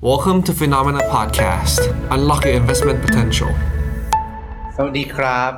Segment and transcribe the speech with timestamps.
[0.00, 1.80] Welcome to Phenomena Podcast.
[2.14, 3.50] Unlock your investment potential.
[4.76, 5.52] สวัสดีครับ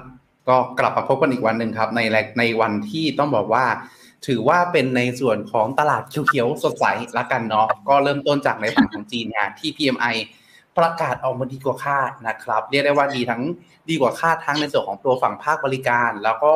[0.49, 2.01] ก็กลับมาพบกันอีกวันหนึ่งครับ ใน
[2.39, 3.65] ในวันที่ต้องบอกว่า
[4.27, 6.85] ถือว่าเป็นในส่วนของตลาดเขียวๆ สดใส
[7.19, 10.15] ละกันเนาะก็เริ่มต้นจากในฝั่งของจีนเนี่ยที่ PMI
[10.79, 13.43] ประกาศออกมาดีกว่าคาดนะครับ เรียกได้ว่าดีทั้ง
[13.89, 16.55] ดีกว่าคาดทั้งในส่วนของตัวฝั่งภาคบริการ แล้วก็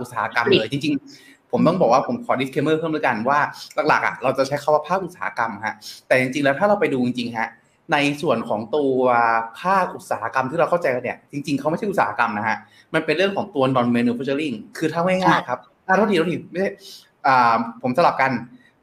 [0.00, 3.38] อุตสาหกรรมเลยจริงๆ ผมต้องบอกว่าผมขอ disclaimer เพิ่มด้วยกันว่า
[3.88, 5.74] หลักๆอะเราจะใช้คาว่าภาคอุตสาหกรรมฮะ
[6.06, 7.48] แต่จริงๆแล้วถ้าเราไปดูจริงๆฮะ
[7.92, 9.00] ในส่วนของตัว
[9.62, 12.56] ภาคอุตสาหกรรมที่เราเข้าใจกันเนี่ยจริงๆเขาไม่ใช่อุตสาหกรรมนะฮะ
[12.94, 16.70] มันเป็นเรื่องของตัว non manufacturing คือถ้าง่ายๆครับอ่าโทษทีโทษทีไม่ใช่
[17.26, 18.32] อ่าผมสลับกัน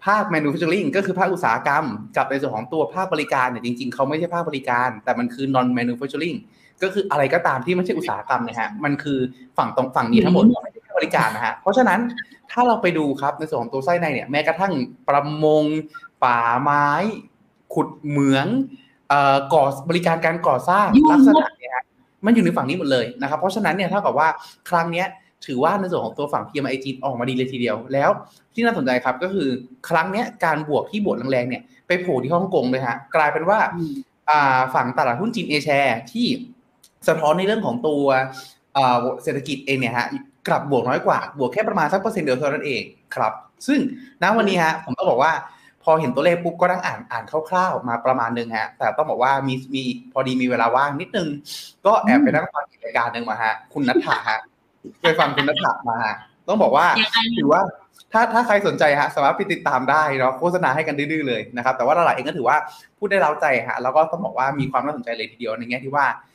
[0.06, 1.84] ภาค manufacturing ก็คือภาคอุตสาหกรรม
[2.18, 6.38] กับในส่วนของตัวภาคบริการเนี่ยจริงๆเขาไม่ใช่ภาคบริการ แต่มันคือ non manufacturing
[6.84, 9.20] ก็คืออะไรก็ตามที่ไม่ใช่อุตสาหกรรมนะฮะมันคือ
[9.58, 12.00] ฝั่งตรงฝั่งนี้ทั้งหมดไม่ใช่ภาค บริการนะฮะ เพราะฉะนั้น
[12.52, 14.74] ถ้าเราไปดูครับในส่วนของตัวไส้ในเนี่ยแม้กระทั่ง
[15.08, 15.64] ประมง
[16.24, 16.88] ป่าไม้
[17.74, 18.48] ขุดเหมือง
[19.10, 21.86] เอ่อก่อบริการการก่อสร้างยุ่งลักษณะเนี่ยฮะ
[22.26, 24.28] มันอยู่ในฝั่งนี้หมดเลยนะครับ เพราะฉะนั้นเนี่ยเท่ากับว่า
[24.70, 25.08] ครั้งเนี้ย
[25.46, 28.10] ถือว่าในส่วนของตัวฝั่ง PMI จีนออกมาดีเลยทีเดียว แล้ว
[28.54, 29.50] ที่น่าสนใจครับก็คือ
[29.90, 33.60] ครั้งเนี้ยการบวกที่บวกแรงๆเนี่ยไปโผล่ที่ฮ่องกงเลยฮะกลายเป็นว่า
[34.30, 36.28] อ่าฝั่งตลาดหุ้นจีนเอแชร์ที่
[37.08, 38.04] สะท้อนในเรื่องของตัว
[38.78, 40.08] อ่าเศรษฐกิจเองเนี่ยฮะ
[40.48, 42.82] กลับบวกน้อยกว่า บวกแค่ประมาณสักเปอร์เซ็นต์เดียวเท่านั้นเอง
[43.16, 43.34] ครับ
[43.68, 43.80] ซึ่ง
[44.24, 45.34] ณวันนี้ฮะผมต้องบอกว่า
[45.84, 51.28] พอเห็นตัวเลขปุ๊บก็นั่งอ่านอ่านคร่าวๆมาประมาณหนึ่งฮะ แต่ต้องบอกว่ามีมีพอดีมีเวลาว่างนิดนึง
[51.86, 54.40] ก็แอบไปนั่งฟังอีกรายการหนึ่งมาฮะ คุณนัทธาฮะ
[55.02, 56.16] ไปฟังคุณนัทธามาฮะ
[56.48, 57.62] ต้องบอกว่ายังไงถือว่า
[58.14, 62.58] ถ้าถ้าใครสนใจฮะสามารถไปติดตามได้เนาะโฆษณาให้กันดื้อๆเลยนะครับแต่ว่าหลายๆเองก็ถือว่า
[62.98, 66.27] พูดได้เล้าใจฮะแล้วก็ต้องบอกว่ามีความน่าสนใจเลยทีเดียวในแง่ที่ว่าอ่า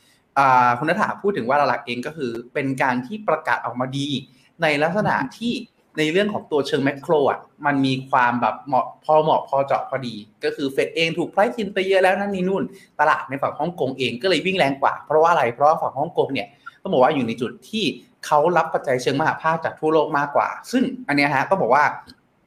[0.77, 4.07] คุณนัทธาพูดถึงว่าหลักๆเองก็คือ เป็นการที่ประกาศออกมาดี
[4.61, 5.53] ในลักษณะที่
[5.97, 12.63] ในเรื่องของตัวเชิง macro อะมันมีความแบบเหมาะพอเหมาะพอเจาะพอดี ก็คือเฟดเองถูก price in ไปเยอะแล้วนั่นนี่นู่น
[12.99, 16.47] ตลาดในฝั่งฮ่องกงเองก็เลยวิ่งแรงกว่า เพราะว่าอะไรเพราะว่าฝั่งฮ่องกงเนี่ย
[16.81, 17.83] ต้องบอกว่าอยู่ในจุดที่
[18.25, 21.85] เขารับปัจจัยเชิงมหภาคจากทั่วโลกมากกว่า ซึ่งอันเนี้ยฮะต้องบอกว่า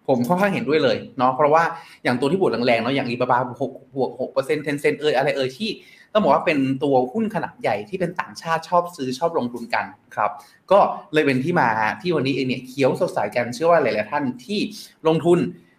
[0.08, 1.62] ผมค่อนข้างเห็นด้วยเลยเนาะเพราะว่า
[2.04, 5.70] อย่างตัวที่บวกแรงๆเนาะอย่างอาลีบาบาบวกบวกหกเปอร์เซ็นต์ Tencent เอยอะไรเอยที่
[6.16, 9.84] ต้องบอกว่าเป็นตัวหุ้นขนาดใหญ่ที่เป็นต่างชาติชอบซื้อชอบลงทุนกัน
[10.14, 10.30] ครับ
[10.72, 10.78] ก็
[11.14, 11.68] เลยเป็นที่มา
[12.02, 14.60] ที่วันนี้เองเนี่ยเขียวสดใสกันเชื่อว่าหลายๆท่านที่
[15.08, 15.38] ลงทุน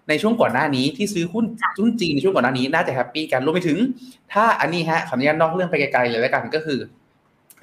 [0.09, 1.45] ในช่วงก่อนหน้านี้ที่ซื้อหุ้น
[1.79, 3.77] หุ้นจีนในช่วงก่อนหน้านี้น่าจะ happy กันรวมไปถึง
[4.33, 6.79] ถ้าอันนี้ฮะขออนุญาตนอกเรื่องไปไกลๆเลยแล้วกันก็คือ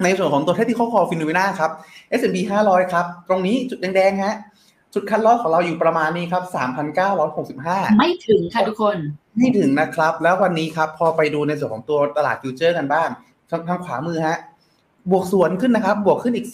[0.03, 1.71] ในส่วนของตัว Tactical Call FINNOMENA ครับ
[2.19, 2.37] S&P
[2.67, 4.35] 500 ครับ ตรงนี้จุดแดงๆฮะ
[4.93, 6.43] จุด cut loss ของเราอยู่ประมาณนี้ครับ
[7.21, 8.97] 3,965 ไม่ถึงค่ะทุกคน
[9.37, 13.09] ไม่ถึงนะครับ แล้ววันนี้ครับ พอไปดูในส่วนของตัวตลาด future กันบ้าง
[13.49, 14.39] ทางทางขวามือฮะ
[15.11, 16.47] บวกสวนขึ้นนะครับ บวกขึ้นอีก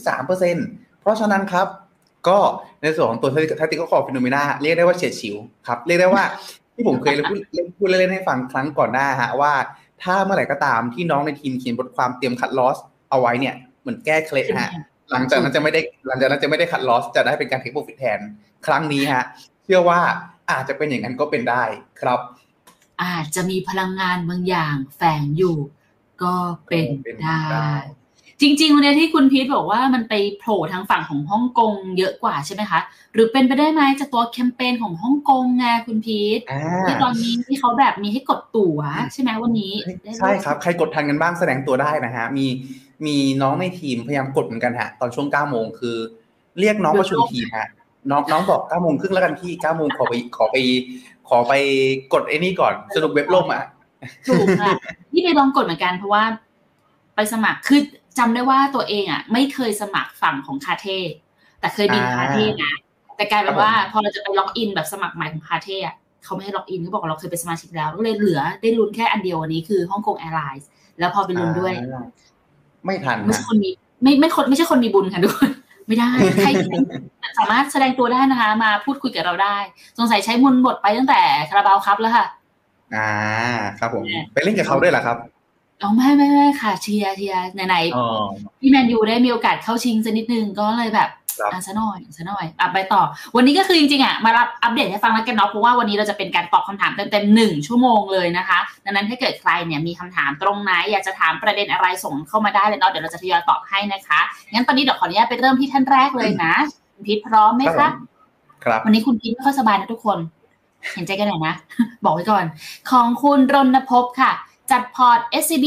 [0.00, 1.66] 0.3%เพราะฉะนั้นครับ
[2.28, 2.38] ก็
[2.82, 3.30] ในส่วนของตัว
[3.60, 5.36] Tactical Call FINNOMENA เรียกได้ว่าเฉียดฉิว
[5.66, 6.22] ครับ เรียกได้ว่า
[6.74, 7.38] ที่ผมเคยพูด
[7.78, 9.52] พูดเล่นให้ฟังครั้งก่อนหน้าฮะว่า
[10.02, 12.76] ถ้าเมื่อไหร่ก็ตามที่น้องในทีมเขียนบทความเตรียม cut loss
[13.10, 14.70] เอาไว้เนี่ยเหมือนแก้เคล็ดฮะ
[15.12, 18.18] หลังจากนั้นจะไม่ได้หลังจากนั้นจะไม่ได้ cut loss จะได้เป็นการ take profit แทน
[18.66, 19.24] ครั้งนี้ฮะ
[19.64, 20.00] เชื่อว่า
[20.56, 21.64] อาจจะเป็นอย่างนั้นก็เป็นได้
[22.00, 22.20] ครับ
[23.02, 25.56] อาจจะมีพลังงานบางอย่างแฝงอยู่
[26.22, 26.34] ก็
[26.68, 27.72] เป็นเป็นได้ได้
[28.40, 32.80] จริงๆวันนี้ที่คุณพีทบอกว่ามันไปโผล่ทางฝั่งของฮ่องกงเยอะกว่าใช่ไหมคะ
[33.12, 38.78] หรือเป็นไปได้ไหมจากตัวแคมเปญของฮ่องกงไงคุณพีทอ่าที่ตอนนี้ที่เขาแบบมีให้กดตั๋ว
[39.12, 39.74] ใช่ไหมวันนี้
[40.04, 42.46] ได้ใช่ครับ ใครกดทันกันบ้างแสดงตัวได้นะฮะ มี
[43.06, 45.96] มีน้องในทีมพยายามกดเหมือนกันฮะ ตอนช่วง9โมงคือ
[46.58, 47.68] เรียกน้องประชุมทีมฮะ
[48.10, 50.56] น้องน้องบอก9โมงครึ่งแล้วกันพี่9โมงขอไปขอไป
[51.28, 51.52] ขอไป
[52.12, 53.64] กดไอ้นี่ก่อนสรุปเว็บล่มอะ
[54.28, 54.72] ถูกค่ะ
[55.12, 56.24] นี่ไปลองกดเหมือนกันเพราะว่า
[57.14, 57.80] ไปสมัครคือ
[58.18, 60.98] จำได้ว่าตัวเองอะ ไม่เคยสมัครฝั่งของ Cathay
[61.60, 62.72] แต่เคยบินอ่า Cathay นะ
[63.16, 65.94] แต่กลายเป็นครับผมว่าพอเราจะไป log in แบบสมัครใหม่ของ Cathay อะ
[66.24, 70.64] เขาไม่ให้ log in เขาบอกว่าเราเคยเป็นสมาชิกแล้วก็เลยเหลือได้ลุ้นแค่อันเดียววันนี้คือ Hong Kong Airlines
[70.98, 72.04] แล้วพอไปลุ้นด้วยอ่า
[72.84, 73.70] ไม่ทันไม่นะใช่คนมี
[74.02, 75.50] ไม่ไม่คนไม่ใช่คนมีบุญค่ะทุกคน
[75.86, 76.10] ไม่ได้
[76.42, 76.50] ใคร
[77.38, 79.56] สามารถแสดงตัวได้นะคะ มาพูดคุยกับเราได้
[79.98, 82.26] สงสัยใช้มนต์บทไปตั้งแต่คาราบาวครับแล้วค่ะ
[82.94, 83.10] อ่า
[83.78, 85.16] ครับผม ไปเล่นกับเขาด้วยเหรอครับ
[85.82, 88.06] อ๋อไม่ไม่ไม่ค่ะเชียร์เชียร์ไหนๆอ๋อ
[88.60, 91.19] พี่แมนยูได้มีโอกาสเข้าชิงสักนิดนึงก็เลยแบบครับ
[91.52, 93.02] อะซะหน่อยซะหน่อยอะไปต่อ
[93.36, 104.20] วันนี้ก็คือจริงๆอะมารับอัปเดตให้ฟังแล้วกันเนาะเพราะว่าวันนี้เราจะเป็นการตอบคำถามเต็มๆหนึ่งชั่วโมงเลยนะคะ ดังนั้นถ้าเกิดใครเนี่ยมีคำถามตรงไหน อยากจะถามประเด็นอะไรส่งเข้ามาได้เลยเนาะเดี๋ยวเราจะทยอยตอบให้นะคะ
[104.52, 106.54] งั้นตอนนี้เดี๋ยวขออนุญาตไปเริ่มที่ท่านแรกเลยนะ
[106.94, 108.06] คุณพีทพร้อมไหมครัคะบผม
[108.64, 110.18] ครับวันนี้คุณพีทไม่ค่อยสบายนะทุกคน
[110.94, 111.54] เห็นใจกันหน่อยนะ
[112.04, 112.44] บอกไว้ก่อน
[112.90, 114.32] ของคุณรณภพค่ะ
[114.70, 115.66] จัดพอร์ต SCB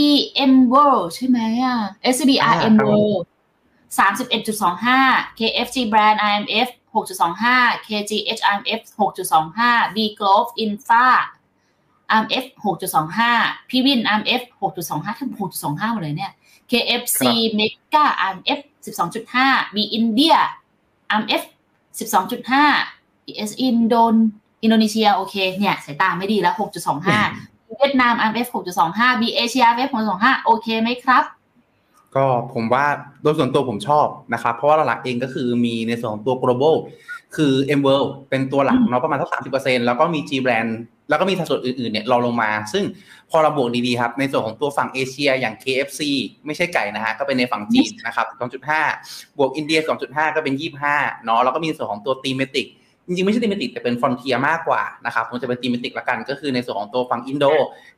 [0.51, 1.77] M World ใช่ไหมอะ
[2.13, 3.23] SCB อ่า RM ครับผม World
[3.97, 4.99] สามสิบเอ็ดจุดสองห้า
[5.39, 7.57] KFG Brand IMF หกจุดสองห้า
[7.87, 11.07] KGH IMF หกจุดสองห้า B Glove Infra
[12.19, 15.29] RMF 6.25 พี่วิน RMF 6.25ทั้ง
[15.61, 16.31] 6.25หมดเลยเนี่ย
[16.71, 17.21] KFC
[17.59, 20.39] Mega RMF 12.5 B India
[21.17, 21.43] RMF
[21.99, 24.15] 12.5 ES Indon
[24.63, 26.53] อินโดนีเซียโอเคเนี่ยสายตาไม่ดีแล้ว
[27.17, 28.47] 6.25 เวียดนาม RMF
[28.85, 31.23] 6.25 B Asia RMF 6.25 โอเคไหมครับ
[32.15, 32.85] ก็ผมว่า
[33.23, 36.75] โดยส่วนตัวผมชอบนะครับเพราะว่าหลักๆเองก็คือมีในส่วนของตัว global
[37.35, 40.71] คือ M World เป็นตัวหลักเนาะประมาณสักสามสิบเปอร์เซ็นแล้วก็มี G Brand
[41.09, 42.83] แล้วก็มีสัดส่วนอื่นๆเนี่ยรองลงมา ซึ่ง
[43.31, 46.01] พอเราบวกดีๆครับ ในส่วนของตัวฝั่งเอเชียอย่าง KFC
[46.45, 48.27] ไม่ใช่ไก่นะฮะ ก็เป็นในฝั่งจีนนะครับ
[48.83, 50.55] 2.5 บวกอินเดีย 2.5 ก็เป็น
[50.89, 52.67] 25เนาะแล้วก็มีส่วนของตัวตีเมติก
[53.07, 57.45] จริงๆ ไม่ใช่ตีเมติกแต่เป็นฟอนเทียมากกว่านะครับผมจะเป็นตีเมติกละกันก็คือในส่วนของตัวฝั่งอินโด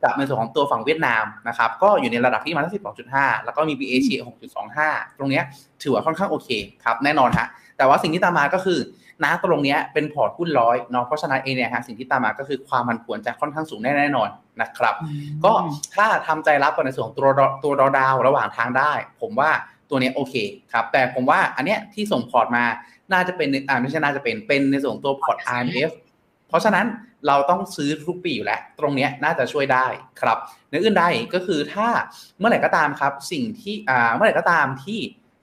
[0.04, 2.74] กับในส่วนของตัวฝั่งเวียดนามนะครับก็อยู่ในระดับที่มาที่
[3.12, 4.20] 12.5แล้วก็มี B เอชีย
[4.68, 5.44] 6.25ตรงเนี้ย
[5.84, 6.50] ถือว่าค่อนข้างโอเค
[6.84, 7.48] ครับแน่นอนฮะ
[7.78, 8.80] แต่ว่าสิ่งที่ตามมาก็คือ
[9.24, 14.30] นะตรงเนี้ยเป็นพอร์ตหุ้นร้อยเนาะเพราะฉะนั้นเองเนี่ยฮะสิ่งที่ตามมาก็คือความผันผวนจะค่อนข้างสูงแน่นอน
[14.62, 14.96] นะครับ
[15.46, 15.52] ก็
[15.96, 17.28] ถ้าทำใจรับกับในส่วนของตัว
[17.64, 18.92] ตัวดาวระหว่างทางได้
[19.22, 19.52] ผมว่า
[19.90, 20.36] ตัวนี้โอเค
[20.74, 22.64] ครับ แต่ผมว่าอันเนี้ยที่ส่งพอร์ตมา
[23.14, 25.92] น่าจะเป็นอ่าไม่ใช่น่าจะเป็นเป็นในส่วนของตัวพอร์ต RMF
[26.48, 26.86] เพราะฉะนั้น
[27.28, 29.86] เราต้องซื้อทุกปีอยู่แล้ว ตรงเนี้ยน่าจะช่วยได้
[30.22, 30.38] ครับ
[30.70, 31.88] เหนืออื่นใดก็คือถ้า
[32.40, 35.00] เมื่อไหร่ก็ตามครับ สิ่งที่อ่าเมื่อไหร่ก็ตามที่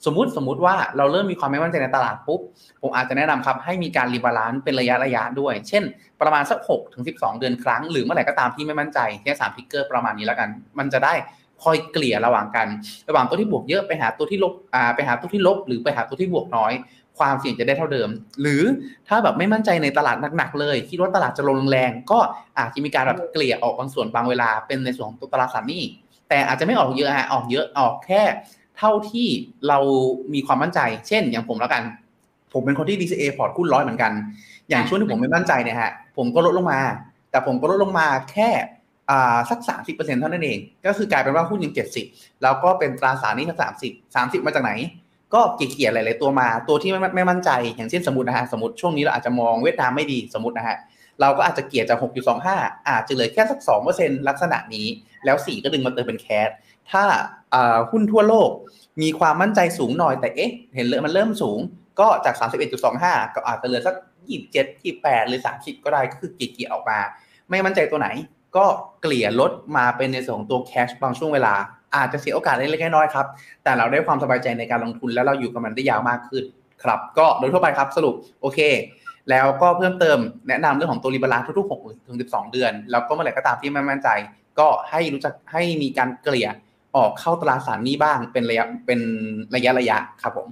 [0.07, 2.41] สมมติสมมติว่าเราเริ่มมีความไม่มั่นใจในตลาดปุ๊บ
[2.83, 5.83] ผมอาจจะแนะนำครับ ให้มีการ rebalance เป็นระยะระยะด้วย เช่น
[6.21, 10.49] ประมาณสัก6ถึง12 เดือนครั้ง หรือเมื่อไหร่ก็ตามที่ไม่มั่นใจแค่สามพิกเกอร์ประมาณนี้แล้วกัน
[10.79, 11.15] มันจะได้
[11.63, 12.69] คอยเกลี่ยระหว่างกัน
[13.09, 16.73] ระหว่างตัวที่บวกเยอะไปหาตัวที่ลบอ่าไปหาตัวที่ลบ หรือไปหาตัวที่บวกน้อย
[17.19, 18.09] ความเสี่ยงจะได้เท่าเดิม
[18.41, 18.63] หรือ
[19.09, 22.19] ถ้าแบบไม่มั่นใจในตลาดหนักๆเลยคิดว่าตลาดจะลงแรงก็
[22.59, 25.83] อาจจะมีการแบบเกลี่ยออกบางส่วนบางเวลาเป็นในส่วนของตัวตลาดสารหนี้
[26.29, 28.23] แต่อาจจะไม่ออกเยอะฮะออกเยอะออกแค่
[28.79, 29.29] เท่าที่
[29.69, 29.79] เรา
[30.35, 31.83] มีความมั่นใจ เช่น อย่างผมแล้วกัน
[32.53, 34.13] ผมเป็นคนที่ DCA พอร์ตหุ้นร้อยเหมือนกัน
[34.69, 36.81] อย่างช่วงที่ผมไม่มั่นใจเนี่ยฮะผมก็ลดลงมา
[37.31, 38.51] แต่ผมก็ลดลงมาแค่
[39.51, 42.07] สักสามสิบเปอร์เซ็นเท่านั้นเอง ก็คือกลายเป็นว่าหุ้นยังเจ็ดสิบ
[42.43, 44.73] แล้วก็เป็นตราสารนี้สักสามสิบสามสิบมาจากไหน
[45.35, 50.77] ก็เกี่ยๆหลายๆตัวมา ตัวที่ไม่ไม่มั่นใจ อย่างเช่นสมมตินะฮะ สมมติช่วงนี้เราอาจจะมองเวียดนามไม่ดีสมมตินะฮะ
[51.21, 51.99] เราก็อาจจะเกี่ยจาก
[52.43, 53.61] 6.25 อาจจะเหลือแค่สัก
[53.95, 54.87] 2%ลักษณะนี้
[55.25, 56.49] แล้ว 4 ก็ดึงมาเติมเป็นแคส
[56.91, 57.05] ถ้า
[57.91, 58.51] หุ้นทั่วโลก
[59.03, 61.59] มีความมั่นใจสูงหน่อยแต่เอ๊ะ เห็นเลยมันเริ่มสูง
[62.01, 62.35] ก็จาก
[62.85, 63.95] 31.25 ก็อาจจะเหลือสัก
[64.41, 66.99] 27 28 หรือ 30 ก็ได้ก็คือเกี่ยๆออกมา
[67.51, 68.09] ไม่มั่นใจตัวไหน
[68.57, 68.65] ก็
[69.03, 71.55] เกลี่ยลดมาเป็นในส่วนของตัวแคชบางช่วงเวลา
[71.97, 73.27] อาจจะเสียโอกาสเล็กๆน้อยๆครับ
[73.65, 76.45] แต่เราได้ความสบายใจในการลงทุนแล้วเราอยู่กับมันได้ยาวมากขึ้น
[76.83, 78.59] ครับ ก็โดยทั่วไปครับสรุปโอเค
[79.31, 80.19] แล้วก็เพิ่มเติม
[80.49, 84.09] แนะนำเรื่องของตัว rebalance ทุกๆ6ถึง12 เดือน แล้วก็เมื่อไหร่ก็ตามที่ไม่มั่นใจ
[84.59, 86.49] ก็ให้รู้จักให้มีการเกลี่ย
[86.97, 89.01] ออกเข้าตราสารหนี้บ้างเป็นระยะเป็น
[89.55, 90.49] ระยะระยะครับผม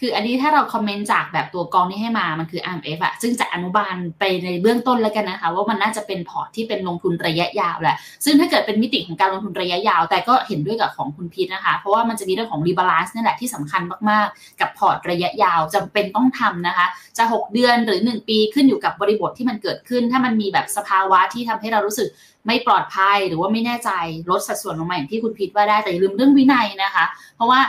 [0.00, 16.86] คืออันนี้ถ้าเรา comment จากแบบตัวกองที่ให้มา มันคือ RMF อะซึ่งจะอนุมานไปในเบื้องต้นแล้วกันนะคะ ว่ามันน่าจะเป็นพอร์ตที่เป็นลงทุนระยะยาวแหละ ซึ่งถ้าเกิดเป็นมิติของการลงทุนระยะยาว แต่ก็เห็นด้วยกับของคุณพีทนะคะ เพราะว่ามันจะมีเรื่องของ rebalance นี่แหละที่สำคัญมากๆ กับพอร์ตระยะยาวจำเป็นต้องทำนะคะ
[17.18, 22.08] จะ 6 เดือนหรือ 1 ปีขึ้นอยู่กับบริบทที่มันเกิดขึ้น ถ้ามันมีแบบสภาวะที่ทำให้เรารู้สึก
[22.46, 23.90] ไม่ปลอดภัยหรือว่าไม่แน่ใจ
[24.30, 27.04] ลดสัดส่วนลงมาอย่างที่คุณพีทว่าได้แต่อย่าลืมเรื่องวินัยนะคะ
[27.36, 27.60] เพราะว่า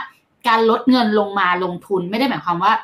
[0.48, 2.74] การลดเงินลงมาลงทุนไม่ได้หมายความว่า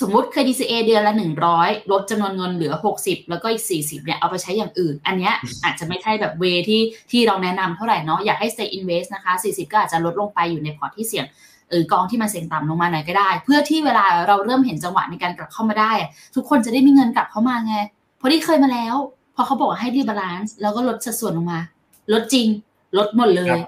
[0.00, 1.14] สมมุติเคย DCA เดือนละ
[1.52, 5.34] 100ลดจำนวนเงินเหลือ60แล้วก็อีก40เนี่ยเอาไปใช้อย่างอื่น อันเนี้ย
[5.64, 11.26] อาจจะไม่ใช่แบบ way ที่ที่เราแนะนำเท่าไหร่เนาะอยากให้ stay invest นะคะ40ก็อาจจะลดลงไปอยู่ในพอร์ตที่เสี่ยง
[11.70, 15.92] เออกองที่มันเสี่ยงต่ำลงมาหน่อยก็ได้ เพื่อที่เวลาเราเริ่มเห็นจังหวะในการกลับเข้ามาได้
[16.34, 17.76] ทุกคนจะได้มีเงินกลับเข้ามาไง
[18.18, 18.94] เพราะที่เคยมาแล้ว
[19.34, 21.60] พอเขาบอกให้ rebalance แล้วก็ลดสัดส่วนลงมา
[22.12, 22.46] ลดจริง
[22.98, 23.58] ลดหมดเลย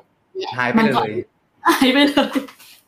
[0.58, 1.10] หายไปเลย
[1.68, 2.28] หายไปเลย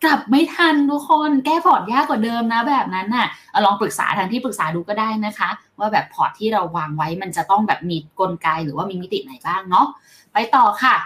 [0.04, 3.26] กลับไม่ทันทุกคนแก้พอร์ตยากกว่าเดิมนะแบบนั้นน่ะ
[3.64, 9.86] ลองปรึกษาทางที่ปรึกษาดูก็ได้นะคะ ว่าแบบพอร์ตที่เราวางไว้มันจะต้องแบบมีกลไกหรือว่ามีมิติไหนบ้างเนาะ
[10.32, 10.96] ไปต่อค่ะ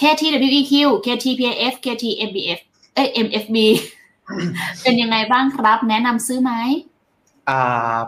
[0.00, 0.72] KTWEQ
[1.06, 2.60] KTPF KTMBF
[2.94, 3.56] เอ้ย MFB
[4.82, 6.52] เป็นยังไงบ้างครับ แนะนำซื้อไหม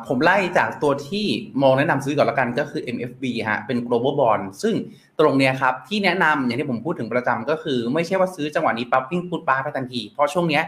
[0.07, 1.27] ผมไล่จากตัวที่
[1.63, 4.75] มองแนะนำซื้อก่อนละกันก็คือ MFB ฮะเป็น global bond ซึ่ง
[5.21, 10.63] ตรงเนี้ยครับที่แนะนำอย่างที่ผมพูดถึงประจำก็คือ ไม่ใช่ว่าซื้อจังหวะนี้ปั๊บวิ่งพูดป้าไปทันที เพราะช่วงเนี้ย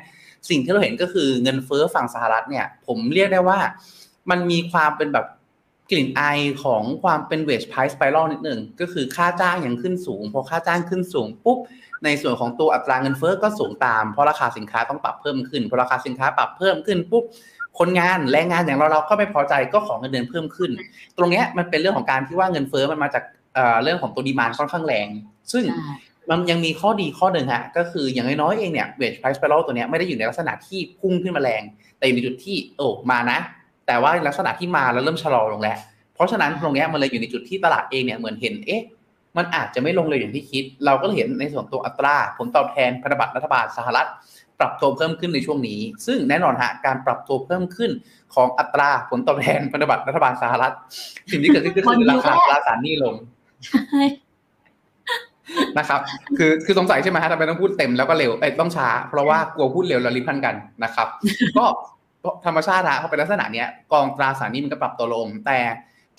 [0.48, 3.58] สิ่งที่เราเห็นก็คือเงินเฟ้อฝั่งสหรัฐเนี่ย ผมเรียกได้ว่า
[4.30, 5.26] มันมีความเป็นแบบ
[5.90, 6.22] กลิ่นไอ
[6.64, 11.58] ของความเป็น wage price spiral นิดหนึ่งก็คือค่าจ้างยังขึ้นสูงพอค่าจ้างขึ้นสูงปุ๊บ
[12.04, 17.24] ในส่วนของตัวอัตราเงินเฟ้อก็สูงตามเพราะราคาสินค้าต้องปรับเพิ่มขึ้นพอราคาสินค้าปรับเพิ่มขึ้นปุ๊บ
[17.78, 20.70] คนงานแรงงานอย่างเราเราก็ไม่พอใจก็ขอเงินเดือนเพิ่มขึ้น
[21.16, 23.24] ตรงเนี้ยมันเป็นเรื่องของการที่ว่าเงินเฟ้อมันมาจาก
[23.82, 25.06] เรื่องของตัวดีมานค่อนข้างแรง
[25.52, 25.64] ซึ่ง
[26.30, 31.62] มันยังมีข้อดีข้อหนึ่งฮะก็คืออย่างน้อยๆเองเนี่ย wage price spiral ตัวเนี้ยไม่ได้อยู่ในลักษณะที่พุ่งขึ้นมาแรง
[31.98, 33.38] แต่อยู่ในจุดที่โอ้มานะ
[33.86, 35.78] แต่ว่าลักษณะที่มาแล้วเริ่มชะลอลงแล้ว
[36.14, 38.82] เพราะฉะนั้นตรงเนี้ยมันเลยอยู่ในจุดที่ตลาดเองเนี่ยเหมือนเห็นเอ๊ะ
[39.36, 44.08] มันอาจจะไม่ลงเลยอย่างที่คิด เราก็เห็นในส่วนตัวอัตราผลตอบแทนพันธบัตรรัฐบาลสหรัฐ
[44.60, 47.90] ปรับตัวเพิ่มขึ้นในช่วงนี้ ซึ่งแน่นอนฮะการปรับตัวเพิ่มขึ้น
[48.34, 50.74] ของอัตราผลตอบแทนพันธบัตรรัฐบาลสหรัฐ
[51.30, 53.14] สิ่งที่เกิดขึ้นก็คือราคาตราสารหนี้ลง
[53.90, 54.04] ใช่
[55.78, 56.00] นะครับ
[56.38, 61.08] คือคือสงสัยใช่ไหมฮะทำไมต้องพูดเต็มแล้วก็เร็วเอ้ยต้องช้า เพราะว่ากลัวพูดเร็วแล้วลิ้นพันกันนะครับ
[61.56, 61.64] ก็
[62.46, 65.58] ธรรมชาติฮะเขาเป็นลักษณะเนี้ยกองตราสารหนี้มันก็ปรับตัวลง แต่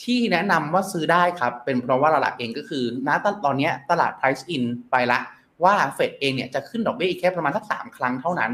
[0.03, 3.09] ที่แนะนำว่าซื้อได้ครับ เป็นเพราะว่าหลักเองก็คือณ
[3.45, 5.19] ตอนเนี้ยตลาด price in ไปละ
[5.63, 8.51] ว่าเฟดเองเนี่ยจะขึ้นดอกเบี้ยอีกแค่ประมาณสักสามครั้งเท่านั้น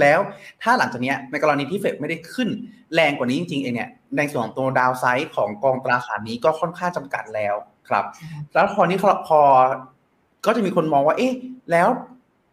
[0.00, 0.20] แล้ว
[0.62, 2.48] ถ้าหลังจากเนี้ยในกรณีที่เฟดไม่ได้ขึ้น
[2.94, 7.54] แรงกว่านี้จริงๆเองเนี่ยในส่วนของตัวดาวไซด์ของกองตราสารนี้ก็ค่อนข้างจำกัดแล้ว
[7.88, 8.04] ครับ
[8.54, 9.40] แล้วพอนี้พอ
[10.46, 11.32] ก็จะมีคนมองว่า เอ๊ะ
[11.70, 11.88] แล้ว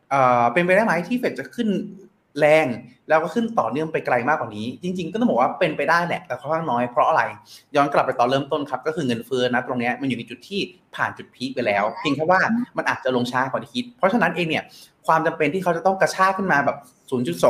[0.10, 1.70] เอ่อเป็นไปได้ไหมที่เฟดจะขึ้น
[2.40, 2.68] แรง
[3.10, 7.24] แล้วก็ขึ้นต่อเนื่องไปไกลมากกว่านี้ จริง ๆ ก็ต้องบอกว่าเป็นไปได้แหละแต่ค่อนข้างน้อยเพราะอะไร
[7.76, 10.62] ย้อนกลับไปตอนเริ่มต้นครับ ก็คือเงินเฟ้อนะตรงนี้มันอยู่ในจุดที่
[10.96, 12.42] ผ่านจุดพีคไปแล้วเพียงแค่ว่า
[12.78, 14.64] มันอาจจะลงช้ากว่าที่คิด เพราะฉะนั้นเองเนี่ย
[15.08, 16.78] ความจำเป็นที่เขาจะต้องกระชากขึ้นมาแบบ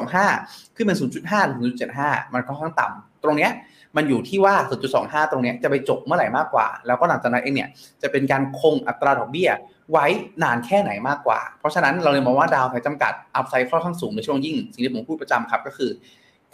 [0.02, 3.52] 0.25 ขึ้นเป็น 0.5 หรือ 0.75 มันค่อนข้างต่ำตรงเนี้ย
[3.96, 4.56] มันอยู่ที่ว่า
[4.94, 7.70] 0.25 ตรงเนี้ยจะไปจบเมื่อไหร่มากกว่า แล้วก็หลังจากนั้นเองเนี่ย
[8.02, 9.50] จะเป็นการคงอัตราดอกเบี้ย
[9.92, 10.06] ไว้
[10.44, 15.92] นานแค่ไหนมากกว่า เพราะฉะนั้นเราเลยมองว่าดาวไซจำกัดอัพไซด์ค่อนข้างสูงในช่วงยิ่ง สิ่งที่ผมพูดประจำครับก็คือ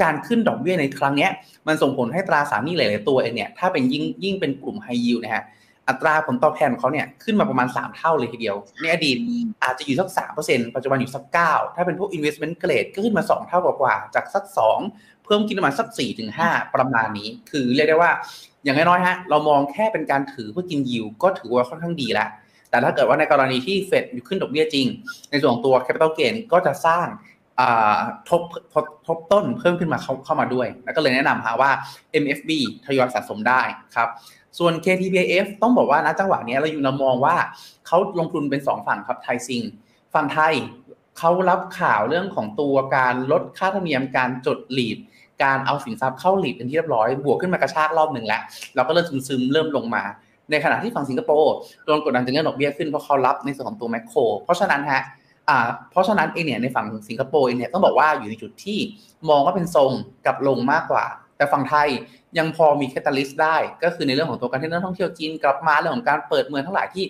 [0.01, 1.27] การขึ้นดอกเบี้ยในครั้งนี้
[1.67, 5.43] มันส่งผลให้ตราสารหนี้หลายๆตัวเองเนี่ยถ้าเป็นยิ่งยิ่งเป็นกลุ่มไฮยิวนะฮะ
[5.88, 9.17] อัตราผลตอบแทนของเขาเนี่ยขึ้นมาประมาณ 3 เท่าเลยทีเดียว ในอดีต
[9.63, 10.09] อาจจะอยู่สัก
[10.41, 14.43] 3%ปัจจุบันอยู่สัก 9 ถ้าเป็นพวก investment grade ก็ขึ้นมา 2 เท่ากว่าจากสัก
[14.85, 15.88] 2 เพิ่มขึ้นมาสัก
[16.31, 18.11] 4-5 ประมาณนี้ คือเรียกได้ว่า
[18.63, 22.29] อย่างน้อยๆฮะเรามองแค่เป็นการถือเพื่อกินยิวก็ถือว่าค่อนข้างดีแล้ว
[22.72, 24.88] แต่ถ้าเกิดว่าในกรณีที่เฟดอยู่ขึ้นดอกเบี้ยจริง
[25.30, 27.08] ในส่วนของตัว capital gain ก็จะสร้าง
[28.30, 31.72] ทบทบทบต้นเพิ่มขึ้นมาเข้าเข้ามาด้วย แล้วก็เลยแนะนำหาว่า
[32.24, 32.50] MFB
[32.86, 33.62] ทยอยสะสมได้
[33.96, 34.10] ครับ
[34.60, 37.36] ส่วน KTPF ต้องบอกว่าณจังหวะนี้เราอยู่เรามองว่า
[37.88, 39.62] เขาลงทุนเป็น 2 ฝั่งครับไทยซิง
[40.13, 40.54] ฝั่งไทย
[41.18, 44.98] เขารับข่าวเรื่องของตัวการลดค่าธรรมเนียมการจดหลีด
[45.44, 48.42] การเอาสินทรัพย์เข้าหลีดเป็นที่เรียบร้อย บวกขึ้นมากระชากรอบหนึ่งแล้ว
[48.75, 50.04] เราก็เริ่มซึมๆเริ่มลงมา
[50.51, 51.53] ในขณะที่ฝั่งสิงคโปร์
[51.86, 55.01] โดนกดดันจากเรื่องดอกเบี้ยขึ้นเพราะเขารับในส่วนของตัวแมคโคร เพราะฉะนั้นฮะ
[55.91, 58.79] เพราะฉะนั้นเองเนี่ยในฝั่งสิงคโปร์เองเนี่ยต้องบอกว่าอยู่ในจุดที่
[59.29, 59.91] มองว่าเป็นทรง
[60.25, 61.05] กับลงมากกว่า
[61.38, 61.89] แต่ฝั่งไทย
[62.38, 67.05] ยังพอมีแคตตาลิสต์ได้ ก็คือในเรื่องของตัวการที่นักท่องเที่ยวจีนกลับมาเรื่องของการเปิดเมืองทั้งหลายที่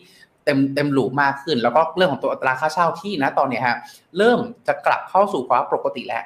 [0.45, 3.77] เต็มเต็มหลูมากขึ้น แล้วก็เรื่องของตัวอัตราค่าเช่าที่นะตอนเนี้ยฮะ
[4.17, 6.23] เริ่มจะกลับเข้าสู่ภาวะปกติแล้ว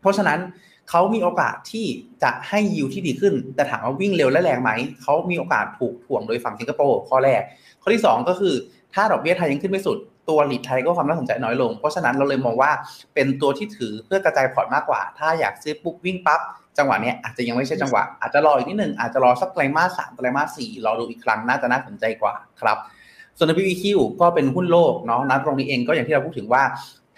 [0.00, 0.38] เพราะฉะนั้น
[0.90, 1.86] เขามีโอกาสที่
[2.22, 4.70] จะให้ยิวที่ดีขึ้น แต่ถามว่าวิ่งเร็วและแรงไหม
[5.02, 7.42] เขามีโอกาสถูกถ่วงโดยฝั่งสิงคโปร์ข้อแรก
[7.82, 8.54] ข้อที่ 2 ก็คือ
[8.94, 9.98] ถ้าดอกเบี้ยไทยยังขึ้นไม่สุด
[10.28, 12.70] ตัว REIT ไทยก็ความน่าสนใจน้อยลง เพราะฉะนั้นเราเลยมองว่า
[13.14, 16.40] เป็นตัวที่ถือเพื่อกระจายพอร์ตมากกว่า ถ้าอยากซื้อปุ๊บวิ่งปั๊บ
[16.78, 22.76] จังหวะนี้อาจจะยังไม่ใช่จังหวะ อาจจะรออีกนิดนึงอาจจะรอสักไตรมาสสามไตรมาสสี่รอดูอีกครั้งน่าจะน่าสนใจกว่าครับ
[23.38, 23.84] ส่วน WEQ
[24.20, 26.62] ก็เป็นหุ้นโลกเนาะนะตรงนี้เองก็อย่างที่เราพูดถึงว่า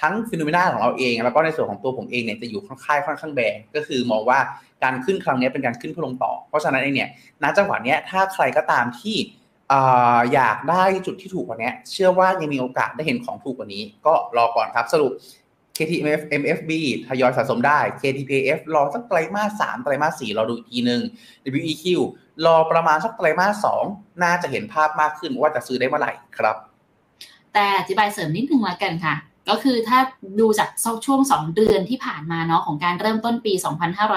[0.00, 4.38] ทั้ง FINNOMENA ของเราเอง แล้วก็ในส่วนของตัวผมเองเนี่ยจะอยู่ค่อนข้างค่อนข้างแบงก็คือมองว่า
[4.83, 7.11] การขึ้นครั้งนี้เป็นการขึ้นเพื่อลงต่อ เพราะฉะนั้นเองเนี่ย
[7.43, 9.17] ณจังหวะนี้ถ้าใครก็ตามที่
[10.35, 15.12] อยากได้จุดที่ถูกกว่านี้เชื่อว่ายังมีโอกาสได้เห็นของถูกกว่านี้ ก็รอก่อนครับสรุป
[15.76, 16.71] KTMF MFB
[17.09, 21.03] ทยอยสะสมได้ KTPF รอสักไตรมาสสามไตรมาสสี่รอดูอีกทีหนึ่ง
[21.55, 21.85] WEQ
[22.47, 23.85] รอประมาณสักไตรมาสสอง
[24.23, 26.57] น่าจะเห็นภาพมากขึ้นว่าจะซื้อได้เมื่อไหร่ครับ
[27.55, 29.15] แต่อธิบายเสริมนิดนึงละกันค่ะ
[29.49, 29.99] ก็คือถ้า
[30.41, 30.69] ดูจาก
[31.07, 33.53] ช่วง 2 เดือนที่ผ่านมาเนาะของการเริ่มต้นปี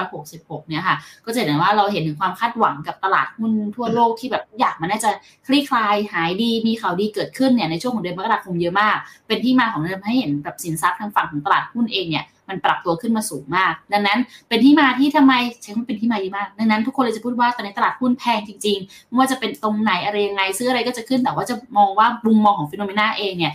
[0.02, 5.10] 2566 เนี่ยค่ะ ก็จะเห็นว่าเราเห็นถึงความคาดหวังกับตลาดหุ้นทั่วโลกที่แบบอยากมันน่าจะ
[5.46, 8.96] คลี่คลายหายดีมีข่าวดีเกิดขึ้นเนี่ยในช่วงของเดือนมกราคมเยอะมาก
[9.26, 14.18] เป็นที่มาของเรื่องให้เห็นแบบสินทรัพย์ทางฝั่งของตลาดหุ้นเองเนี่ยมันปรับตัวขึ้นมาสูงมาก ดังนั้น
[14.48, 15.32] เป็นที่มาที่ทำไม
[15.62, 23.52] ใช้คำเป็นที่มาดีมาก ดังนั้นทุกคนเลยจะพูดว่าตอนนี้ตลาดหุ้นแพงจริงๆไม่ว่าจะเป็นตรงไหนอะไรยังไงซื้ออะไรก็จะขึ้นแต่ว่าจะมองว่ามุมมองของ FINNOMENA เองเนี่ย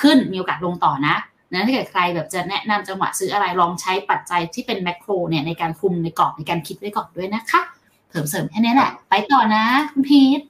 [0.00, 1.16] ขึ้นมีโอกาสลงต่อนะ
[1.52, 7.60] นะถ้าเกิดใครแบบจะแนะนำจังหวะซื้ออะไรลองใช้ปัจจัยที่เป็น macro เนี่ยในการคุมในกรอบในการคิดไว้ก่อนด้วยนะคะ
[8.08, 10.40] เพิ่มเสริมแค่นี้แหละ ไปต่อนะคุณพีท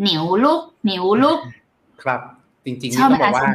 [0.00, 1.38] เหนียวลุกเหนียวลุก
[2.02, 2.20] ครับ
[2.64, 3.46] จริงๆนี่ต้องบอกว่า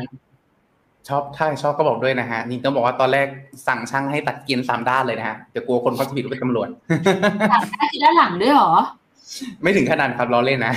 [1.07, 3.27] ชอบถ้าชอบก็บอกด้วยนะฮะนี่ต้องบอกว่าตอนแรก
[3.67, 6.69] สั่งช่างให้ตัดเกียร์สามด้านเลยนะฮะเดี๋ยวกลัวคนเขาจะผิดว่าเป็นตำรวจ
[7.91, 8.71] คือด้านหลังด้วยหรอ
[9.62, 10.74] ไม่ถึงขนาดครับล้อเล่นนะ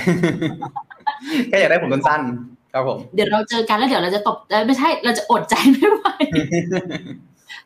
[1.47, 4.37] แค่อยากได้ผมสั้นๆ ครับผมเดี๋ยวเราเจอกันแล้วเดี๋ยวเราจะตบ
[4.67, 6.05] ไม่ใช่เราจะอดใจไม่ไหว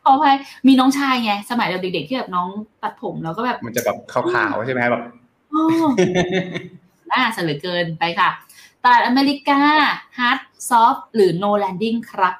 [0.04, 0.36] ขออภัย
[0.66, 2.48] มีน้องชายไงสมัยเราเด็กๆที่แบบน้อง
[2.82, 5.02] ตัดผมเราก็แบบ มันจะแบบขาวๆใช่ไหมแบบ
[5.50, 5.64] โอ้
[7.10, 8.30] น่าสเหลือเกินไปค่ะ
[8.84, 9.60] ตลาดอเมริกา
[10.18, 12.34] hard soft หรือ no landing ครับ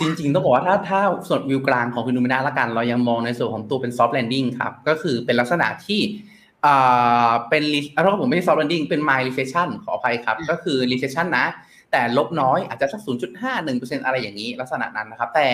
[0.00, 6.00] จริงๆ ต้องบอกว่าถ้าถ้าส่วนวิวกลางของ FINNOMENA ละกัน เรายังมองในส่วนของตัวเป็น soft landing ครับ ก็คือเป็นลักษณะที่
[6.66, 11.46] อ่าเป็นเพราะผมไม่ใช่ soft landing เป็น mild recession ขออภัยครับ ก็คือ recession นะ
[11.92, 13.10] แต่ลบน้อยอาจจะสัก 0.5
[13.66, 15.48] 1%อะไรอย่างนี้ลักษณะนั้นนะครับ แต่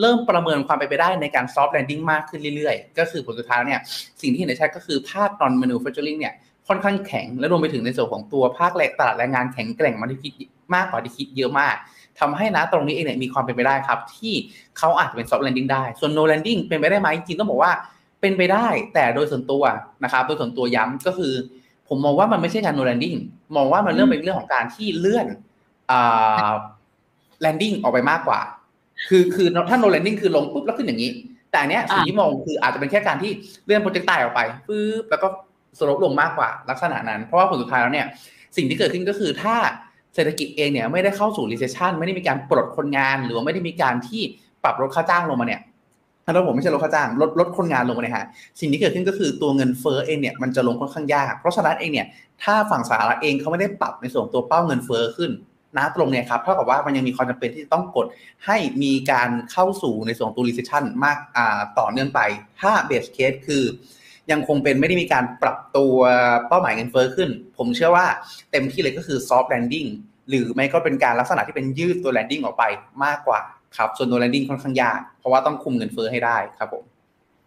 [0.00, 3.80] เริ่มประเมินความไปนไปได้ในการ soft landing มากขึ้นเรื่อยๆ ก็คือผลสุดท้ายเนี่ย
[4.20, 6.34] สิ่งที่เห็นได้ชัดก็คือภาค non manufacturing เนี่ย
[6.68, 11.76] ค่อนข้างแข็ง และรวมไปถึงในส่วนของตัวภาคแรงตลาดแรงงานแข็งแกร่งมากที่คิดมากกว่าที่คิดเยอะมาก
[12.20, 14.32] ทำให้นะตรงนี้เองเนี่ยมีความเป็นไปได้ครับ ที่
[14.78, 17.72] เขาอาจจะเป็น soft landing ได้ ส่วน no landing เป็นไปได้ไหมจริงต้องบอกว่า
[18.20, 19.62] เป็นไปได้แต่โดยส่วนตัว
[20.04, 21.32] นะครับโดยส่วนตัวย้ำก็คือ
[21.88, 23.18] ผมมองว่ามันไม่ใช่การ no landing
[23.56, 25.26] มองว่ามันเรื่องเป็นเรื่องของการที่เลื่อน
[25.90, 26.50] อ่า
[27.44, 28.40] landing ออกไปมากกว่า
[29.08, 31.10] คือคือถ้า no landing คือลงปุ๊บแล้วขึ้นอย่างนี้
[31.50, 33.30] แต่อันเนี้ยสิ่งที่มองคืออาจจะเป็นแค่การที่
[33.64, 35.28] เลื่อนโปรเจกต์ตายออกไปปึ๊บแล้วก็
[35.78, 38.06] สลบลงมากกว่าลักษณะนั้น เพราะว่าผลสุดท้ายแล้วเนี่ย
[38.56, 39.56] สิ่งที่เกิดขึ้นก็คือถ้า
[40.14, 44.22] เศรษฐกิจเองเนี่ยไม่ได้เข้าสู่ recession ไม่ได้มีการปลดคนงาน หรือว่าไม่ได้มีการที่
[44.64, 45.60] ปรับลดค่าจ้างลงมาเนี่ย
[46.24, 48.26] ถ้าเราผมไม่ใช่ลดค่าจ้างลดลดคนงานลงมาเนี่ยฮะ
[48.60, 52.06] สิ่งที่เกิดขึ้นก็คือตัวเงินเฟ้อเองเนี่ยมันจะลงค่อนข้างยาก เพราะฉะนั้นเองเนี่ย
[52.42, 55.30] ถ้าฝั่งสหรัฐเองเขาไม่ได้ปรับในส่วนตัวเป้าเงินเฟ้อขึ้น
[55.76, 58.06] นะตรงเนี่ยครับเท่ากับว่ามันยังมีความจำเป็นที่ต้องกด
[58.46, 61.18] ให้มีการเข้าสู่ในส่วนตัว recession มาก
[61.78, 62.20] ต่อเนื่องไป
[62.60, 63.64] ถ้า base case คือ
[64.30, 65.96] ยังคงเป็นไม่ได้มีการปรับตัว
[66.48, 68.06] เป้าหมายเงินเฟ้อขึ้น ผมเชื่อว่า
[68.50, 69.88] เต็มที่เลยก็คือ soft landing
[70.28, 72.64] หรือไม่ก็เป็นการลักษณะที่เป็นยืดตัว landing ออกไป
[73.04, 73.40] มากกว่า
[73.76, 76.84] ครับส่วนตัว landing ค่อนข้างยาก เพราะว่าต้องคุมเงินเฟ้อให้ได้ครับผม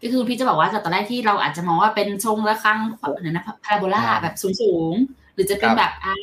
[0.01, 6.13] ก็คือพี่จะบอกว่าจากตอนแรกที่เราอาจจะมองว่าเป็นทรงระฆังอะไรนะพาราโบลาแบบสูงๆ หรือจะเป็นแบบอ่า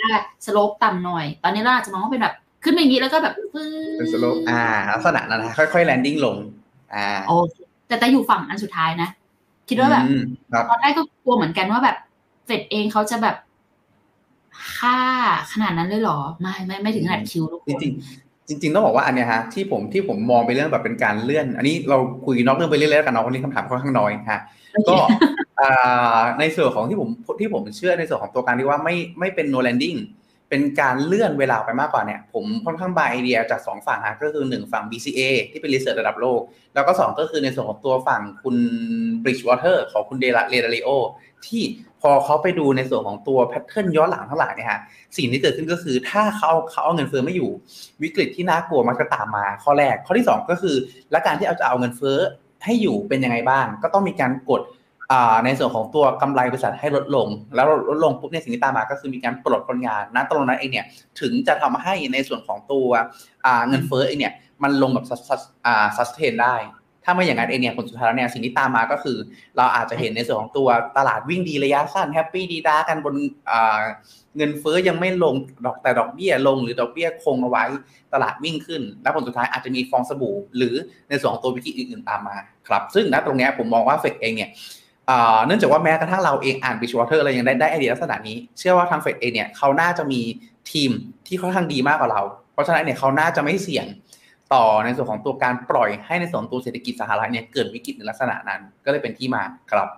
[0.47, 3.67] สโลปต่ำหน่อย ตอนนี้เราอาจจะมองว่าเป็นแบบขึ้นมาอย่างนี้แล้วก็แบบฟื้
[3.99, 6.37] เป็นสโลปอ่าลักษณะนั้นนะค่อยๆ landing ลง
[6.95, 9.09] อ่าโอเคแต่แต่อยู่ฝั่งอันสุดท้ายนะ
[9.69, 11.97] คิดว่าแบบอืมครับตอนแรกก็กลัวเหมือนกันว่าแบบ
[12.47, 13.37] เฟดเองเขาจะแบบ
[14.79, 14.99] ค่า
[15.53, 24.41] ขนาดนั้นเลยเหรอ ไม่ไม่ไม่ถึงขนาดคิวทุกคจนริงๆจริง ๆ ต้องบอกว่าอันเนี้ยฮะที่ผมที่ผมมองไปเรื่องแบบเป็นการเลื่อน อันนี้เราคุยนอกเรื่องไปเรื่อยๆแล้วกันเนาะวันนี้คำถามค่อนข้างน้อยฮะ
[24.89, 24.97] ก็
[26.41, 27.09] ในส่วนของที่ผม
[27.41, 29.99] ที่ผมเชื่อในส่วนของตัวการที่ว่าไม่ไม่เป็น no landing
[30.49, 36.41] เป็นการเลื่อนเวลาไปมากกว่าเนี่ย ผมค่อนข้างบายไอเดียจากสองฝั่งฮะก็คือหนึ่งฝั่ง BCA ที่เป็นรีเสิร์ชระดับโลก
[36.75, 38.57] แล้วก็สองก็คือในส่วนของตัวฝั่งคุณ
[39.23, 40.89] Bridgewater ของคุณเดลเรดาริโอ
[41.47, 41.63] ที่
[42.01, 44.81] พอเขาไปดูในส่วนของตัวแพทเทิร์นย้อนหลังทั้งหลายเนี่ยฮะ
[45.17, 47.51] สิ่งที่เกิดขึ้นก็คือถ้าเขาเขาเอาเงินเฟ้อไม่อยู่
[48.03, 50.77] วิกฤตที่น่ากลัวมันจะตามมาข้อแรก ข้อที่สองก็คือ
[51.11, 52.19] และการที่เอาจะเอาเงินเฟ้อ
[52.65, 54.63] ให้อยู่เป็นยังไงบ้าง ก็ต้องมีการกด
[55.45, 60.87] ในส่วนของตัวกำไรบริษัทให้ลดลง แล้วลดลงปุ๊บเนี่ยสิ่งที่ตามมาก็คือมีการปลดคนงานนะตรงนั้นเองเนี่ย
[61.21, 62.89] ถึงจะทำให้ในส่วนของตัว
[63.69, 65.07] เงินเฟ้อเองเนี่ยมันลงแบบ
[65.97, 66.57] ซัสเทนได้
[67.05, 69.19] ถ้าไม่อย่างนั้นเองเนี่ยผลสุดท้ายแล้วเนี่ยสิ่งที่ตามมาก็คือ
[69.57, 73.15] เราอาจจะเห็นในส่วนของตัวตลาดวิ่งดีระยะสั้น happy ดี๊ด๊ากันบน
[74.37, 75.35] เงินเฟ้อยังไม่ลง
[75.67, 77.65] ดอกแต่ดอกเบี้ยลงหรือดอกเบี้ยคงเอาไว้
[78.13, 80.75] ตลาดวิ่งขึ้น แล้วผลสุดท้ายอาจจะมีฟองสบู่ หรือ
[81.09, 82.37] ในส่วนของตัววิกฤตอื่นๆตามมา
[82.69, 84.51] ครับซึ่งณตรงนี้ผมมองว่าเฟดเองเนี่ย
[85.47, 90.21] เนื่องจากว่าแม้กระทั่งเราเองอ่าน Bridgewater อะไรยังได้ได้ไอเดียลักษณะนี้ เชื่อว่าทางเฟดเองเนี่ยเขาน่าจะมี
[90.73, 90.91] ทีม
[91.27, 93.87] ที่ค่อนข้างดีมากกว่าเรา เพราะฉะนั้นเนี่ยเขาน่าจะไม่เสี่ยง
[94.53, 99.89] ต่อในส่วนของตัวการปล่อยให้ในส่วนตัวเศรษฐกิจสหรัฐเนี่ยเกิดวิกฤตในลักษณะนั้น ก็เลยเป็นที่มาครับ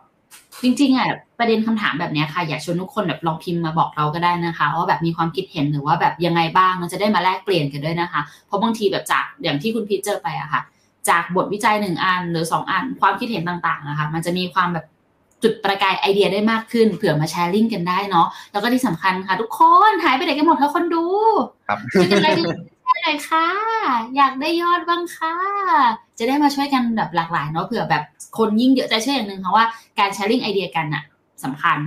[0.62, 10.62] จริงๆอะประเด็นคำถามแบบนี้ค่ะ อยากชวนทุกคนแบบลองพิมพ์มาบอกเราก็ได้นะคะว่าแบบมีความคิดเห็นหรือว่าแบบยังไงบ้างเราจะได้มาแลกเปลี่ยนกันด้วยนะคะ เพราะบางทีแบบจากอย่างที่คุณพีทเจอไปอะค่ะ
[11.08, 14.86] จากบทวิจัยหนึ่งอันหรือสองอันความคิดเห็นต่างๆนะคะมันจะมีความแบบ
[15.42, 21.04] จุดประกายไอเดียได้มากขึ้นเผื่อมาแชร์ลิงก์กันได้เนาะแล้วก็ที่สำคัญค่ะ ทุกคนหายไปไหนกันหมดทั้งคนดู
[21.68, 22.73] ครับช่วยกันไลค์กันแชร์
[23.04, 23.46] หน่อยค่ะ
[24.16, 25.34] อยากได้ยอดบ้างค่ะ
[26.18, 28.02] จะได้มาช่วยกันแบบหลากหลายเนาะเผื่อแบบ
[28.38, 29.66] คนยิ่งเยอะใจเชื่ออย่างหนึ่งค่ะว่า
[29.98, 31.02] การ sharing idea กันอะ
[31.44, 31.78] สำคัญ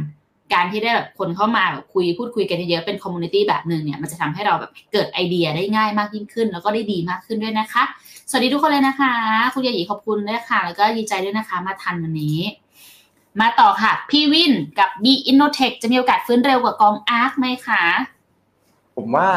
[0.53, 7.83] การที่ได้แบบคนเข้ามาแบบคุยพูดคุยกันเยอะเป็น community แบบหนึ่งเนี่ยมันจะทำให้เราแบบเกิดไอเดียได้ง่ายมากยิ่งขึ้น แล้วก็ได้ดีมากขึ้นด้วยนะคะ
[8.29, 9.13] สวัสดีทุกคนเลยนะคะ
[9.53, 12.39] คุณยายีขอบคุณด้วยค่ะ แล้วก็ดีใจด้วยนะคะ มาทันวันนี้
[13.41, 17.83] มาต่อค่ะ พี่วินกับ B Innotech จะมีโอกาสฟื้นเร็วกว่ากองอาร์คไหมคะ
[18.95, 19.29] ผมว่า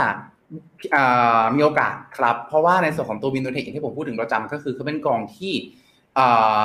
[1.56, 5.54] มีโอกาสครับ เพราะว่าในส่วนของตัววินโดเทคอย่างที่ผมพูดถึงประจำก็คือเขาเป็นกองที่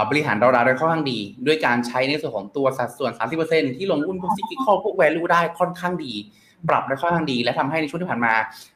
[0.09, 3.11] บริหารดอลลาได้ค่อนข้างดี ด้วยการใช้ในส่วนของตัวสัดส่วน
[3.45, 6.13] 30%ที่ลงหุ้นพวกซิกิคอลพวกแวลูได้ค่อนข้างดี
[6.69, 8.33] ปรับได้ค่อนข้างดี และทำให้ในช่วงที่ผ่านมา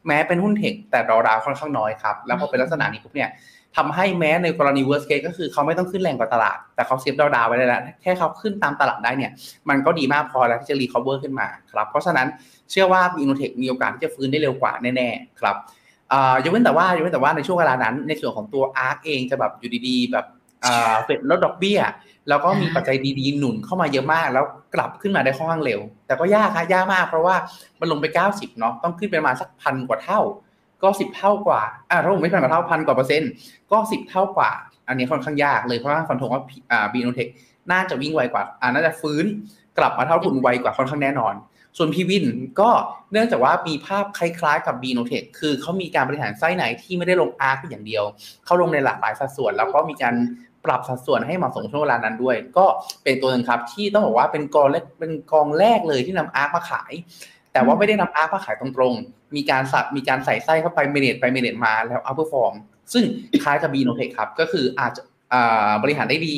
[0.08, 3.30] แม้เป็นหุ้นเทคแต่ดอลลาค่อนข้างน้อยครับ แล้วพอเป็นลักษณะนี้ปุ๊บเนี่ย
[3.78, 9.32] ทำให้แม้ในกรณี worst case ก็คือเขาไม่ต้องขึ้นแรงกว่าตลาด แต่เขา save drawdown ไว้ได้แล้วแค่เขาขึ้นตามตลาดได้เนี่ย
[9.70, 12.28] มันก็ดีมากพอแล้วที่จะ recover ขึ้นมาครับเพราะฉะนั้น
[12.72, 15.56] เชื่อว่า INNOTECH มีโอกาสที่จะฟื้นได้เร็วกว่าแน่ๆครับ
[16.44, 20.26] ยกเว้นแต่ว่ายกเว้นแต่ว่าในช่วงเวลานั้น ในส่วนของตัว ARK เองจะแบบอยู่ดีๆ แบบ
[21.04, 21.80] เฟดลดดอกเบี้ย
[22.30, 27.36] แล้วก็มีปัจจัยดีๆ หนุนเข้ามาเยอะมาก แล้วกลับขึ้นมาได้ค่อนข้างเร็ว แต่ก็ยากครับยากมากเพราะว่า
[27.80, 30.20] มันลงไป 90เนาะต้องขึ้นไปประมาณสักพันกว่าเท่า
[30.84, 33.32] ก็สิบเท่ากว่าอ่าถ้าผมไม่พันกว่าเท่าพันกว่าเปอร์เซ็นต์
[33.72, 34.52] ก็สิบเท่ากว่า
[34.88, 37.28] อันนี้ค่อนข้างยากเลยเพราะว่าฟันธงว่าอ่า B-INNOTECH
[37.72, 39.26] น่าจะวิ่งไวกว่าอ่าน่าจะฟื้น
[39.78, 41.36] กลับมาเท่าทุนไวกว่าค่อนข้างแน่นอน
[41.78, 42.26] ส่วน PWIN
[42.60, 42.70] ก็
[43.12, 48.04] เนื่องจากว่ามีภาพคล้ายๆกับ B-INNOTECH คือเขามีการบริหารไส้ในที่ไม่ได้ลง ARK อย่างเดียว
[48.46, 50.16] เขาลงในหลากหลายสัดส่วน แล้วก็มีการ
[50.66, 52.66] ปรับสัดส่วนให้เหมาะสมช่วงเวลานั้นด้วย ก็
[53.04, 56.94] เป็นตัวหนึ่งครับที่ต้องบอกว่าเป็นกองแรกเป็นกองแรกเลยที่นำ ARK มาขาย
[57.54, 62.54] แต่ว่าไม่ได้นำ ARK มาขายตรงๆ มีการสับมีการใส่ไส้เข้าไป manage ไป manage มาแล้ว outperform
[62.94, 63.04] ซึ่ง
[63.44, 65.02] คล้ายกับ B-INNOTECH ครับก็คืออาจจะ
[65.84, 66.36] บริหารได้ดี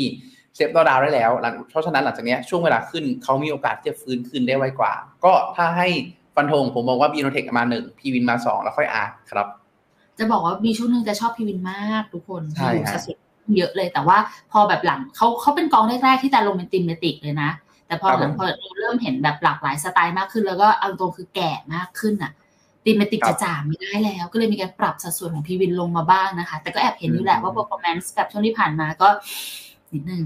[0.55, 1.31] save drawdown ได้แล้ว
[1.69, 5.87] เพราะฉะนั้นหลังจากนี้ช่วงเวลาขึ้นเขามีโอกาสที่จะฟื้นขึ้นได้ไวกว่า ก็ถ้าให้
[6.35, 9.47] ฟันธงผมมองว่า B-INNOTECH มาหนึ่ง PWIN มาสองแล้วค่อย ARK ครับ
[10.17, 13.17] จะบอกว่ามีช่วงหนึ่งจะชอบ PWIN มากทุกคนใช่อยู่ฮะสัดส่วน
[13.57, 14.17] เยอะเลย แต่ว่า
[14.51, 17.51] พอแบบหลังเขาเขาเป็นกองแรกๆที่แต่ลงเป็น thematic เลยนะ
[17.87, 22.31] แต่พอหลังพอเราเริ่มเห็นแบบหลากหลายสไตล์มากขึ้น แล้วก็เอาตรงคือแก่มากขึ้นอะ
[22.85, 29.07] ติมเมติกจะจ่าไม่ได้แล้ว ก็เลยมีการปรับสัดส่วนของพีวินลงมาบ้างนะคะ แต่ก็แอบเห็นอยู่แหละว่า performance แบบช่วงที่ผ่านมาก็
[29.93, 30.23] นิดนึง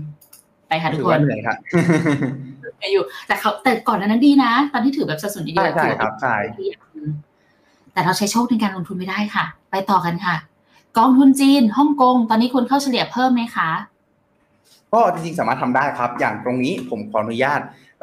[0.67, 1.57] ไปค่ะทุถืกอคว่านเหนื่อยครับ
[2.93, 6.35] อยู่ แต่เขาแต่ก่อนหนานั้นดีนะ ตอนที่ถือแบบสัดส่วนเยใช่อะๆใช่ถือว่าครับใช่
[7.93, 10.35] แต่เราใช้โชคในการลงทุนไม่ได้ค่ะ ไปต่อกันค่ะ
[10.97, 13.69] กองทุนจีนฮ่องกงตอนนี้คุณเข้าเฉลี่ยเพิ่มไหมคะ
[14.93, 17.61] ก็จริงๆสามารถทำได้ครับ อย่างตรงนี้ผมขออนุญาต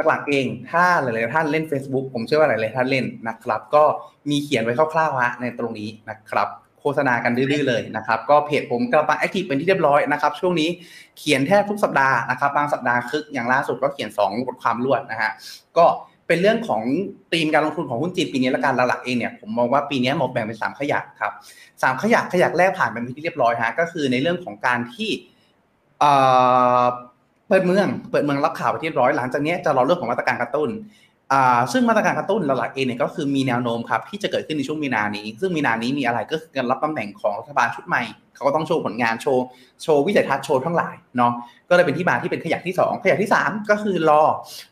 [0.08, 3.84] หลักๆเองถ้าหลายๆท่านเล่น Facebook ผมเชื่อว่าหลายๆท่านเล่นนะครับ ก็
[4.30, 6.48] มีเขียนไว้คร่าวๆฮะในตรงนี้นะครับ
[6.80, 10.68] โฆษณากันดื้อๆเลยนะครับ ก็เพจผมกลังแอคทีฟเป็นที่เรียบร้อยนะครับช่วงนี้
[11.18, 15.30] เขียนแทบทุกสัปดาห์นะครับบางสัปดาห์คึกอย่างล่าสุดก็เขียน 2 บทความรวดนะฮะ
[15.78, 15.86] ก็
[16.26, 16.82] เป็นเรื่องของ
[17.32, 21.32] ธีมการลงทุนของหุ้นจีนปีนี้และการหลักเองเนี่ยผมมองว่าปีนี้หมดแบ่งเป็นสามขยักครับ
[21.82, 25.10] สามขยักขยักแรกผ่านไปเป็นที่เรียบร้อยฮะก็คือในเรื่องของการที่
[27.52, 30.70] เปิดเมือง เปิดเมืองรับข่าวไปที่ร้อยหลังจากนี้จะรอเรื่องของมาตรการกระตุ้น
[31.72, 38.02] ซึ่งมาตรการกระตุ้นหลักๆเองเนี่ยก็คือมีแนวโน้มครับที่จะเกิดขึ้นในช่วงมีนานี้ ซึ่งมีนานี้มีอะไรก็คือการรับตำแหน่งของรัฐบาลชุดใหม่
[38.34, 39.44] เขาก็ต้องโชว์ผลงานโชว์
[39.82, 41.32] โชว์วิสัยทัศน์โชว์ทั้งหลายเนาะ
[41.68, 44.22] ก็เลยเป็นที่มาที่เป็นขยักที่ 2 ขยักที่ 3 ก็คือรอ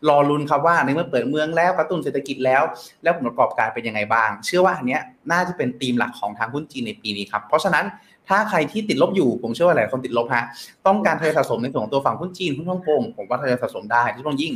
[0.09, 2.63] รอลุนครับว่าในเมื่อเปิดเมืองแล้วกระตุ้นเศรษฐกิจแล้ว
[3.03, 7.85] แล้วผลประกอบการเป็นยังไงบ้าง เชื่อว่าอันเนี้ยน่าจะเป็นธีมหลักของทางหุ้นจีนในปีนี้ครับเพราะฉะนั้น
[8.31, 10.45] ถ้าใครที่ติดลบอยู่ผมเชื่อว่าหลายคนติดลบฮะ
[10.87, 14.53] ต้องการทยอยสะสมในส่วนของตัวฝั่งหุ้นจีนหุ้นฮ่องกงผมว่าทยอยสะสมได้ที่ต้องยิ่ง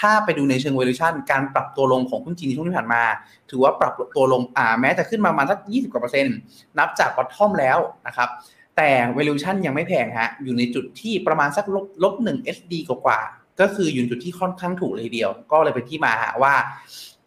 [0.00, 3.02] ถ้าไปดูในเชิง valuation การปรับตัวลงของหุ้นจีนในช่วงที่ผ่านมา
[3.50, 6.36] ถือว่าปรับตัวลงอ่าแม้จะขึ้นมาประมาณสัก20กว่าเปอร์เซ็นต์
[6.78, 8.28] นับจาก bottom แล้วนะครับ
[8.76, 13.20] แต่ valuation ยังไม่แพงฮะอยู่ในจุดที่ประมาณสักลบลบหนึ่ง SD กว่า
[13.60, 16.54] ก็คืออยู่ในจุดที่ค่อนข้างถูกเลยเดียว ก็เลยเป็นที่มาฮะว่า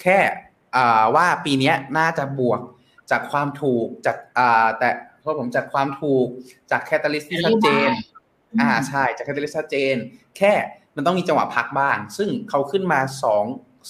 [0.02, 0.18] แค่
[0.76, 2.62] อ่าว่าปีนี้น่าจะบวก
[3.12, 6.28] จากความถูกจากอ่าแต่ เพราะผมจากความถูก
[6.72, 7.90] จากแคตตาลิสที่ชัดเจน
[8.62, 9.96] อ่าใช่จากแคตตาลิสชัดเจน
[10.38, 10.54] แค่
[10.96, 13.46] มันต้องมีจังหวะพักบ้าง ซึ่งเขาขึ้นมาสอง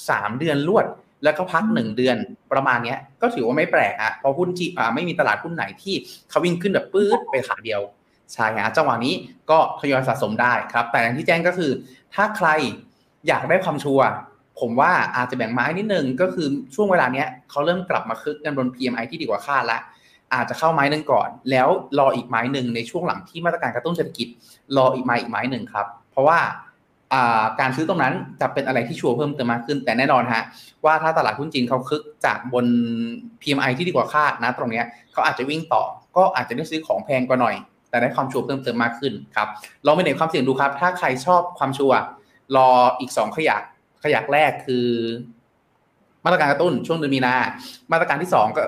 [0.10, 0.86] สามเดือนรวด
[1.24, 2.18] แล้วก็พักหนึ่งเดือน
[2.52, 5.96] ประมาณเนี้ย ก็ถือว่าไม่แปลกอะเพราะหุ้นจีอ่าไม่มีตลาดหุ้นไหนที่
[6.30, 7.82] เขาวิ่งขึ้นแบบปื๊ดไปขาเดียว
[8.34, 9.14] ใช่ฮะจังหวะนี้
[9.50, 11.72] ก็ทยอยสะสมได้ครับ แต่อย่างที่แจ้งก็คือ
[12.16, 12.48] ถ้าใคร
[13.28, 14.08] อยากได้ความชัวร์
[14.60, 19.82] ผมว่าอาจจะแบ่งไม้นิดนึงก็คือช่วงเวลาเนี้ยเขาเริ่มกลับมาคึกกันบน PMI ที่ดีกว่าคาดแล้ว
[20.34, 21.68] อาจจะเข้าไม้หนึ่งก่อน แล้ว
[22.00, 24.28] รออีกไม้หนึ่งในช่วงหลังที่มาตรการกระตุ้นเศรษฐกิจ
[24.78, 26.40] รออีกไม้อีกไม้หนึ่งครับ เพราะว่า
[27.60, 30.44] การซื้อตรงนั้นจะเป็นอะไรที่ชัวร์เพิ่มเติมมากขึ้น แต่แน่นอนฮะ
[30.86, 32.66] ว่าถ้าตลาดหุ้นจีนเขาคึกจากบน
[33.42, 35.84] PMI ที่ดีกว่าคาดนะตรงเนี้ยเขาอาจจะวิ่งต่อ
[36.18, 37.56] ก็อาจจะได้ซื้อของแพงกว่าหน่อย
[37.90, 39.48] แต่ได้ความชัวร์เพิ่มเติมมากขึ้นครับ
[39.86, 41.98] ลองไปเน็ตความเสี่ยงดูครับ ถ้าใครชอบความชัวร์
[42.56, 43.62] รออีกสองขยัก
[44.04, 44.88] ขยักแรกคือ
[46.26, 47.36] มาตรการกระตุ้นช่วงเดือนมีนา
[47.92, 48.62] มาตรการที่สองก็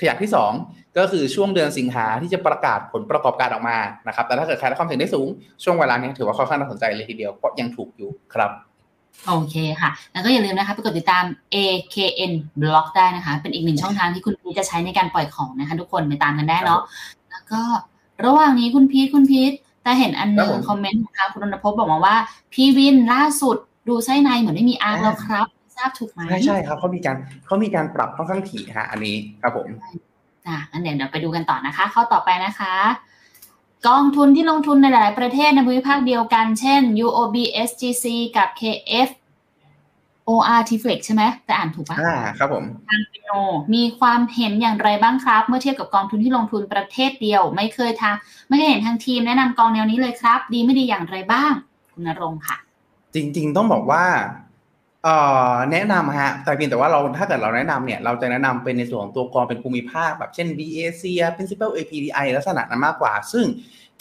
[0.00, 0.52] ขยักที่สอง
[0.98, 5.28] ก็คือช่วงเดือนสิงหาที่จะประกาศผลประกอบการออกมานะครับ แต่ถ้าเกิดใครได้ความเสี่ยงได้สูง
[5.64, 8.50] ช่วงเวลานี้ถือว่าค่อนข้างน่าสนใจเลยทีเดียวเพราะยังถูกอยู่ครับ
[9.28, 16.80] โอเคค่ะ แล้วก็อย่าลืมนะคะไปกดติดตาม AKN Blog ได้นะคะ เป็นอีกหนึ่งช่องทางที่คุณพีชจะใช้ในการปล่อยของนะคะ ทุกคนไปตามกันได้เนาะ
[17.30, 17.62] แล้วก็
[18.24, 22.16] ระหว่างนี้คุณพีทคุณพีทแต่เห็นอันหนึงครับผมคอมเมนต์ของทางคุณรณพบบอกมาว่า
[22.52, 23.56] PWIN ล่าสุด
[23.88, 29.68] ดูไส้ในเหมือนไม่มี ARK อ่าแล้วครับ ทราบถูกไหมใช่ใช่ครับเขามีการเขามีการปรับค่อนข้างถี่ฮะอันนี้ครับผม
[30.48, 32.74] อะงั้นเดี๋ยวเดี๋ยวไปดูกันต่อนะคะ ข้อต่อไปนะคะ
[33.88, 37.36] กองทุนที่ลงทุนในหลาย ๆ ประเทศในภูมิภาคเดียวกัน เช่น UOB
[37.68, 38.04] SGC
[38.36, 39.08] กับ KF
[40.28, 43.30] OR t f l e x ใช่ไหมแต่อ่านถูกปะอ่าครับผมทาง FINNO
[43.74, 48.16] มีความเห็นอย่างไรบ้างครับ เมื่อเทียบกับกองทุนที่ลงทุนประเทศเดียว ไม่เคยทาง
[48.48, 51.52] ไม่เคยเห็นทางทีมแนะนำกองแนวนี้เลยครับ ดีไม่ดีอย่างไรบ้าง
[51.92, 52.56] คุณนรงค์ค่ะ
[53.14, 54.04] จริง ๆ ต้องบอกว่า
[55.06, 55.18] เอ่
[55.52, 61.02] อแนะนำฮะแต่เพียงแต่ว่าเราถ้าเกิดเราแนะนำเนี่ยเราจะแนะนำเป็นในส่วนของตัวกองเป็นภูมิภาคแบบเช่น BAC
[61.36, 63.46] Principal APDI ลักษณะนั้นมากกว่า ซึ่ง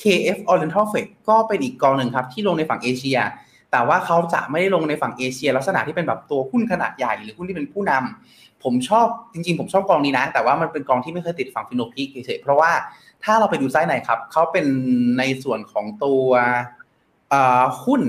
[0.02, 3.20] KF Oriental Fed ก็เป็นอีกกองหนึ่งครับที่ลงในฝั่งเอเชีย
[3.72, 12.72] แต่ว่าเขาจะไม่ได้ลงในฝั่งเอเชีย ลักษณะที่เป็นแบบตัวหุ้นขนาดใหญ่หรือหุ้นที่เป็นผู้นำผมชอบจริงๆ ผมชอบกองนี้นะ แต่ว่ามันเป็นกองที่ไม่เคยติดฝั่งฟิโนพิกเฉยๆเพราะว่า
[13.24, 14.66] ถ้าเราไปดูไซส์ไหนครับเขาเป็น
[15.20, 16.28] ในส่วนของตัว
[17.84, 18.02] หุ้น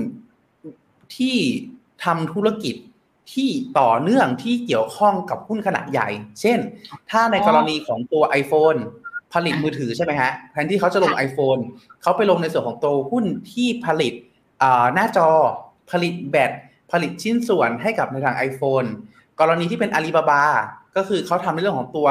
[1.17, 1.37] ที่
[2.05, 2.75] ทำธุรกิจ
[3.33, 6.09] ที่ต่อเนื่องที่เกี่ยวข้องกับหุ้นขนาดใหญ่
[6.41, 6.59] เช่น
[7.09, 8.79] ถ้าในกรณีของตัว iPhone
[9.33, 11.61] ผลิตมือถือใช่ไหมฮะแทนที่เขาจะลง iPhone
[12.01, 14.13] เขาไปลงในส่วนของตัวหุ้นที่ผลิต
[14.93, 15.29] หน้าจอ
[15.91, 16.51] ผลิตแบต
[16.91, 18.87] ผลิตชิ้นส่วนให้กับในทาง iPhone
[19.39, 20.43] กรณีที่เป็นอาลีบาบา
[20.95, 22.07] ก็คือเขาทำในเรื่องของตัว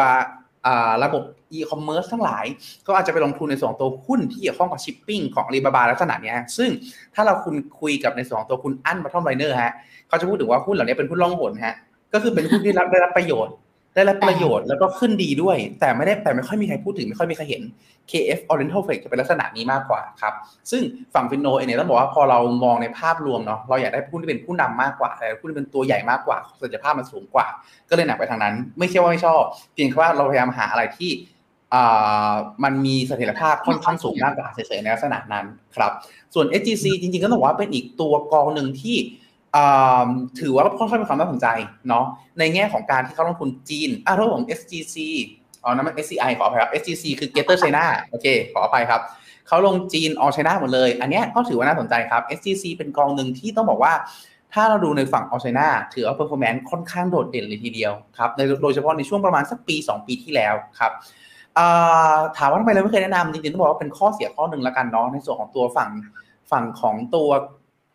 [1.04, 2.44] ระบบอีคอมเมิร์ซทั้งหลาย
[2.86, 6.70] ก็อาจจะไปลงทุนในส่วนตัวหุ้นที่เกี่ยวข้องกับชิปปิ้งของอาลีบาบาลักษณะนี้ซึ่ง
[7.14, 9.72] ถ้าเราคุณคุยกับในส่วนตัวคุณอั้น Bottomliner ฮะ
[10.08, 11.74] เขาจะพูดถึงว่าหุ้นเหล่านี้เป็นหุ้นล่องหนฮะ
[12.12, 13.54] ก็คือเป็นหุ้นที่รับได้รับประโยชน์
[13.96, 17.62] ได้รับประโยชน์แล้วก็ขึ้นดีด้วย แต่ไม่ได้แต่ไม่ค่อยมีใครพูดถึงไม่ค่อยมีใครเห็น
[18.10, 20.34] KF Oriental Flex จะเป็นลักษณะนี้มากกว่าครับ
[20.70, 20.82] ซึ่ง
[21.14, 27.46] ฝั่งฟินโนเองเนี่ยต้องบอกว่าพอเรามองในภาพรวมเนาะเราอยากได้หุ้นที่เป็นผู้นำมากกว่าแต่หุ้นที่เป็นตัวใหญ่มากกว่าศักยภาพมันสูงกว่า
[27.90, 29.40] ก็เลยหนักไปทางนั้น ไม่ใช่ว่าไม่ชอบ
[29.74, 31.10] เพียงแค่ว่าเราพยายามหาอะไรที่
[32.64, 35.92] มันมีเสถียรภาพค่อนข้างสูงมากกว่าเฉยๆในลักษณะนั้นครับ
[36.34, 38.96] ส่วน SGC จริงๆก็ต้องบอกว่าเป็นอีกตัวกองหนึ่งที่
[40.40, 41.46] ถือว่าค่อนข้างมีความน่าสนใจ
[41.88, 42.04] เนาะ
[42.38, 44.96] ในแง่ของการที่เขาลงทุนจีนอะถ้าผม SGC
[45.62, 49.00] อ๋อนั่นมัน SCI ขออภัยครับ SGC คือ Greater China โอเค ขออภัยครับ
[49.48, 53.92] เขาลงจีนออ China หมดเลย อันนี้ก็ถือว่าน่าสนใจครับ SGC เป็นกองหนึ่งที่ต้องบอกว่า
[54.52, 58.30] ถ้าเราดูในฝั่งออ China ถือว่า performance ค่อนข้างโดดเด่นเลยทีเดียวครับ
[58.62, 60.92] โดยเฉพาะในช่วงประมาณสักปี 2 ปีที่แล้วครับ
[62.36, 65.90] ถามว่าทำไมเราไม่เคยแนะนำจริงๆต้องบอกว่าเป็นข้อเสียข้อหนึ่งละกันเนาะในส่วนของตัวฝั่ง
[66.50, 67.28] ฝั่งของตัว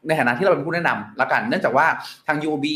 [0.07, 1.87] ในฐานะที่เราเป็นผู้แนะนำละกัน เนื่องจากว่า
[2.27, 2.67] ทาง UOB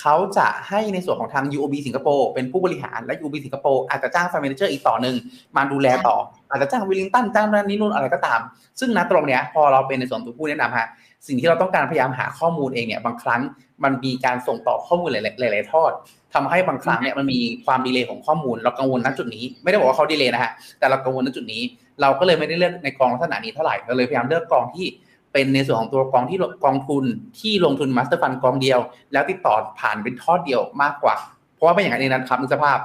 [0.00, 5.16] เขาจะให้ในส่วนของทาง UOB สิงคโปร์เป็นผู้บริหารและ UOB สิงคโปร์อาจจะจ้าง fund manager อีกต่อหนึ่ง
[5.56, 6.16] มาดูแลต่อ
[6.50, 8.40] อาจจะจ้างวิลลิงตันจ้างนั่นนี่นู่นอะไรก็ตาม
[8.80, 10.86] ซึ่งณตรงเนี้ยพอเราเป็นในส่วนตัวผู้แนะนำฮะ
[11.26, 13.40] สิ่งที่เราต้องการพยายามหาข้อมูลเองเนี่ยบางครั้ง
[13.84, 15.16] มันมีการส่งต่อข้อมูลห
[15.54, 15.92] ลายๆทอด
[16.34, 21.62] ทำให้บางครั้งเนี่ยมันมีความ delay ของข้อมูล เรากังวลณจุดนี้ ไม่ได้บอกว่าเขา delay นะฮะแต่เรากังวลณจุดนี้
[22.00, 24.86] เราก็เลยไม่ได้เลือกในกองลักษณะนี้เท่าไหร่เราเลยพยายามเลือกกองที่
[25.32, 27.04] เป็นในส่วนของตัวกองที่กองทุน
[27.40, 28.78] ที่ลงทุน master fund กองเดียว
[29.12, 31.14] แล้วติดต่อผ่านเป็นทอดเดียวมากกว่า
[31.54, 32.78] เพราะว่าเป็นอย่างนั้นเองนะครับในสภาพ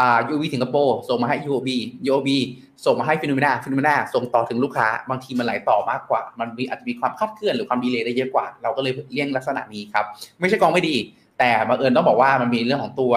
[0.00, 1.68] อ่า UOB สิงคโปร์ส่งมาให้ UOB
[2.08, 2.28] UOB
[2.84, 10.04] ส่งมาให้ Finnomena Finnomena ส่งต่อถึงลูกค้า บางทีมันไหลต่อมากกว่า มันมีอาจจะมีความคาดเคลื่อนหรือความ delay ได้เยอะกว่า เราก็เลยเลี่ยงลักษณะนี้ครับ
[10.40, 10.96] ไม่ใช่กองไม่ดี
[11.38, 13.12] แต่บังเอิญต้องบอกว่ามันมีเรื่องของตัว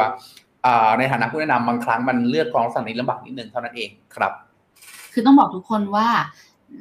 [1.00, 4.32] ในฐานะผู้แนะนำบางครั้งมันเลือกกองลักษณะนี้ลำบากนิดนึงเท่านั้นเองครับ
[5.14, 6.08] คือต้องบอกทุกคนว่า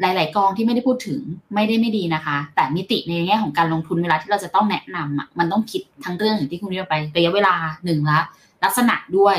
[0.01, 1.21] หลาย ๆ กองที่ไม่ได้พูดถึง
[1.55, 8.21] ไม่ได้ไม่ดีนะคะ แต่มิติในแง่ของการลงทุนเวลาที่เราจะต้องแนะนำอะมันต้องคิดทั้งเรื่องอย่างที่คุณเรียกไประยะเวลาหนึ่งละ
[8.65, 9.37] ลักษณะด้วย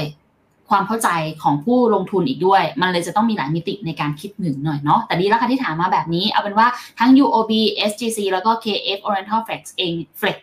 [0.69, 1.09] ความเข้าใจ
[1.43, 6.67] ของผู้ลงทุนอีกด้วย มันเลยจะต้องมีหลายมิติในการคิดหนึ่งหน่อยเนาะแต่ดีแล้วค่ะที่ถามมาแบบนี้ เอาเป็นว่า
[6.99, 7.51] ทั้ง UOB
[7.89, 10.37] SGC แล้วก็ KF Oriental Flex เอง Flex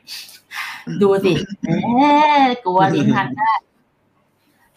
[1.02, 1.32] ดูสิ
[2.64, 3.52] กลัวลิ้นพันได้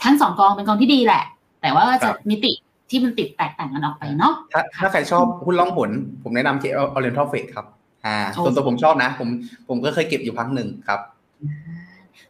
[0.04, 1.24] ทั้งสองกองเป็นกองที่ดีแหละ
[1.62, 2.52] แต่ว่าจะมิติ
[2.90, 5.92] ที่มันติดแตกต่างกันออกไปเนาะถ้าถ้าใครชอบหุ้นล่องหน
[6.24, 7.66] ผมแนะนำเคออเรนทัลเฟกครับ
[8.06, 9.30] อ่าส่วนตัวผมชอบนะ ผม
[9.70, 11.00] ผมก็เคยเก็บอยู่พักหนึ่งครับ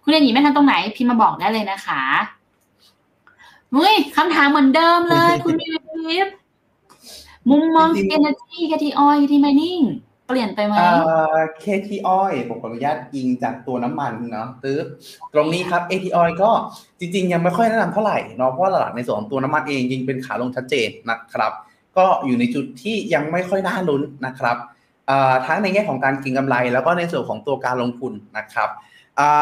[0.04, 2.04] คุณเรียนหนีไม่ทันตรงไหนพิมพ์มาบอกได้เลยนะคะ
[3.76, 5.65] มุ้ยคำถามเหมือนเดิมเลย คุณมี
[6.10, 6.28] วิฟ
[7.50, 9.82] มุมมอง energy KT-OIL KT-MINING
[10.28, 10.74] เปลี่ยนไปไหม
[11.60, 14.80] KT-OIL ผมขออนุญาตอิงจากตัวน้ำมันเนาะตื้อ
[15.34, 16.50] ตรงนี้ครับเอทีออยก็
[17.00, 21.52] จริง ๆ ยังไม่ค่อยแนะนำเท่าไหร่เนาะเพราะหลักในส่วนของตัวน้ำมันเองยิงเป็นขาลงชัดเจนนะครับ
[21.98, 24.58] ก็อยู่ในจุดที่ยังไม่ค่อยน่าลุ้นนะครับ
[25.46, 28.72] ทั้งในแง่ของการกินกำไร แล้วก็ในส่วนของตัวการลงทุนนะครับ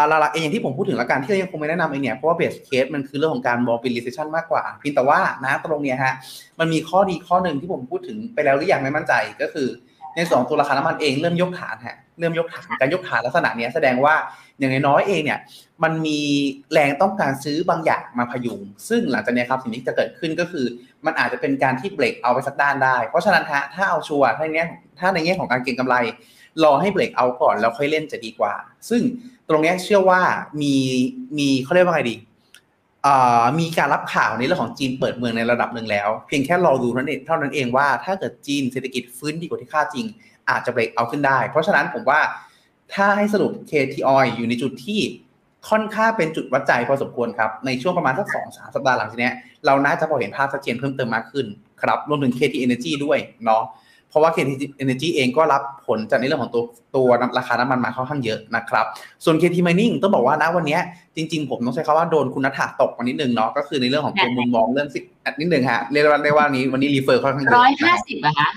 [0.08, 6.14] หลักๆเองอย่างที่ผมพูดถึงแล้วกันที่เรายังคงไม่แนะนำเองเนี่ยเพราะว่าเบสเคสมันคือเรื่องของการ mobilization มากกว่าเพียงแต่ว่านะตรงเนี้ยฮะ
[6.60, 9.68] มันมีข้อดีข้อหนึ่งที่ผมพูดถึงไปแล้วหรือยังไม่มั่นใจก็คือ
[10.16, 14.16] ในสองตัวราคาน้ำมันเองเริ่มยกฐานฮะเริ่มยกฐานการยกฐานลักษณะนี้แสดงว่า
[14.60, 15.40] อย่างน้อยเองเนี่ย
[15.84, 16.20] มันมี
[16.74, 20.66] แรงต้องการซื้อบางอย่างมาพยุง ซึ่งหลังจากนี้ครับสิ่งที่จะเกิดขึ้นก็คือ
[21.06, 24.66] มันอาจจะเป็นการที่เบรกเอาไปสักด้านได้ เพราะฉะนั้นฮะถ้าเอาชัวร์ถ้าในแง่
[25.00, 25.96] ถ้าในแง่ของการเก็งกำไร
[26.64, 28.54] รอให้เบรกเอาก่อนแล้วค่อยเล่นจะดีกว่า
[28.90, 29.02] ซึ่ง
[29.50, 30.22] ตรงนี้เชื่อว่า
[30.62, 30.76] มี
[31.38, 32.16] มีเขาเรียกว่าไงดี
[33.60, 40.06] มีการรับข่าวในเรื่องของจีนเปิดเมืองในระดับหนึ่งแล้ว เพียงแค่รอดูเท่านั้นเองเท่านั้นเองว่าถ้าเกิดจีนเศรษฐกิจฟื้นดีกว่าที่คาดจริง
[40.50, 42.20] อาจจะเบรกเอาขึ้นได้ เพราะฉะนั้นผมว่า
[42.94, 45.02] ถ้าให้สรุป KTOI อยู่ในจุดที่
[45.70, 49.32] ค่อนข้างเป็นจุดวัดใจพอสมควรครับ ในช่วงประมาณสักสองสามสัปดาห์หลังจากนี้
[49.66, 51.46] เราน่าจะพอเห็นภาพชัดเจนเพิ่มเติมมากขึ้น
[51.82, 53.64] ครับรวมถึง KT Energy ด้วยเนาะ
[54.16, 54.52] ราะว่า KT
[54.84, 56.64] Energy เองก็รับผลจากในเรื่องของตัว
[56.96, 58.86] ตัวราคาน้ำมันมาค่อนข้างเยอะนะครับ
[59.24, 60.78] ส่วน KT Mining ต้องบอกว่านะวันนี้
[61.16, 65.00] จริงๆ ผมต้องใช้คำว่าโดนคุณนัทตกมานิดนึงเนาะก็คือในเรื่องของตัวมุมมองเรื่องสิ
[65.40, 68.50] นิดนึงฮะเรียกว่าในว่านี้วันนี้รีเฟอร์ค่อนข้างเยอะร้อยห้าสิบอะคะ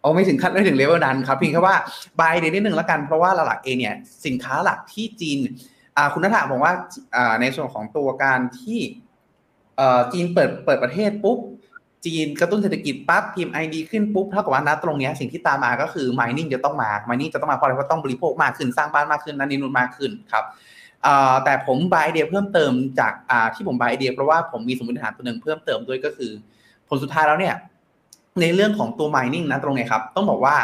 [0.00, 1.76] เอาไม่ถึงขั้นไม่ถึงเลเวลนั้นครับเพียงแค่ว่า
[2.20, 5.38] บายเดนิดนึงแล้วกันเพราะว่าหลักเองเนี่ยสินค้าหลักที่จีน
[6.12, 6.72] คุณนัทบอกว่า
[7.40, 8.78] ในส่วนของตัวการที่
[10.12, 11.38] จีนเปิดเปิดประเทศปุ๊บ
[12.06, 20.44] จีนกระตุ้นเศรษฐกิจปั๊บ PMI ดีขึ้นปุ๊บเท่ากับว่าณตรงนี้สิ่งที่ตามมาก็คือ mining จะต้องมา mining จะต้องมาเพราะอะไรเพราะต้องบริโภคมากขึ้นสร้างบ้านมากขึ้นนั่นนี่นู่นมากขึ้นครับ
[21.44, 23.12] แต่ผมบายไอเดียเพิ่มเติมจาก
[23.54, 26.30] ที่ผมบายไอเดียเพราะว่าผมมีสมมติฐานตัวหนึ่งเพิ่มเติมด้วยก็คือ
[26.88, 27.54] ผลสุดท้ายแล้วเนี่ย
[28.40, 30.56] ในเรื่องของตัว mining นะตรงนี้ครับ ต้องบอกว่า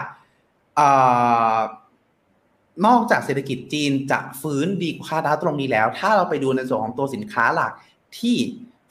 [2.87, 7.73] นอกจากเศรษฐกิจจีนจะฟื้นดีกว่าคาดตรงนี้แล้ว ถ้าเราไปดูในส่วนของตัวสินค้าหลัก
[8.19, 8.37] ที่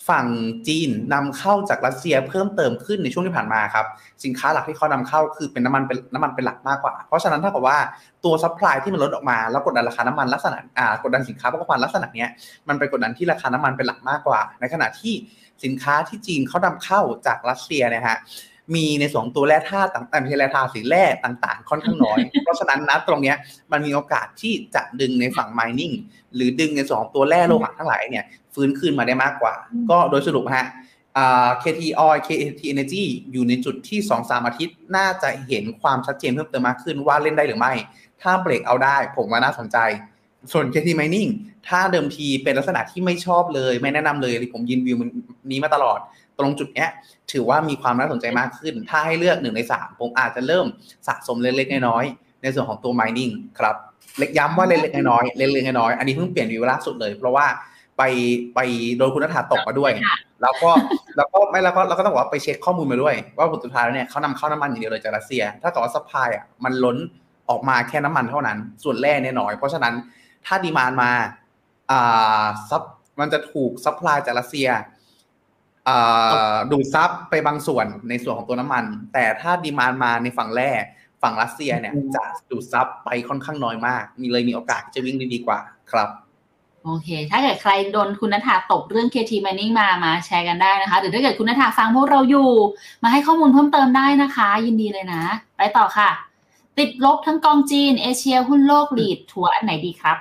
[0.09, 0.27] ฝั่ง
[0.67, 3.85] จีนนำเข้าจากรัสเซียเพิ่มเติมขึ้นในช่วงที่ผ่านมาครับ
[4.23, 7.77] สินค้าหลักที่เขานำเข้าคือเป็นน้ำมันเป็นน้ำมันเป็นหลักมากกว่า เพราะฉะนั้นถ้าเกิดว่า
[8.25, 12.29] ตัว supply ที่มันลดออกมาแล้วกดดันราคาน้ำมันลักษณะอ่ากดดันสินค้าพวกพันลักษณะเนี้ย
[12.67, 15.13] มันไปกดดันที่ราคาน้ำมันเป็นหลักมากกว่า ในขณะที่
[15.63, 18.17] สินค้าที่จีนเขานำเข้าจากรัสเซียนะฮะ
[18.75, 23.35] มีในสองตัวแร่ธาตุต่างๆไม่ใช่แร่ธาตุสีแร่ต่างๆ ค่อนข้างน้อย เพราะฉะนั้นนะตรงเนี้ย
[23.71, 25.93] มันมีโอกาสที่จะดึงในฝั่ง mining
[26.35, 29.53] หรือดึงในสองตัวแร่โลหะทั้งหลายเนี่ยฟื้นคืนมาได้มากกว่า
[29.89, 30.67] ก็โดยสรุปฮะ
[31.63, 37.73] KT Oil KT Energy อยู่ในจุดที่ 2-3 อาทิตย์ น่าจะเห็นความชัดเจนเพิ่มเติมมากขึ้นว่าเล่นได้หรือไม่
[38.21, 39.77] ถ้าเบรกเอาได้ ผมว่าน่าสนใจ
[40.51, 41.29] ส่วน KT Mining
[41.67, 44.97] ถ้าเดิมทีเป็นลักษณะที่ไม่ชอบเลย ไม่แนะนำเลย ผมยืนวิว
[45.51, 45.99] นี้มาตลอด
[46.39, 46.89] ตรงจุดเนี้ย
[47.31, 50.65] ถือว่ามีความน่าสนใจมากขึ้น ถ้าให้เลือกหนึ่งในสามผมอาจจะเริ่ม
[51.07, 53.75] สะสมเล็กๆน้อยๆในส่วนของตัว mining ครับ
[54.19, 57.45] เล็กย้ำว่าเล็กๆน้อยๆเล็กๆน้อยๆอันนี้เพิ่งเปลี่ยนวิวล่าสุดเลย เพราะว่า
[57.97, 58.03] ไป
[58.55, 58.59] ไป
[58.97, 59.91] โดนคุณนัฐาตกมาด้วย
[60.41, 60.69] แล้วก็
[61.17, 66.97] แล้วก็ไม่แล้วก็เราก็ต้องบอกว่าไปเช็คข้อมูลมาด้วย ว่าผลสุดท้ายแล้วเนี่ยเขานำเข้าน้ำมันอย่างเดียวเลยจากรัสเซีย ถ้าเกิดว่า supply อะมันล้น
[67.49, 69.93] ออกมาแค่น้ำมันเท่านั้น ส่วนแร่เนี่ยน้อย เพราะฉะนั้น
[70.45, 71.11] ถ้า demand มา
[71.91, 72.81] อ่าซับ
[73.19, 74.81] มันจะถูก supply จากรัสเซียอ่า
[76.71, 80.71] ดูดซับไปบางส่วนในส่วนของตัวน้ำมัน แต่ถ้า demand มาในฝั่งแร่
[81.21, 85.59] ฝั่งรัสเซียเนี่ยจะดูดซับไปค่อนข้างน้อยมาก มีเลยมีโอกาสจะวิ่งได้ดีกว่า
[85.91, 86.09] ครับ
[86.85, 92.49] โอเค ถ้าเกิดใครโดนคุณนัฐาตกเรื่อง KT Mining มามาแชร์กันได้นะคะ หรือถ้าเกิดคุณนัฐาฟังพวกเราอยู่
[93.03, 95.23] มาให้ข้อมูลเพิ่มเติมได้นะคะ ยินดีเลยนะ
[95.57, 96.09] ไปต่อค่ะ
[96.79, 100.17] ติดลบทั้งกองจีน เอเชียหุ้นโลกลีดทัวร์อันไหนดีครับ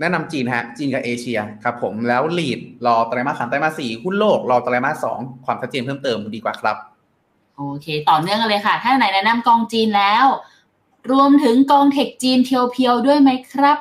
[0.00, 6.76] แนะนำจีนฮะ จีนกับเอเชียครับผมแล้วลีดรอไตรมาสสามไตรมาสสี่หุ้นโลกรอไตรมาสสองความชัดเจนเพิ่มเติมดีกว่าครับ
[7.56, 10.24] โอเค ต่อเนื่องกันเลยค่ะ ถ้าไหนแนะนำกองจีนแล้ว
[11.12, 13.78] รวมถึงกองเทคจีนเพียวๆด้วยไหมครับ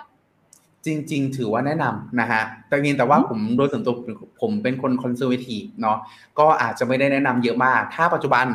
[0.85, 3.95] จริง ๆ ถือว่าแนะนำนะฮะแต่เพียงแต่ว่าผมโดยส่วนตัว
[4.41, 5.97] ผมเป็นคน conservative เนาะ
[6.39, 8.45] ก็อาจจะไม่ได้แนะนำเยอะมาก ถ้าปัจจุบัน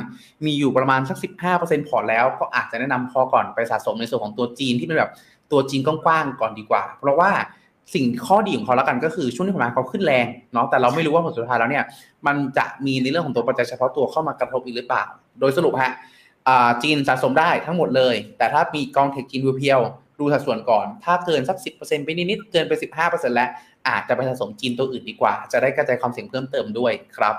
[0.45, 1.17] มีอยู่ประมาณสัก
[1.53, 5.13] 15%พอร์ตแล้วก็อาจจะแนะนำพอก่อนไปสะสมในส่วนของตัวจีนที่เป็นแบบ
[5.53, 7.31] ตัวจีนกว้างๆก่อนดีกว่า เพราะว่า
[7.95, 11.85] สิ่งข้อดีของเขาแล้วกันก็คือช่วงที่ผ่านมาเขาขึ้นแรงเนาะแต่เราไม่รู้ว่าผลสุดท้ายแล้วเนี่ย
[12.27, 15.05] มันจะมีในเรื่องของตัวปัจจัยเฉพาะตัวเข้ามากระทบอีกหรือเปล่า
[15.41, 15.93] โดยสรุปฮะ
[16.83, 19.81] จีนสะสมได้ทั้งหมดเลย แต่ถ้ามีกอง tech จีน pure
[20.21, 23.49] ดูสัดส่วนก่อน ถ้าเกินสักสิบเปอร์เซ็นไปนิดๆเกินไปสิบห้าเปอร์เซ็นแล้ว
[23.89, 27.35] อาจจะไปสะสมจีนตัวอื่นดีกว่า จะได้กระจายความเสี่ยงเพิ่มเติมด้วยครับ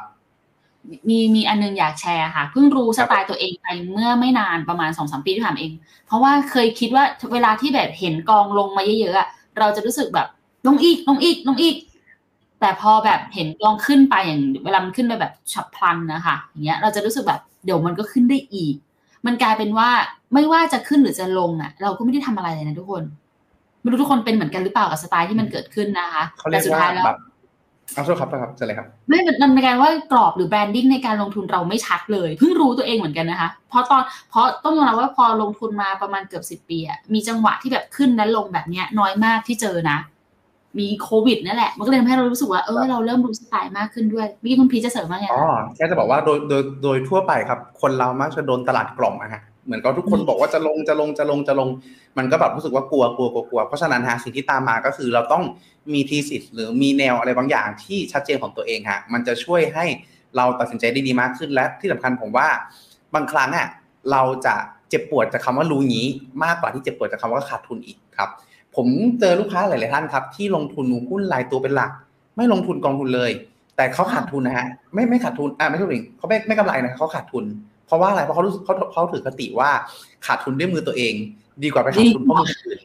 [1.10, 5.72] มีมีอันนึงอยากแชร์ค่ะเพิ่งรู้สไตล์ตัวเองไปเมื่อไม่นานประมาณสองสามปีที่ผ่านเอง
[6.08, 10.28] เพราะว่าเคยคิดว่าเวลาที่แบบเห็นกองลงมาเยอะๆเราจะรู้สึกแบบ
[10.68, 11.76] ลงอีกลงอีกลงอีก
[12.60, 18.76] แต่พอแบบเห็นกองขึ้นไปอย่างเวลามันขึ้นไปแบบฉับพลันนะคะอย่างเงี้ยเราจะรู้สึกแบบเดี๋ยวมันก็ขึ้นได้อีก
[19.26, 19.90] มันกลายเป็นว่า
[20.34, 23.04] ไม่ว่าจะขึ้นหรือจะลงอะ เราก็ไม่ได้ทำอะไรเลยนะทุกคน
[23.82, 27.06] ไม่รู้ทุกคนเป็นเหมือนกันหรือเปล่ากับสไตล์ที่มันเกิดขึ้นนะคะแต่สุดท้ายแล้ว
[27.94, 39.98] เอาโทษครับครับจะเลยครับไม่มันในการว่ากรอบหรือแบรนดิ้งในการลงทุนเราไม่ชัดเลย เพิ่งรู้ตัวเองเหมือนกันนะคะ เพราะตอนเพราะต้องยอมรับว่าพอลงทุนมาประมาณเกือบสิบปีอะมีจังหวะที่แบบขึ้นและลงแบบเนี้ย น้อยมากที่เจอนะ
[40.80, 45.44] มีโควิดนั่นแหละ มันก็เลยทำให้เรารู้สึกว่าเออเราเริ่มรู้สไตล์มากขึ้นด้วยเมื่อกี้คุณพีจะเสริมว่าไงอ๋อ
[45.76, 51.70] แค่จะบอกว่าโดยโดยโดยทั่วไปครับ คนเรามักจะโดนตลาดกล่อมนะฮะ เหมือนกับทุกคนบอกว่าจะลงจะลงจะลงจะลง
[52.18, 55.44] มันก็แบบรู้สึกว่ากลัวกลัวกลัวกลัวเพราะฉะนั้นฮะสิ่งที่ตามมาก็คือเราต้อง
[55.94, 59.86] มีทีสิทธิ์หรือมีแนวอะไรบางอย่างที่ชัดเจนของตัวเองฮะมันจะช่วยให้
[60.38, 62.48] เราตัดสินใจได้ดีมากขึ้นและที่สำคัญผมว่า
[63.16, 63.68] บางครั้งอะ
[64.12, 64.56] เราจะ
[64.90, 66.08] เจ็บปวดจากคาว่ารู้งี้
[66.44, 68.30] มากกว่าที่เจ็บปวดจากคาว่าขาดทุนอีกครับ
[68.76, 68.88] ผม
[69.20, 71.92] เจอลูกค้าหลาย ๆ ท่านครับ ที่ลงทุนหุ้นรายตัวเป็นหลัก
[72.38, 73.32] ไม่ลงทุนกองทุนเลย
[73.76, 77.46] แต่เขาขาดทุนนะฮะไม่ไม่ขาดทุนอ่าไม่ถูกหริงเขาไม่ไม่กำไรนะเขาขาดทุน
[77.88, 79.70] เพราะว่าอะไรเพราะเขารู้สึกเขาเขาถือคติว่า
[80.26, 81.14] ขาดทุนด้วยมือตัวเอง
[81.64, 82.80] ดีกว่าไปขาดทุนเพราะมืออื่น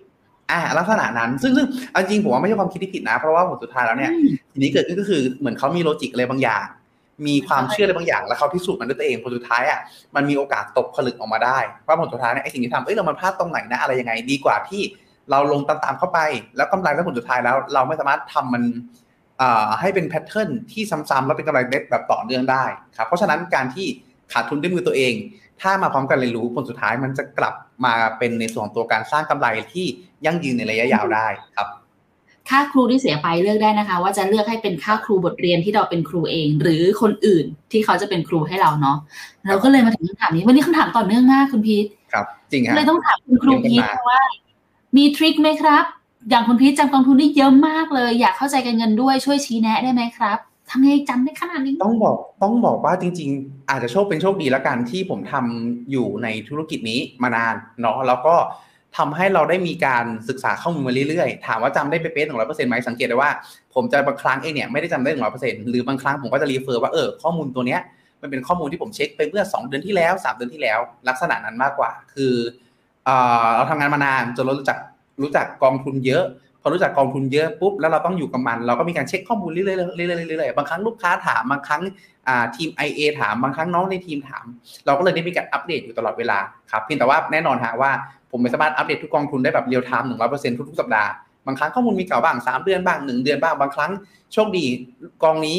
[0.51, 1.67] อ่าลักษณะนั้นซึ่งซึ่ง
[2.09, 4.13] จริงผมว่าไม่ใช่ความคิดที่ผิดนะ เพราะว่าผลสุดท้ายแล้วเนี่ย
[4.53, 6.65] ทีนี้เกิดขึ้นก็คือเหมือนเขามีโลจิกอะไรบางอย่าง
[7.27, 9.81] มีความเชื่ออะไรบางอย่าง แล้วเขาพิสูจน์มันด้วยตัวเองผลสุดท้ายอะ
[10.15, 14.83] มันมีโอกาสตกผลึกออกมาได้ว่าผลสุดท้ายเนี่ยไอ้สิ่งที่ทำเอ้ยเรามันพลาดตรงไหนนะอะไรยังไง ดีกว่าที่
[15.31, 16.19] เราลงตามๆเข้าไป
[16.57, 18.63] แล้วกำไรแล้วผลสุดท้ายแล้ว เราไม่สามารถทำมัน
[19.81, 22.65] ให้เป็นแพทเทิร์นที่ซ้ำๆแล้วเป็นกำไรเด็ดแบบต่อเนื่องได้
[22.97, 23.87] ครับเพราะฉะนั้นการที่
[24.33, 25.15] ขาดทุนด้วยมือตัวเอง
[25.63, 27.55] ถ้ามาพร้อมกันเรียนรู้ผลสุดท้ายมันจะกลับ
[27.85, 29.87] มาเป็นในส่วนของตัวการสร้างกำไรที่
[30.25, 31.27] ยั่งยืนในระยะยาวได้
[31.57, 31.69] ครับ
[32.49, 38.97] ค่าครูที่เสียไปเลือกได้นะคะ ว่าจะเลือกให้เป็นค่าครูบทเรียนที่เราเป็นครูเอง หรือคนอื่นที่เขาจะเป็นครูให้เราเนาะ
[39.49, 44.21] เราก็เลยมาถึงคำถามนี้วันนี้คำถามต่อเนื่องมากคุณพีทครับ จริงฮะเลยต้องถามคุณครูพีทว่า
[44.97, 45.85] มีทริคไหมครับ
[46.31, 50.39] อย่างคุณพีทจำกองทุนได้เยอะมากเลย อยากเข้าใจการเงินด้วยช่วยชี้แนะได้ไหมครับ
[50.75, 58.35] ทำไงจำได้ขนาดนี้ ต้องบอกต้องบอกว่าจริง ๆ อาจจะโชคเป็นโชคดีแล้วกันที่ผมทำอยู่ในธุรกิจนี้มานานเนาะแล้วก็
[58.97, 63.31] ทำให้เราได้มีการศึกษาข้อมูลมาเรื่อยๆ ถามว่าจำได้เป๊ะๆหนึ่งร้อยเปอร์เซ็นต์ไหมสังเกตได้ว่า
[63.75, 67.81] ผมจะบางครั้งเองเนี่ยไม่ได้จำได้หนึ่งร้อยเปอร์เซ็นต์หรือบางครั้งผมก็จะรีเฟอร์ว่าเออข้อมูลตัวเนี้ย
[68.23, 72.35] มันเป็นข้อมูลที่ผมเช็คไปเมื่อสองเดือนที่แล้วสามเดือนที่แล้ว ลักษณะนั้นมากกว่า คือ
[73.05, 73.11] เอ
[73.45, 74.79] อเราทำงานมานานจนเรารู้จัก
[75.23, 76.25] รู้จักกองทุนเยอะ
[76.63, 81.83] พอรู้จักกองทุนเยอะปุ๊บแล้วเราต้องอยู่กับมัน เราก็มีการเช็คข้อมูลเรื่อยๆเรื่อยๆเรื่อยๆบางครั้งลูกค้าถามบางครั้ง
[82.57, 84.45] ทีม IA ถามบางครั้งน้องในทีมถาม
[84.87, 86.39] เราก็เลยได้มีการอัปเดตอยู่ตลอดเวลา
[86.73, 87.91] ครับเพียงแต่ว่าแน่นอนฮะว่า
[88.31, 91.11] ผมไม่สามารถอัปเดตทุกกองทุนได้แบบ real-time หนึ่งร้อยเปอร์เซ็นต์ทุกๆสัปดาห์
[91.47, 93.91] บางครั้งข้อมูลมีเก่าบ้างสามเดือนบ้างหนึ่งเดือนบ้างบางครั้ง
[94.33, 94.65] โชคดี
[95.23, 95.59] กองนี้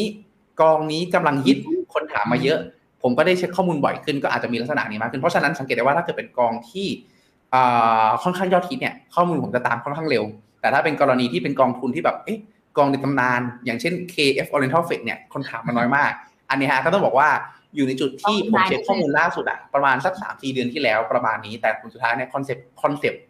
[0.62, 1.58] กองนี้กำลังฮิต
[1.94, 2.60] คนถามมาเยอะ
[3.02, 6.88] ผมก็ได้เช็คข้อมูลบ่อยขึ้นก็อาจจะมีลักษณะนี้มากขึ้นเพราะฉะนั้นสังเกตได้ว่าถ้าเกิดเป็นกองที่
[8.24, 10.24] ค่อนข้างยอดฮิตเนี่ยข้อมูลผมจะตามค่อนข้างเร็ว
[10.64, 12.40] แต่ถ้าเป็นกรณีที่เป็นกองทุนที่แบบเอ๊ะ
[12.78, 16.12] กองในตำนาน อย่างเช่น KF Oriental Flex เนี่ยคนถามมาน้อยมาก
[16.50, 17.30] อันนี้ฮะก็ต้องบอกว่า
[17.76, 23.22] อยู่ในจุดที่ผมเช็คข้อมูลล่าสุดอะประมาณสักสามสี่เดือนที่แล้วประมาณนี้แต่ผลสุดท้ายเนี่ยคอนเซ็ปต์คอนเซ็ปต์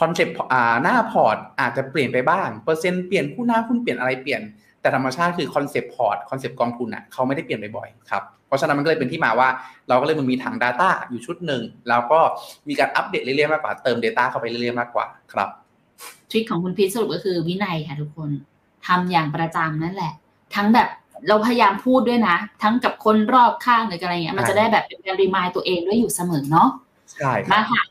[0.00, 4.42] คอนเซ็ปต์อ่าหน้าพอร์ตอาจจะเปลี่ยนไปบ้าง เปอร์เซ็นต์เปลี่ยนผู้หน้าหุ้นเปลี่ยนอะไรเปลี่ยน
[4.80, 9.48] แต่ธรรมชาติคือคอนเซ็ปต์พอร์ตคอนเซ็ปต์กองทุนอะเขาไม่ได้เปลี่ยนบ่อยๆครับเพราะฉะนั้นมันก็เลยเป็นที่มาว่า
[9.88, 12.20] เราก็เลยมันมีถัง Data อยู่ชุดหนึ่งแล้วก็
[12.68, 15.48] มีการอัปเดตเรื่อยๆมากกว่าเติม Data เข้าไปเรื่อยๆมากกว่าครับ
[16.34, 18.30] trick ของคุณพีทสรุปก็คือวินัยค่ะทุกคน
[18.86, 20.12] ทำอย่างประจำนั่นแหละ
[20.54, 20.88] ทั้งแบบ
[21.28, 26.68] เราพยายามพูดด้วยนะ ทั้งกับคนรอบข้างหรืออะไรเงี้ยมันจะได้แบบเป็นการ remind ตัวเองด้วยอยู่เสมอเนาะ
[27.12, 27.82] ใช่ครับมาค่ะ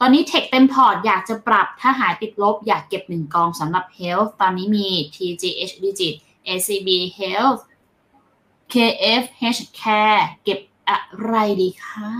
[0.00, 6.14] ตอนนี้ tech เต็มพอร์ตอยากจะปรับถ้าหายติดลบ อยากเก็บหนึ่งกองสำหรับ Health ตอนนี้มี TGH Digit
[6.48, 6.88] ACB
[7.20, 7.60] Health
[8.72, 9.24] KF
[9.56, 12.10] H Care เก็บอะไรดีคะ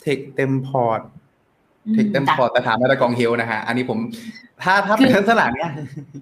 [0.00, 1.19] เทคเต็มพอร์ตอื
[1.94, 3.98] เทคเต็มจากพอร์ตแต่ถามมาตะกองเฮลนะฮะอันนี้ผม
[4.62, 5.70] ถ้าถ้าเป็นคือลักษณะเนี้ย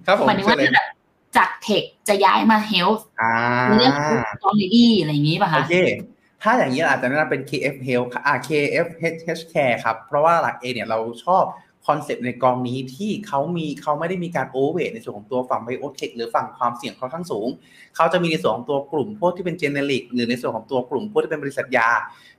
[0.05, 0.87] ครับผมหมายถึงว่าเชิญเลยแบบ
[1.37, 3.33] จากเทคจะย้ายมา Health อ่า
[3.75, 3.93] เรื่อง
[4.43, 4.69] ตอนนี้
[5.01, 5.75] อะไรอย่างนี้ป่ะโอคะเค
[6.43, 8.87] ถ้าอย่างนี้อาจจะแนะนำเป็น KF Health อ่า KF
[9.39, 11.43] H Care ครับ เพราะว่าหลักเอเนี่ยเราชอบ
[11.87, 17.47] คอนเซปต์ในกองนี้ที่เขามีเขาไม่ได้มีการ over ในส่วนของตัวฝั่ง biotech หรือฝั่งความเสี่ยงค่อนข้างสูง
[17.95, 21.89] เขาจะมีในส่วนของตัวกลุ่มพวกที่เป็น generic หรือในส่วนของตัวกลุ่มพวกที่เป็นบริษัทยา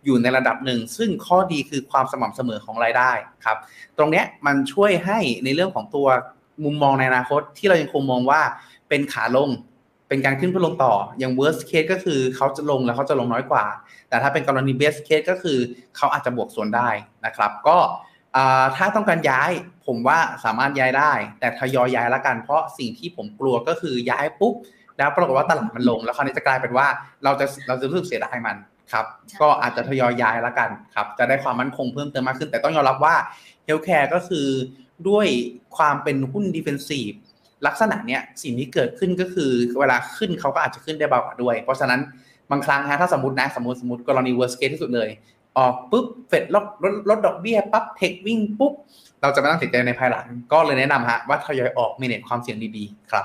[0.05, 3.11] อยู่ในระดับหนึ่ง ซึ่งข้อดีคือความสม่ำเสมอของรายได้
[3.45, 3.59] ครับ
[3.99, 6.07] ตรงนี้มันช่วยให้ในเรื่องของตัว
[6.65, 8.41] มุมมองในอนาคตที่เรายังคงมองว่า
[8.89, 9.51] เป็นขาลง
[10.09, 13.65] เป็นการขึ้นเพื่อลงต่อ อย่าง worst case ก็คือเขาจะลงแล้วเขาจะลงน้อยกว่า
[14.09, 15.59] แต่ถ้าเป็นกรณี best case ก็คือ
[15.97, 16.89] เขาอาจจะบวกส่วนได้
[17.27, 17.79] นะครับ ก็
[18.77, 19.51] ถ้าต้องการย้าย
[19.87, 24.55] ผมว่าสามารถย้ายได้ แต่ทยอยย้ายละกัน เพราะสิ่งที่ผมกลัวก็คือย้ายปุ๊บ
[24.99, 26.87] แล้วปรากฏว่าตลาดมันลง แล้วคราวนี้จะกลายเป็นว่า
[27.25, 28.57] เราจะเราจะรู้สึกเสียดายมัน
[28.93, 29.07] ครับ
[29.41, 33.15] ก็อาจจะทยอยย้ายละกันครับ จะได้ความมั่นคงเพิ่มเติมมากขึ้น แต่ต้องยอมรับว่า
[33.67, 34.47] healthcare ก็คือ
[35.09, 35.27] ด้วย
[35.77, 37.17] ความเป็นหุ้น defensive
[37.67, 39.51] ลักษณะเนี้ยสิ่งที่เกิดขึ้นก็คือ
[39.81, 42.01] เวลาขึ้นเขาก็อาจจะขึ้นได้เบากว่าด้วย เพราะฉะนั้น
[42.51, 45.09] บางครั้งฮะถ้าสมมตินะสมมติสมมติกรณี worst case ที่สุดเลย
[45.59, 48.73] ออกปุ๊บเฟดลดลดลดดอกเบี้ยปั๊บเทควิ่งปุ๊บ
[49.23, 53.25] เราจะไม่ต้องเสียใจในภายหลัง ก็เลยแนะนำฮะว่าทยอยออกมีเน็ตความเสี่ยงดีๆ ครับ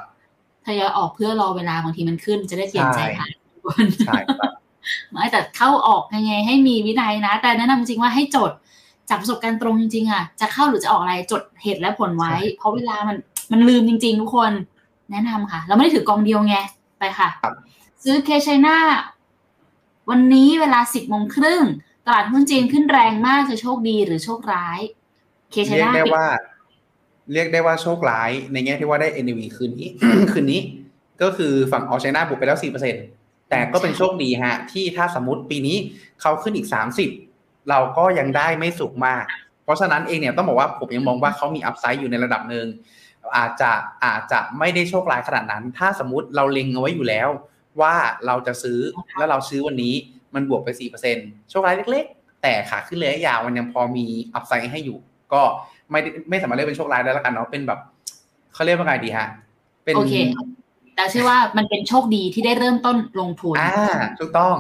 [0.66, 4.52] ทยอยออกเพื่อรอเวลาบางทีมันขึ้นจะได้เปลี่ยนใจใช่ค่ะทุกคนใช่ครับ
[5.12, 8.52] ไม่แต่เข้าออกยังไงให้มีวินัยนะ แต่แนะนำจริงว่าให้จด
[9.10, 13.18] จากประสบการณ์ตรงจริงๆอะจะเข้าหรือจะออกอะไรจดเหตุและผลไว้ใช่เพราะเวลามัน
[13.52, 14.52] มันลืมจริง ๆ ทุกคน
[15.12, 16.56] แนะนำค่ะ เราไม่ได้ถือกองเดียวไง
[17.00, 17.54] ไปค่ะครับ
[18.04, 18.78] ซื้อเคชัยนา
[20.10, 21.62] วันนี้เวลาสิบโมงครึ่ง
[22.06, 24.80] ตลาดหุ้นจีนขึ้นแรงมากคือโชคดีหรือโชคร้าย
[25.52, 26.28] เคชัยเรียกนาได้ปิดว่า
[27.34, 29.90] เรียกได้ว่าโชคร้ายในแง่ที่ว่าได้ NAV คืนนี้
[30.34, 30.62] คืนนี้
[31.22, 32.60] ก็คือฝั่งออชไนนาบวกไปแล้ว
[33.04, 35.78] 4%แต่ก็เป็นโชคดีฮะ ที่ถ้าสมมติปีนี้
[36.22, 36.68] เขาขึ้นอีก
[37.18, 39.24] 30เราก็ยังได้ไม่สุกมาก
[39.64, 42.66] เพราะฉะนั้นเองเนี่ยต้องบอกว่าผมยังมองว่าเขามีอัพไซด์อยู่ในระดับหนึ่ง
[43.38, 43.72] อาจจะ
[44.06, 47.30] อาจจะไม่ได้โชคร้ายขนาดนั้น ถ้าสมมติเราเล็งเอาไว้อยู่แล้ว
[47.82, 47.96] ว่า
[48.26, 48.80] เราจะซื้อ
[49.18, 49.94] แล้วเราซื้อวันนี้
[50.36, 50.70] มันบวกไป
[51.10, 54.98] 4%โชคร้ายเล็ก ๆ แต่ขาขึ้นระยะยาวมันยังพอมีอัพไซด์ให้อยู่
[55.34, 55.42] ก็
[55.92, 57.80] ไม่ได้ไม่สามารถเรียกเป็นโชคร้ายได้แล้วกันเนาะเป็นแบบ
[58.54, 59.28] เขาเรียกว่าไงดีฮะ
[59.84, 60.14] เป็นโอเค
[60.96, 64.58] แต่เชื่อว่ามันเป็นโชคดีที่ได้เริ่มต้นลงทุนอ่าถูกต้อง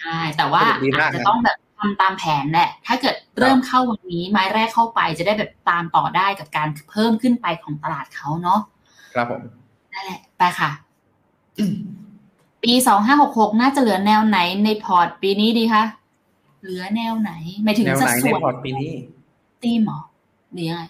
[0.00, 8.60] ใช่แต่ว่าสนุกดีมาอากจจะต้องแบบทำตามแผนแหละ ถ้าเกิดเริ่มเข้าวันนี้ไม้แรกเข้าไปจะได้แบบตามต่อได้กับการเพิ่มขึ้นไปของตลาดเขาเนาะ
[9.14, 9.42] ครับผม
[9.92, 10.70] นั่นแหละ ไปค่ะ
[12.64, 15.84] ปีสองห้าหกหกน่าจะเหลือแนวไหนในพอร์ตปีนี้ดีคะ
[16.62, 17.32] เหลือแนวไหน
[17.64, 18.92] หมายถึงแนวไหนในสัดส่วนพอร์ตปีนี้
[19.62, 20.00] ธีมเหรอ
[20.54, 20.82] หรือยังไง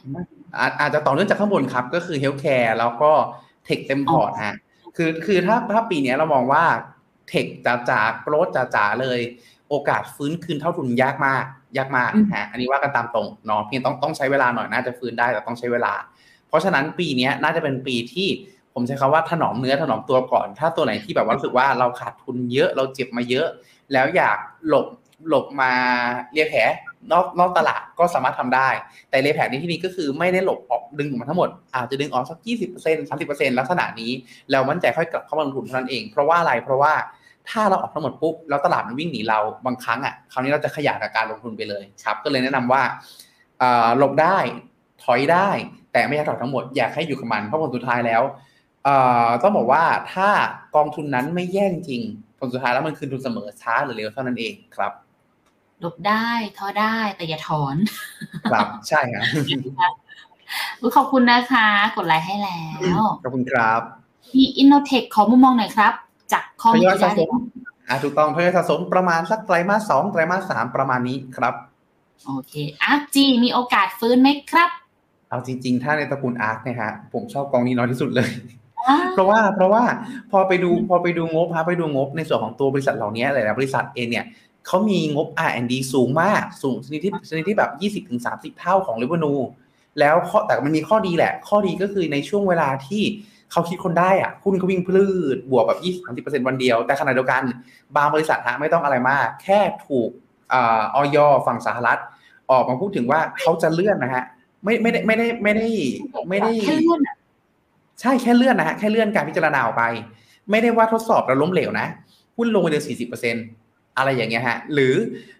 [0.58, 3.12] อาจอาจจะต่อเนื่องจากข้างบนครับ ก็คือ healthcare แล้วก็
[3.64, 4.56] tech เต็มพอร์ตฮะ
[4.96, 6.64] คือคือถ้าถ้าปีนี้เรามองว่า
[7.28, 9.20] เทคจ๋าจ๋าโกรดจ๋าจ๋าเลย
[9.68, 11.44] โอกาสฟื้นคืนเท่าทุนยากมาก
[11.76, 15.94] ยากมากฮะอันนี้ว่ากันตามตรงเนาะเพียงต้องต้องใช้เวลาหน่อยน่าจะฟื้นได้แต่ต้องใช้เวลา
[16.48, 18.28] เพราะฉะนั้นปีนี้น่าจะเป็นปีที่
[18.78, 23.46] ผมใช้คำว่าถนอมเนื้อถนอมตัวก่อน ถ้าตัวไหนที่แบบว่ารู้สึกว่าเราขาดทุนเยอะเราเจ็บมาเยอะ
[23.92, 24.86] แล้วอยากหลบ
[25.28, 25.72] หลบมา
[26.32, 26.60] เรียกแผล
[27.12, 28.68] นอกนอกตลาดก็สามารถทำได้
[29.10, 34.12] แต่เรียกแผลในที่นี้ก็คือไม่ได้หลบออกดึงออกมาทั้งหมด อาจจะดึงออกสัก 20% 30%ลักษณะนี้
[34.50, 36.92] แล้วมั่นใจค่อยกลับเข้ามาลงทุนเท่านั้นเอง เพราะว่าอะไร เพราะว่า
[37.50, 42.82] ถ้าเราออกทั้งหมดปุ๊บแล้วตลาดมันวิ่งหนีเราบางครั้งอะคราวนี้เราจะขยายกับการลงทุนไปเลยครับ ก็เลยแนะนำว่า
[43.98, 44.38] หลบได้
[45.04, 45.48] ถอยได้
[45.92, 48.22] แต่ไม่อยากถอยทั้งหมดอยากให้อยู่กับมันเพราะผลสุดท้ายแล้ว
[49.42, 50.28] ต้องบอกว่าถ้า
[50.76, 52.02] กองทุนนั้นไม่แย่จริง
[52.38, 54.92] ผลสุดท้ายแล้วมันคืนทุนเสมอช้าหรือเร็วเท่านั้นเองครับ
[55.80, 56.28] หลบได้
[56.58, 57.76] ท้อได้แต่อย่าถอน
[58.50, 59.24] ครับใช่ครับ
[60.96, 61.66] ขอบคุณนะคะ
[61.96, 62.62] กดไลค์ให้แล้
[63.00, 63.80] วขอบคุณครับ
[64.36, 65.92] B-INNOTECH ขอมุมมองหน่อยครับ
[66.32, 67.16] จากคอมพิวเตอร์
[67.88, 71.54] อ่าถูกต้องทยอยสะสมประมาณสักไตรมาสสองไตรมาสสามประมาณนี้ครับ
[72.26, 72.52] โอเค
[72.82, 74.70] ARKG มีโอกาสฟื้นไหมครับ
[75.28, 78.30] เอาจริง ๆ ถ้าในตระกูล ARK เนี่ยฮะผมชอบกองนี้น้อยที่สุดเลย
[79.12, 79.82] เพราะว่าเพราะว่า
[80.30, 84.24] พอไปดูพอไปดูงบพาไปดูงบในส่วนของตัวบริษัทเหล่านี้หลายๆบริษัทเองเนี่ย
[84.66, 87.70] เขามีงบ R&D สูงมาก สูงชนิดที่ชนิดที่แบบ
[88.24, 89.42] 20-30 เท่าของ revenue
[90.00, 93.02] แล้วข้อแต่มันมีข้อดีแหละ ข้อดีก็คือในช่วงเวลาที่
[93.52, 95.06] เขาคิดคนได้อะหุ้นเขาวิ่งพลื
[95.36, 95.78] ดบวกแบบ
[96.42, 97.42] 20-30%วันเดียว แต่ขณะเดียวกัน
[97.96, 100.10] บางบริษัทฮะไม่ต้องอะไรมาก แค่ถูก
[100.52, 100.56] อ
[101.00, 101.16] อย
[101.46, 101.98] ฝั่งสหรัฐ
[102.50, 104.24] ออกมาพูดถึงว่าเขาจะเลื่อนนะฮะ
[104.64, 105.66] ไม่ไม่ได้ไม่ได้ไม่ได้
[106.28, 106.50] ไม่ได้
[108.00, 109.84] ใช่แค่เลื่อนนะฮะแค่เลื่อนการพิจารณาออกไป
[110.50, 111.86] ไม่ได้ว่าทดสอบแล้วล้มเหลวนะ
[112.36, 113.44] หุ้นลงไปเดือนสี่สิบเปอร์เซ็นต์
[113.96, 114.94] อะไรอย่างเงี้ยฮะหรือ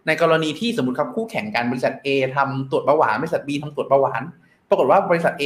[0.07, 4.23] ในกรณีที่สมมติครับคู่แข่งกันบริษัท A ทำตรวจเบาหวานบริษัท B ทำตรวจเบาหวาน
[4.69, 5.45] ปรากฏว่าบริษัท A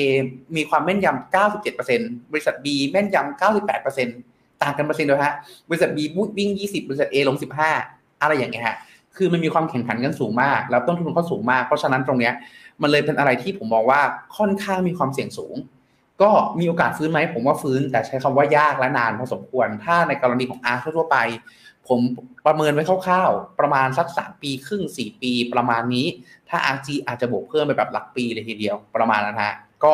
[0.57, 1.35] มีความแม่นยำ
[1.75, 3.41] 97%บริษัท B แม่นยำ
[3.81, 5.35] 98%ต่างกันเปอร์เซ็นต์ด้วยฮะ
[5.69, 5.99] บริษัท B
[6.39, 7.37] วิ่ง 20 บริษัท A ลง
[7.79, 8.77] 15 อะไรอย่างเงี้ยฮะ
[9.17, 12.35] คือมันมีความแข่งขันกันสูงมาก แล้วต้นทุนก็สูงมาก เพราะฉะนั้นตรงเนี้ย
[12.83, 14.01] มันเลยเป็นอะไรที่ผมมองว่า
[14.37, 15.57] ค่อนข้างมีความเสี่ยงสูง
[16.23, 21.17] ก็มีโอกาสฟื้นไหมผมว่าฟื้น แต่ใช้คำว่ายากและนานพอสมควร ถ้าในกรณีของอาร์ทั่วไป
[21.89, 22.01] ผม
[22.47, 26.07] ประเมินไว้คร่าวๆ ประมาณสักสามปีครึ่งสี่ปีประมาณนี้
[26.49, 29.55] ถ้า RG อาจจะบวกเพิ่มไปแบบหลักปีเลยทีเดียวประมาณนั้นฮะ
[29.85, 29.93] ก็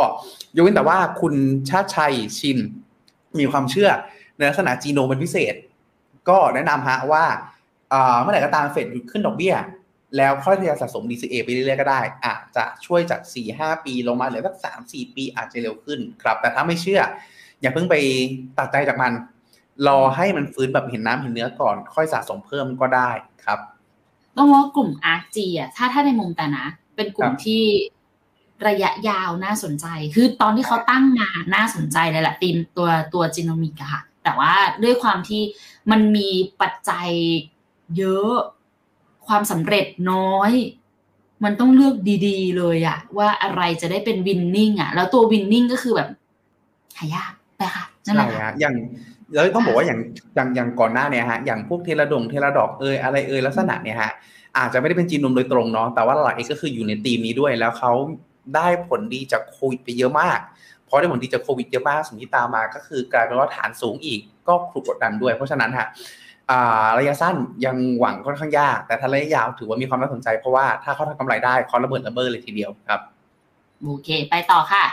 [0.56, 1.34] ยกเว้นแต่ว่าคุณ
[1.70, 2.58] ชาติชัยชิน
[3.38, 3.90] มีความเชื่อ
[4.36, 5.54] ในลักษณะจีโนเป็นพิเศษ
[6.28, 7.24] ก็แนะนำฮะว่า
[8.20, 9.54] เมื่อไหร่ก็ตามเฟดหยุดขึ้นดอกเบี้ย
[10.16, 13.20] แล้วค่อยทยอยสะสม DCA ไปเรื่อยๆก็ได้ อาจจะช่วยจาก
[13.52, 14.56] 4-5 ปีลงมาเหลือสัก
[14.86, 17.00] 3-4 ปีอาจจะเร็วขึ้นครับ แต่ถ้าไม่เชื่อ
[17.60, 17.94] อย่าเพิ่งไป
[18.58, 19.12] ตัดใจจากมัน
[19.86, 23.10] รอให้มันฟื้นแบบเห็นน้ำเห็นเนื้อก่อน ค่อยสะสมเพิ่มก็ได้
[23.44, 23.58] ครับ
[24.36, 27.64] ต้องว่ากลุ่มอาร์จีอะถ้าถ้าในมุมแต่นะ เป็นกลุ่มที่
[28.68, 35.42] ระยะยาวน่าสนใจ คือตอนที่เขาตั้งมาน่าสนใจเลยแหละตีมตัวตัวจีโนมิกอะค่ะ แต่ว่าด้วยความที่
[35.90, 36.28] มันมี
[36.60, 37.08] ปัจจัย
[37.96, 38.34] เยอะ
[39.28, 40.52] ความสำเร็จน้อย
[41.44, 41.94] มันต้องเลือก
[42.26, 46.08] ดีๆ เลยอะว่าอะไรจะได้เป็นวินนิ่งอะแล้วตัววินนิ่งก็คือแบบ
[46.98, 48.26] หายากไปค่ะนั่นแหละ
[48.60, 48.74] อย่าง
[49.34, 50.00] แล้วต้องบอกว่าอย่าง
[50.34, 54.12] อย่างอย่างก่อนหน้าเนี่ยฮะอย่างพวกเทเลดงเทเลดอกเอยอะไรเอยลักษณะเนี่ยฮะ
[54.56, 57.92] อาจจะไม่ได้เป็นจีนนมโดยตรงเนาะแต่ว่าหลักเองก็คืออยู่ในทีมนี้ด้วยแล้วเขา
[58.56, 60.38] ได้ผลดีจากโควิดไปเยอะมาก
[60.88, 65.86] พอได้ผลดีจากโควิดเยอะมากสิ่งที่ตามมาก็คือกลายเป็นว่าฐานสูงอีกก็ถูกกดดันด้วย เพราะฉะนั้นฮะ
[66.98, 73.00] ระยะสั้นยังหวังค่อนข้างยาก แต่ถ้าระยะยาวถือว่ามีความน่าสนใจเพราะว่าถ้าเขาทำกำไรได้เขาระเบิดระเบ้อเลยทีเดียวครับ
[73.82, 74.84] โอเค ไปต่อค่ะ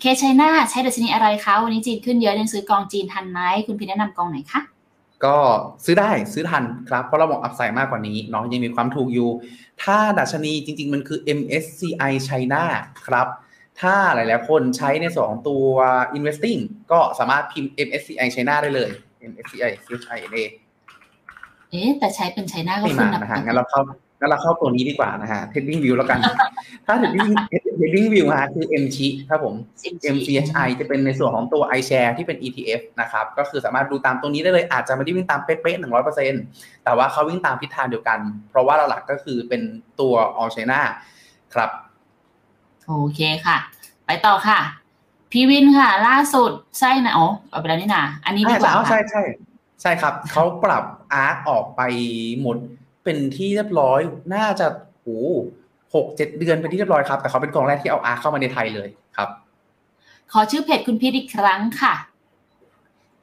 [0.00, 4.60] เคชัยนาใช้ดัชนีอะไรคะวันนี้จีนขึ้นเยอะยังซื้อกองจีนทันไหมคุณพี่แนะนำกองไหนคะ
[5.24, 5.36] ก็
[5.84, 9.30] ซื้อได้ซื้อทันครับ เพราะเราบอกอัพไซด์มากกว่านี้เนาะยังมีความถูกอยู่
[9.82, 12.62] ถ้าดัชนีจริง ๆ มันคือ MSCI China
[13.06, 13.26] ครับ
[13.80, 15.64] ถ้าหลายๆคนใช้ในส่วนของตัว
[16.16, 16.60] investing
[16.92, 18.90] ก็สามารถพิมพ์ MSCI China ได้เลย
[19.30, 20.44] MSCI CHINA
[21.70, 23.80] เอ๊แต่ใช้เป็นไชน่าก็ขึ้นนะฮะงั้นเราเข้า
[24.20, 26.18] งั้นเราเข้าตัวนี้ดีกว่านะฮะ trading view แล้วกัน
[26.86, 27.30] ถ้า trading
[27.78, 29.54] trading view ฮะคือ M ชิครับผม
[30.14, 36.42] MCHI จะเป็นในส่วนของตัว iShare ที่เป็น ETF นะครับ ก็คือสามารถดูตามตรงนี้ได้เลยอาจจะไม่ได้วิ่งตามเป๊ะๆหนึ่งร้อยเปอร์เซ็นต์
[36.84, 38.18] แต่ว่าเขาวิ่งตามทิศทางเดียวกัน
[38.50, 39.62] เพราะว่าหลักก็คือเป็น
[40.00, 40.80] ตัว All China
[41.54, 41.70] ครับ
[42.86, 43.58] โอเคค่ะ
[44.06, 44.60] ไปต่อค่ะ
[45.32, 49.22] พี่วินค่ะ ล่าสุดใช่นะอ๋อเอาไปแล้วนี่นะอันนี้ดีกว่าใช่ใช่ใช่
[50.02, 51.82] ครับเขาปรับอาร์ออกไป
[52.40, 52.56] หมด
[53.04, 54.00] เป็นที่เรียบร้อย
[54.34, 54.66] น่าจะ
[55.02, 55.20] โอ้
[55.94, 59.28] หกเจ็ดเดือนเป็นที่เรียบร้อยครับ แต่เขาเป็นกองแรกที่เอาอาร์เข้ามาในไทยเลยครับ
[60.32, 61.94] ขอชื่อเพจคุณพีทอีกครั้งค่ะ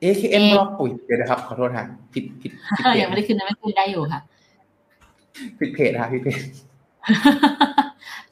[0.04, 4.22] AKM บล็อกปุ๋ยเดี๋ยวนะครับ ขอโทษฮะผิดผิดผิดเพจยังไม่ได้ขึ้นนะไม่ขึ้นได้อยู่ค่ะ
[5.60, 6.40] ผิดเพจฮะผิดเพจ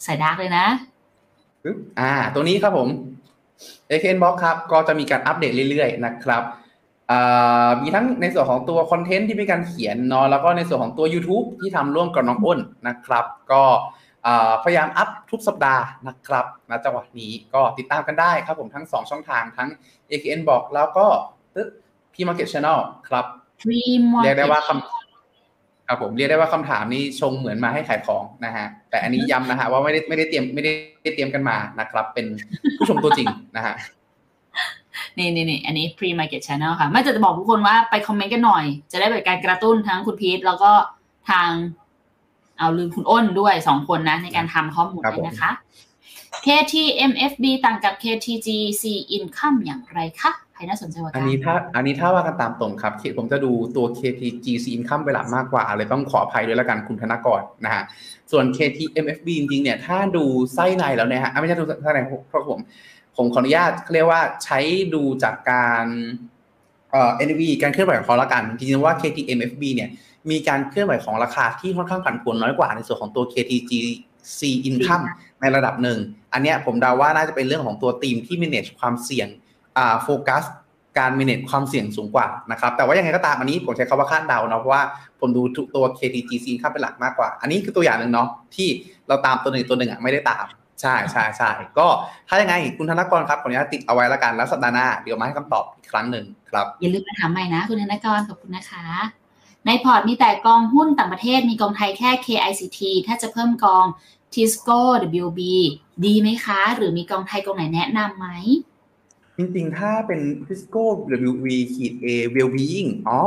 [0.03, 0.65] สาย dark เลยนะ
[1.63, 2.87] ปึ๊บอ่า ตัวนี้ครับผม
[3.89, 6.63] AKN Box ครับ ก็จะมีการอัปเดตเรื่อยๆนะครับอ่า
[7.81, 13.63] มีทั้งในส่วนของตัวคอนเทนต์ที่มีการเขียนเนาะแล้วก็ในส่วนของตัว YouTube ที่ทำร่วมกับน้องอ้นนะครับ ก็
[14.63, 19.69] พยายามอัพทุกสัปดาห์นะครับณจังหวะนี้ก็ติดตามกันได้ครับผมทั้ง 2 ช่องทางทั้ง
[20.09, 21.05] AKN Box แล้วก็
[21.55, 21.67] ตึ๊ด
[22.13, 22.79] P Market Channel
[23.09, 23.25] ครับ
[24.23, 30.71] เรียกได้ว่าคำครับผมเรียกได้ว่าคำถามนี้ชงเหมือนมาให้ขายของนะฮะแต่อันนี้ย้ำนะฮะว่าไม่ได้ไม่ได้เตรียมไม่ได้
[31.15, 32.25] เตรียมกันมานะครับ เป็น
[32.77, 33.27] ผู้ชมตัวจริง
[33.57, 33.75] นะฮะ
[35.17, 40.71] นี่นี่นี่อันนี้ pre market channel ค่ะไม่จะจะบอกทุกคนว่าไปคอมเมนต์กันหน่อย จะได้เป็นการกระตุ้นทั้งคุณพีทแล้วก็
[41.29, 41.49] ทาง
[42.57, 45.51] เอาลืมคุณอ้นด้วยสองคนนะ ในการทำข้อมูลครับนี้ผมนะคะ
[46.45, 48.83] KTMFB ต่างกับ KTGC
[49.17, 57.83] Income อย่างไรคะใครน่าสนใจกว่าอักันนี้ถ้าอันนี้ถ้าว่ากันตามตรงครับผมจะดูตัว KTGC Income เป็นหลักมากกว่าเลยต้องขออภัยด้วยละกันคุณธนกรนะฮะ
[58.31, 62.59] ส่วน KTMFB จริงๆเนี่ยถ้าดูไส้ในแล้วเนี่ยฮะไม่ใช่ดูไส้ในเพราะผม
[63.17, 64.59] ผมขออนุญาตเรียกว่าใช้
[64.93, 65.85] ดูจากการ
[66.91, 69.89] เอ่อ NAV การเคลื่อนไหวของเขาละกันจริงๆว่า KTMFB เนี่ย
[70.29, 75.05] มีการเคลื่อนไหวของราคาที่ค่อนข้างผันผวนน้อยกว่าในส่วนของตัว KTGC Income
[75.41, 75.99] ในระดับหนึ่ง
[76.33, 79.27] อันเนี้ยผมเดาว่าน่าจะเป็นเรื่องของตัวทีมที่ manage ความเสี่ยง
[79.77, 80.43] อ่าโฟกัส
[80.97, 84.83] การ manage ความเสี่ยงสูงกว่านะครับ แต่ว่ายังไงก็ตามอันนี้ผมใช้คำว่าคาดเดาเนาะเพราะว่า
[85.19, 85.41] ผมดู
[85.75, 88.67] ตัว KTGC Income เป็นหลักมากกว่า อันนี้คือตัวอย่างหนึ่งเนาะที่
[89.07, 90.45] เราตามตัวหนึ่งตัวหนึ่งอะไม่ได้ตาม
[90.81, 91.87] ใช่ใช่ใช่ก็
[92.27, 98.85] ถ้ายังไงคุณธนกรครับขออนุญาตติดเอาไว้ละกันแล้วสัปดาห์หน้าเดี๋ยวมาให้คำตอบอีกครั้งหนึ่งครับ อย่าลืมมาถามใหม่นะ คุณธนกรขอบคุณนะคะ
[99.65, 103.85] ในพอร์ตมีแต่กองหุ้นต่างประเทศมีกองไทยแค่ KICT ถ้าจะเพิ่มกอง
[104.33, 104.79] Tisco
[105.23, 105.41] WB
[106.05, 108.27] ดีไหมคะ หรือมีกองไทยกองไหนแนะนำไหม
[109.37, 110.83] จริงๆ ถ้าเป็น Cisco
[111.29, 113.19] WV ขีด A Wellbeing อ๋อ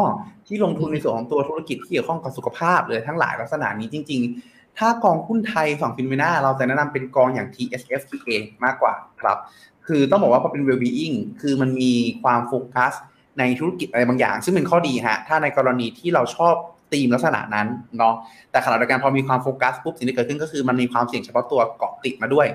[0.47, 8.31] ที่ลงทุนในส่วนของตัวธุรกิจที่เกี่ยวข้องกับสุขภาพเลยทั้งหลายลักษณะนี้จริง ๆ ถ้ากองหุ้นไทยฝั่งฟินเมนาเราจะแนะนำเป็นกองอย่าง TSF TA
[8.65, 9.39] มากกว่าครับ
[9.87, 12.93] คือต้องบอกว่าพอเป็น Wellbeing คือมันมีความโฟกัส
[13.39, 16.55] ในธุรกิจอะไรบางอย่าง ซึ่งเป็นข้อดีฮะถ้าในกรณีที่เราชอบ
[16.93, 17.67] ธีมลักษณะนั้น
[17.99, 18.15] เนาะ
[18.51, 22.47] แต่ขณะเดียวกันพอมีความโฟกัสปุ๊บสิ่งที่เกิดขึ้นก็คือมันมีความเสี่ยงเฉพาะตัวเกาะติดมาด้วย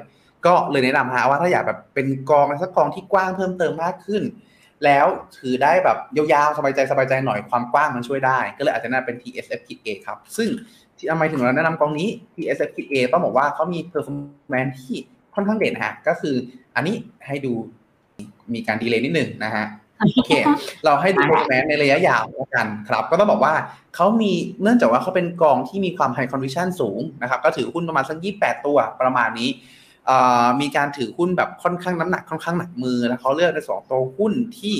[0.45, 4.23] ก็เลยแนะนำฮะว่าถ้าอยากแบบเป็นกองสักกองที่กว้างเพิ่มเติมมากขึ้น
[4.85, 5.07] แล้ว
[5.37, 9.69] ถือได้แบบยาวๆสบายใจสบายใจหน่อยความกว้างมันช่วยได้ ก็เลยอาจจะนะนำเป็น T S F K
[10.05, 10.49] ครับ ซึ่ง
[11.03, 14.97] ที่ทำไมถึงเราแนะนำกองนี้ TSF Kit A ต้องบอกว่าเขามี performance ที่
[15.35, 16.35] ค่อนข้างเด่นฮะ ก็คือ
[16.75, 16.95] อันนี้
[17.27, 17.53] ให้ดู
[18.53, 19.65] มีการดีเลย์นิดหนึ่งนะฮะ
[19.99, 20.31] โอเค
[20.85, 23.53] เราให้ดู performance ในระยะยาวแล้วกันครับ ก็ต้องบอกว่า
[23.95, 24.31] เขามี
[24.61, 29.49] เนื่องจากว่าเขาเป็นกองที่มีความ high conviction สูงนะครับ ก็ถือหุ้นประมาณสัก28 ตัวประมาณนี้
[30.05, 34.75] เอ่อมีการถือหุ้นแบบค่อนข้างน้ำหนักค่อนข้างหนักมือ แล้วเขาเลือกในสองตัวหุ้นที่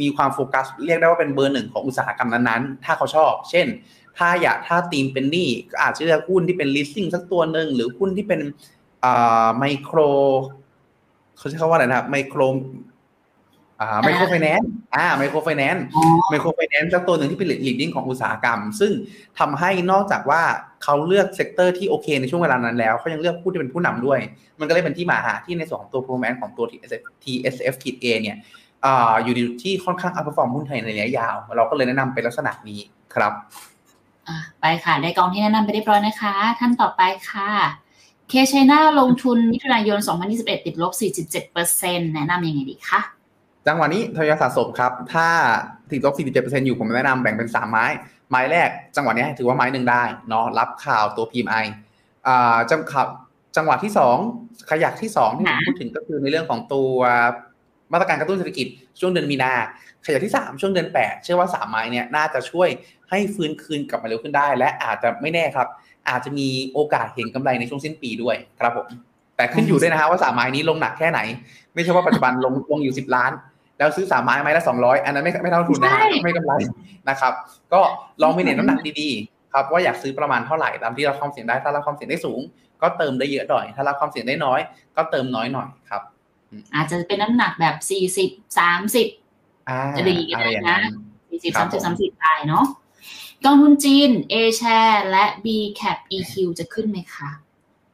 [0.00, 3.66] มีความโฟกัสเรียกได้ว่าเป็นเบอร์หนึ่งของอุตสาหกรรมนั้นๆ ถ้าเขาชอบ เช่น
[4.18, 8.40] ถ้าอยากถ้าทีมเป็นหนี้ก็อาจจะเลือกหุ้นที่เป็น leasing สักตัวหนึ่งหรือหุ้นที่เป็น
[9.04, 9.98] อ่าไมโคร
[11.36, 12.40] เขาใช้คำว่าอะไรนะครับไมโคร
[13.80, 18.92] อ่า microfinance อ่า microfinance อ๋อ microfinance สักตัวหนึ่งที่เป็น leading ของอุตสาหกรรม ซึ่ง
[19.38, 20.42] ทำให้นอกจากว่า
[20.84, 24.20] เขาเลือก sector ที่โอเคในช่วงเวลานั้นแล้วเขายังเลือกผู้ที่เป็นผู้นำด้วย
[24.60, 28.36] มันก็เลยเป็นที่มาหาที่ในส่วนของตัว performance ของตัว TSF TSF Kit A เนี่ย
[28.84, 32.80] อ่าอยู่ในที่ค่อนข้าง outperform หุ้นไทยในระยะยาว เราก็เลยแนะนำเป็นลักษณะนี้
[33.14, 33.73] ครับอะ
[34.60, 37.50] ไปค่ะ ได้กองที่แนะนำไปเรียบร้อยนะคะ ท่านต่อไปค่ะ
[38.28, 39.98] เคชัยนาลงทุนมิถุนายน
[40.32, 40.92] 2021 ติดลบ
[41.52, 43.00] 47%แนะนำยังไงดีคะ
[43.66, 45.28] จังหวะนี้ทยอยสะสมครับ ถ้า
[45.90, 47.86] ติดลบ 47%อยู่ผมแนะนำแบ่งเป็น 3 ไม้
[48.30, 51.64] ไม้แรก จังหวะนี้ถือว่าไม้หนึ่งได้เนาะรับข่าวตัว PMI
[52.26, 53.06] อ่าจังข่าว
[53.56, 53.92] จังหวะที่
[54.30, 56.90] 2 ขยักที่2ที่ผมพูดถึงก็คือในเรื่องของตัว
[57.92, 58.66] มาตรการกระตุ้นเศรษฐกิจ
[59.00, 59.52] ช่วงเดือนมีนา
[60.06, 62.68] ขยักที่ 3 ช่วงเดือน 8 เชื่อว่า 3 ไม้เนี่ยน่าจะช่วย
[63.10, 65.68] ให้ฟื้นคืนกลับมาเร็วขึ้นได้ และอาจจะไม่แน่ครับ
[66.08, 68.88] อาจจะมีโอกาสเห็นกำไรในช่วงสิ้นปีด้วยครับผม
[69.36, 71.20] แต่ขึ้นอยู่ด้วยนะฮะว่าสามไม้นี้ลงหนักแค่ไหน
[71.74, 73.32] ไม่ใช่ว่าปัจจุบันลงลงอยู่สิบล้าน
[73.78, 76.52] แล้วซื้อสามไม้ไม้ละสองร้อยอันนั้นไม่ไม่เท่าทุนนะฮะใช่ไม่กำไร
[77.08, 77.32] นะครับ
[77.72, 77.80] ก็
[78.22, 82.40] ลองไปเน็ตน้ำหนักดีๆครับว่าอยากซื้อประมาณเท่าไหร่ตามที่เราความเสี่ยงได้ถ้าเราความเสี่ยงได้สูง
[82.82, 84.60] ก็เติมได้เยอะหน่อย ถ้าเราความเสี่ยงได้น้อย
[84.96, 86.02] ก็เติมน้อยหน่อยครับ
[86.74, 87.76] อาจจะเป็นน้ำหนักแบบ
[88.16, 88.70] 40 30อ่า
[89.98, 90.82] จะดีก็ได้นะอะไรอย่างนั้น
[91.20, 92.64] 40ครับผม30 30ได้เนาะ
[93.44, 95.46] กองทุนจีน A share และ B
[95.80, 97.30] cap EQ จะขึ้นไหมคะ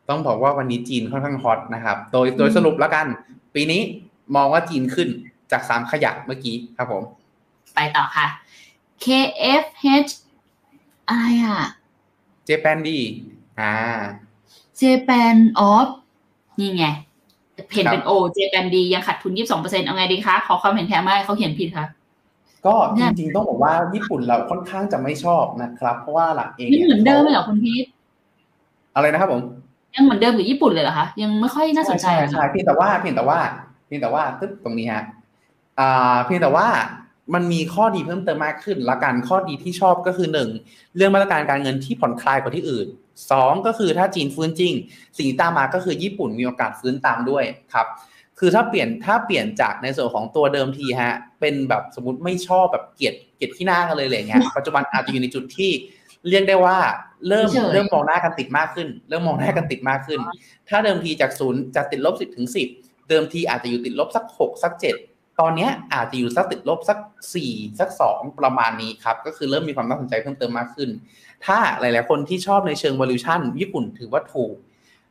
[0.08, 3.06] ต้องบอกว่าวันนี้จีนค่อนข้างฮอตนะครับ โดยโดยสรุปแล้วกัน
[3.54, 3.80] ปีนี้
[4.36, 5.08] มองว่าจีนขึ้น
[5.52, 7.02] จากสามขยักเมื่อกี้ครับผม
[7.74, 8.26] ไปต่อค่ะ
[9.04, 10.12] KFH
[11.08, 11.58] อะไรอะ
[12.44, 12.98] เจแปนดี
[13.60, 13.72] อ่า
[14.80, 15.36] Japan
[15.72, 15.88] of
[16.58, 16.84] นี่ไง
[17.74, 21.86] เห็นเป็นครับ O Japan D ยังขาดทุน22%เอาไงดีคะ ขอความเห็นแท้ไม่เขาเขียนผิดค่ะ
[22.66, 27.84] ก็เนี่จยริงๆต้องบอกว่าญี่ปุ่นเราค่อนข้างจะไม่ชอบนะครับ เพราะว่าหลักเองไม่ยเหมือนเดิมเลยเหรอคุณพีท
[28.94, 29.40] อะไรนะครับผม
[29.94, 33.38] ยังเหมือนเดิมกับญี่ปุ่นเลยเหรอคะยังไม่ค่อยน่าสนใจใช่เหรอใช่คะเพียงแต่ว่าเพียงแต่ว่า
[33.86, 35.04] เพียงแต่ว่าตึ๊บตรงนี้ฮะ
[35.78, 36.66] อ่าเพียงแต่ว่า
[37.34, 40.48] มันมีข้อดีเพิ่มเติมมากขึ้น ละกันข้อดีที่ชอบก็คือหนึ่ง
[40.96, 42.86] เรื่องมาตรการการเงินที่ผ่อนคลายกว่าที่อื่น
[43.30, 44.72] สองก็คือถ้าจีนฟื้นจริง
[45.16, 47.44] สิ่งที่ตามมาก็คือญี่ปุ่นมีโอกาสฟื้นตามด้วย
[47.74, 47.86] ครับ
[48.38, 55.70] คือถ้าเปลี่ยนถ้าเปลี่ยนจากในส่วนของตัวเดิมทีฮะ เป็นแบบสมมติไม่ชอบแบบเกลียดเกลียดที่หน้ากันเลยอะไรเงี้ยปัจจุบันอาจจะอยู่ในจุดที่
[56.28, 56.78] เรียกได้ว่า
[57.28, 60.20] เริ่มเฉยๆเริ่มมองหน้ากันติดมากขึ้น เริ่มมองหน้ากันติดมากขึ้น
[60.68, 62.68] ถ้าเดิมทีจากศูนย์จะติดลบสิบถึงสิบ
[63.08, 64.94] เดิมทีอาจจะอยู่ติดลบสักหกสักเจ็ด
[65.40, 66.98] ตอนเนี้ยอาจจะอยู่สักติดลบสัก
[67.34, 70.90] สี่สักสองประมาณนี้ครับ ก็คือเริ่มมีความน่าสนใจเพิ่มเติมมากขึ้น
[71.46, 74.54] ถ้าหลาย ๆ คนที่ชอบในเชิง valuation ญี่ปุ่นถือว่าถูก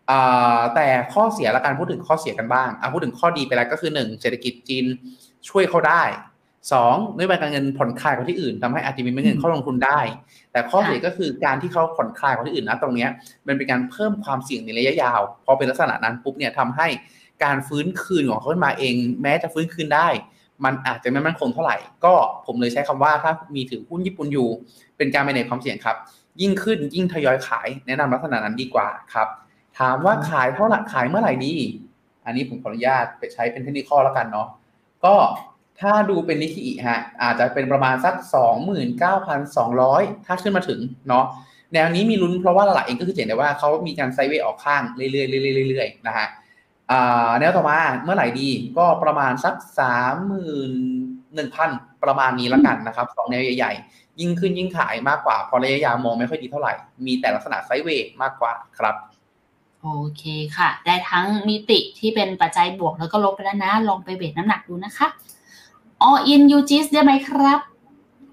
[0.10, 4.86] อ่าแต่ข้อเสียละกันพูดถึงข้อเสียกันบ้างอะพูดถึงข้อดีไปแล้วก็คือหนึ่งเศรษฐกิจจีน
[5.50, 6.04] ช่วยเขาได้
[6.72, 10.00] สองนโยบายการเงินผ่อนคลายกว่าที่อื่นทำให้อาจจะมีเงินเข้าลงทุนได้
[10.52, 13.10] แต่ข้อเสียก็คือการที่เขาผ่อนคลายกว่าที่อื่นนะตรงเนี้ย
[13.48, 16.88] มันเป็นการเพิ่มความเสี่ยงในระยะยาว พอเป็นลักษณะนั้นปุ๊บเนี่ยทำให้
[17.44, 20.08] การฟื้นคืนของเขาขึ้นมาเอง แม้จะฟื้นคืนได้
[20.66, 22.14] มันอาจจะไม่มั่นคงเท่าไหร่ ก็
[22.46, 24.48] ผมเลยใช้คำว่าถ้ามีถือหุ้นญี่ปุ่นอยู่
[24.98, 25.98] เป็นการ manage ความเสี่ยงครับ
[26.42, 29.28] ยิ่งขึ้นยิ่งทยอยขาย แนะนำลักษณะนั้นดีกว่าครับ
[29.80, 31.54] ถามว่าขายเท่าไหร่ขายเมื่อไหร่ดี
[32.26, 34.48] อันนี้ผมขออนุญาตไปใช้เป็นเทคนิคแล้วกันเนาะ
[35.06, 35.16] ก็
[35.80, 38.16] ถ้าดูเป็นนิคิอิฮะอาจจะเป็นประมาณสัก
[39.46, 41.26] 29,200 ถ้าขึ้นมาถึงเนาะ
[41.74, 46.28] แนวนี้มีลุ้นเพราะว่าหลักๆเองก็คือเห็นได้ว่าเขามีการไซด์เวย์ออกข้างเรื่อยๆเรื่อยๆเรื่อยๆนะฮะ
[46.92, 49.56] อ่าแนวต่อมาเมื่อไหร่ดีก็ประมาณสัก
[50.60, 56.74] 31,000 ประมาณนี้ละกันนะครับสองแนวใหญ่ๆ ยิ่งขึ้นยิ่งขายมากกว่าเพอระยะยาวมองไม่ค่อยดีเท่าไหร่
[57.06, 58.96] มีแต่ลักษณะไซด์เวย์มากกว่าครับ
[59.82, 60.24] โอเค
[60.58, 65.08] ค่ะ ได้ทั้งมิติที่เป็นปัจจัยบวกแล้วก็ลบไปแล้วนะ ลองไปเบรน้ำหนักดูนะคะ
[66.08, 67.60] all in u g i s ได้ไหมครับ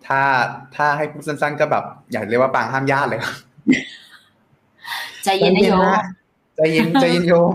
[0.06, 0.22] ถ้า
[0.76, 3.34] ถ้าให้พูดสั้นๆก็แบบ อยากเรียกว่าปางห้ามญาติเลยครับ
[5.24, 5.82] ใจเย็นนะโยม
[6.56, 7.52] ใจเย็นใจเย็นโยม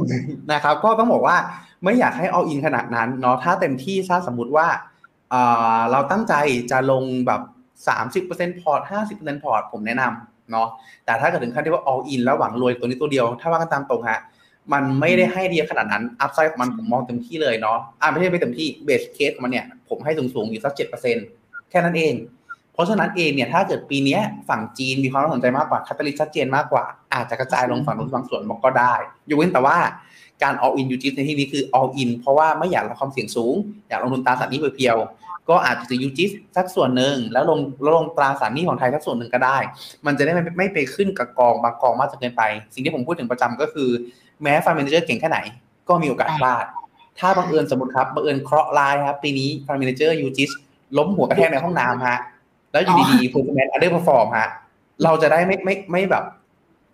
[0.52, 1.38] นะครับ ก็ต้องบอกว่า
[1.84, 4.68] ไม่อยากให้ all in ขนาดนั้นเนาะถ้าเต็มที่ถ้าสมมติว่า
[5.30, 5.42] เอ่
[5.76, 6.34] อเราตั้งใจ
[6.72, 7.42] จะลงแบบ
[7.88, 10.68] สามสิบเปอร์เซ็นต์พอร์ตห้าสิบเปอร์เซ็นต์พอร์ตผมแนะนำเนาะ
[11.06, 14.20] แต่ถ้าเกิดถึงขั้นที่ว่า all in แล้วหวังรวยตัวนี้ตัวเดียว ถ้าว่ากันตามตรงฮะ
[14.74, 21.18] มันไม่ได้ ideal ขนาดนั้น upside ของมันผมมองเต็มที่เลยเนาะอ่าไม่ใช่ไม่เต็มที่ base case ของมันเนี่ยผมให้สูงๆอยู่สักเจ็ดเปอร์เซ็นต์
[21.70, 22.14] แค่นั้นเอง
[22.74, 28.94] เพราะฉะนั้นเองเนี่ยถ้าเกิดปีเนี้ยฝั่งจีนมีความน่าสนใจมากกว่าคาตาลิสชัดเจนมากกว่า อาจจะกระจายลงฝั่งนู้นบางส่วนบอกก็ได้
[29.30, 29.78] ยกเว้นแต่ว่า
[30.44, 33.56] การ all in ยูจิในที่นี้คือ all in เพราะว่าไม่อยากรับความเสี่ยงสูง
[33.90, 39.58] อยากลงทุนตราสารหนี้เพียวๆ ก็อาจจะซื้อยูจิสสักส่วนหนึ่งแล้วลงแล้วลงตราสารหนี้ของไทยสักส่วนหนึ่งก็ได้
[40.06, 43.90] มันจะได้ไม่ไม่ไปขึ้นกับกองบางกองมากจนเกินไป สิ่งที่ผมพูดถึงประจำก็คือ
[44.42, 45.40] แม้ฟาร์ม m ม n เจอร์เก่งแค่ไหน
[45.90, 46.66] ก็มีโอกาสพลาด
[47.20, 50.52] ถ้าบังเอิญสมมติครับบังเอิญเคราะห์ร้ายครับปีนี้ฟาร์ม m ม n เจอร์ยูจิส
[50.98, 52.20] ล้มหัวกระแทกในห้องน้ำฮะ
[52.72, 54.50] แล้วอยู่ดีๆ performance under perform ฮะ
[55.04, 56.24] เราจะได้ไม่ไม่ไม่แบบ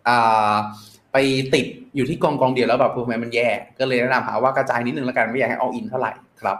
[0.07, 0.55] อ่า
[1.13, 1.17] ไป
[1.53, 3.47] ติดอยู่ที่กองกองเดียวแล้วแบบ performance มันแย่
[3.79, 6.57] ก็เลยแนะนำหาว่ากระจายนิดนึงแล้วกันไม่อยากให้ all in เท่าไหร่ครับ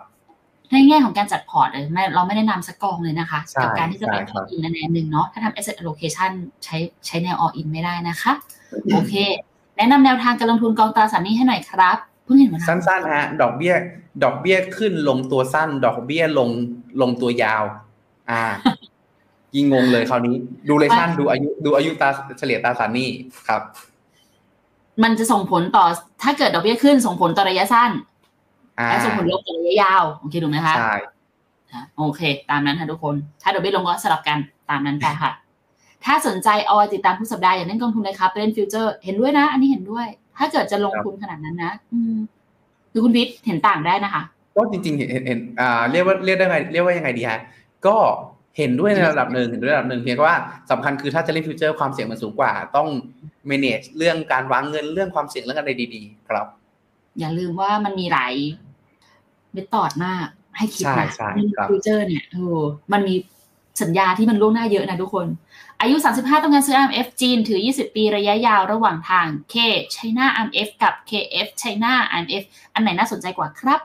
[0.71, 6.31] ในแง่ของการจัดพอร์ตเลยไม่เราไม่แนะนำสักกองเลยนะคะใช่กับการที่จะเป็นใช่ครับ all in แนวหนึ่งเนาะถ้าทำ asset allocation
[6.63, 8.31] ใช้ใช้แนว all in ไม่ได้นะคะ
[8.93, 9.13] โอเค
[9.77, 13.73] แนะนำแนวทางการลงทุนกองตราสารหนี้ให้หน่อยครับเพิ่งเห็นมานะสั้นๆฮะดอกเบี้ย
[14.23, 16.49] ดอกเบี้ยขึ้นลงตัวสั้น ดอกเบี้ยลง
[17.01, 17.63] ลงตัวยาว
[18.31, 18.43] อ่า
[19.55, 20.35] ยิ่งงงเลยคราวนี้
[20.69, 22.09] duration ดูอายุดูอายุตรา
[22.39, 23.09] เฉลี่ยตราสารหนี้
[23.47, 23.61] ครับ
[25.03, 25.85] มันจะส่งผลต่อ
[26.23, 28.16] ถ้าเกิดดอกเบี้ยขึ้นส่งผลต่อระยะสั้นอ่า
[28.85, 30.93] และส่งผลลบต่อระยะยาวโอเคถูกไหมคะใช่
[31.71, 34.37] อะโอเค ตามนั้นค่ะทุกคน ถ้าดอกเบี้ยลงก็สลับกัน
[34.69, 35.31] ตามนั้นไปค่ะ
[36.05, 40.07] ถ้าสนใจออยติดตามทุกสัปดาห์อย่าเล่นกองทุนเลยครับไปเล่นฟิวเจอร์ เห็นด้วยนะ อันนี้เห็นด้วย
[40.37, 42.15] ถ้าเกิดจะลงทุนขนาดนั้นนะอืม
[42.91, 44.23] คือคุณพีทเห็นต่างได้นะคะ
[44.55, 47.39] ก็จริง ๆ เห็นเห็นเห็นอ่าเรียกว่าเรียกได้ไงเรียกว่ายังไงดีฮะ
[47.87, 47.95] ก็
[48.57, 50.37] เห็นด้วยในระดับหนึ่งเห็นด้วยในระดับหนึ่งเพียงแต่ว่า
[50.71, 52.87] สำคัญคือถ้าจะเล่นฟิวเจอร์ความเสี่ยงมันสูงกว่า ต้อง
[53.49, 56.47] manage เรื่องการวางเงินเรื่องความเสี่ยงเรื่องอะไรดี ๆ ครับ
[57.19, 58.33] อย่าลืมว่ามันมีหลาย
[59.57, 60.27] method มาก
[60.57, 63.15] ให้คิดใช่นะใช่ในครับฟิวเจอร์เนี่ยเออมันมี
[63.81, 65.27] สัญญาที่มันล่วงหน้าเยอะนะทุกคน
[65.81, 69.55] อายุ 35 ต้องการซื้อ RMF จีน ถือ 20 ปีระยะยาวระหว่างทาง K
[69.95, 72.43] China RMF กับ KF China RMF
[72.73, 73.79] อันไหนน่าสนใจกว่าครับ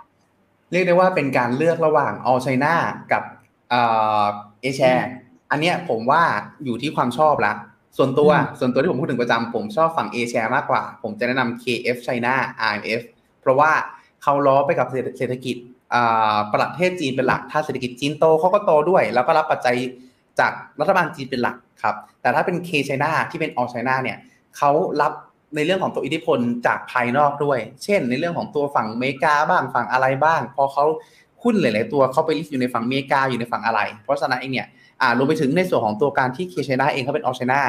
[0.71, 2.75] เรียกได้ว่าเป็นการเลือกระหว่าง All China
[3.13, 3.23] กับ
[3.71, 3.83] เอ่
[4.23, 4.25] อ
[4.61, 5.09] เอแชร์
[5.51, 6.23] อันเนี้ยผมว่า
[6.65, 7.53] อยู่ที่ความชอบละ
[7.97, 12.35] ส่วนตัวอืมส่วนตัวที่ผมพูดถึงประจำผมชอบฝั่ง A share มากกว่า ผมจะแนะนำ KF China
[12.71, 13.01] RMF
[13.41, 13.73] เพราะว่า
[14.23, 14.87] เขาล้อไปกับ
[15.19, 15.57] เศรษฐกิจ
[16.53, 19.77] ประเทศจีนเป็นหลัก ถ้าเศรษฐกิจจีนโตเขาก็โตด้วย แล้วก็รับปัจจัย
[20.41, 24.19] จากรัฐบาลจีนเป็นหลักครับ แต่ถ้าเป็น K China ที่เป็น All China เนี่ย
[24.57, 24.71] เขา
[25.01, 25.13] รับ
[25.57, 30.85] ในเรื่องของตัวอิทธิพลจากภายนอกด้วย เช่น ในเรื่องของตัวฝั่งเมกาบ้างฝั่งอะไรบ้าง พอเขา
[31.43, 34.67] หุ้นหลาย ๆ ตัวเขาไป list อยู่ในฝั่งเมกาอยู่ในฝั่งอะไร เพราะฉะนั้นเองเนี่ย
[35.19, 37.61] รวมไปถึงในส่วนของตัวการที่ K China เองเขาเป็น All China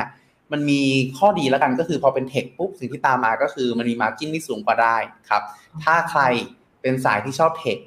[0.51, 0.81] มันมี
[1.17, 4.97] ข้อดีแล้วกันก็คือพอเป็น tech ปุ๊บสิ่งที่ตามมาก็คือมันมี margin ที่สูงกว่าได้
[5.29, 5.41] ครับ
[5.83, 6.21] ถ้าใคร
[6.81, 7.77] เป็นสายที่ชอบ tech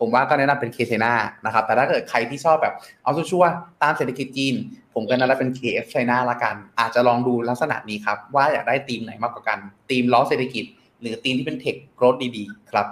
[0.00, 4.54] ผมว่าก็แนะนำเป็น K China นะครับ แต่ถ้าเกิดใครที่ชอบแบบเอาชัวร์ๆตามเศรษฐกิจจีน
[4.94, 9.58] ผมก็แนะนำเป็น KF China ละกัน อาจจะลองดูลักษณะนี้ครับ ว่าอยากได้ธีมไหนมากกว่ากัน
[9.90, 10.64] ธีมล้อเศรษฐกิจ
[11.00, 12.86] หรือธีมที่เป็น tech growth ดีๆ ครับ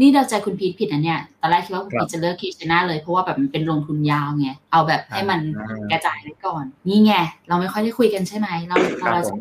[0.00, 7.12] นี่เราเข้าใจคุณพีทผิดนะเนี่ย ตอนแรกคิดว่าคุณครับพีทจะเลิก K China เลย เพราะว่าแบบมันเป็นลงทุนยาวไง เอาแบบให้มันอ่ากระจายไว้ก่อน นี่ไง
[7.48, 9.40] เราไม่ค่อยได้คุยกันใช่ไหม เราครัเราบจะผม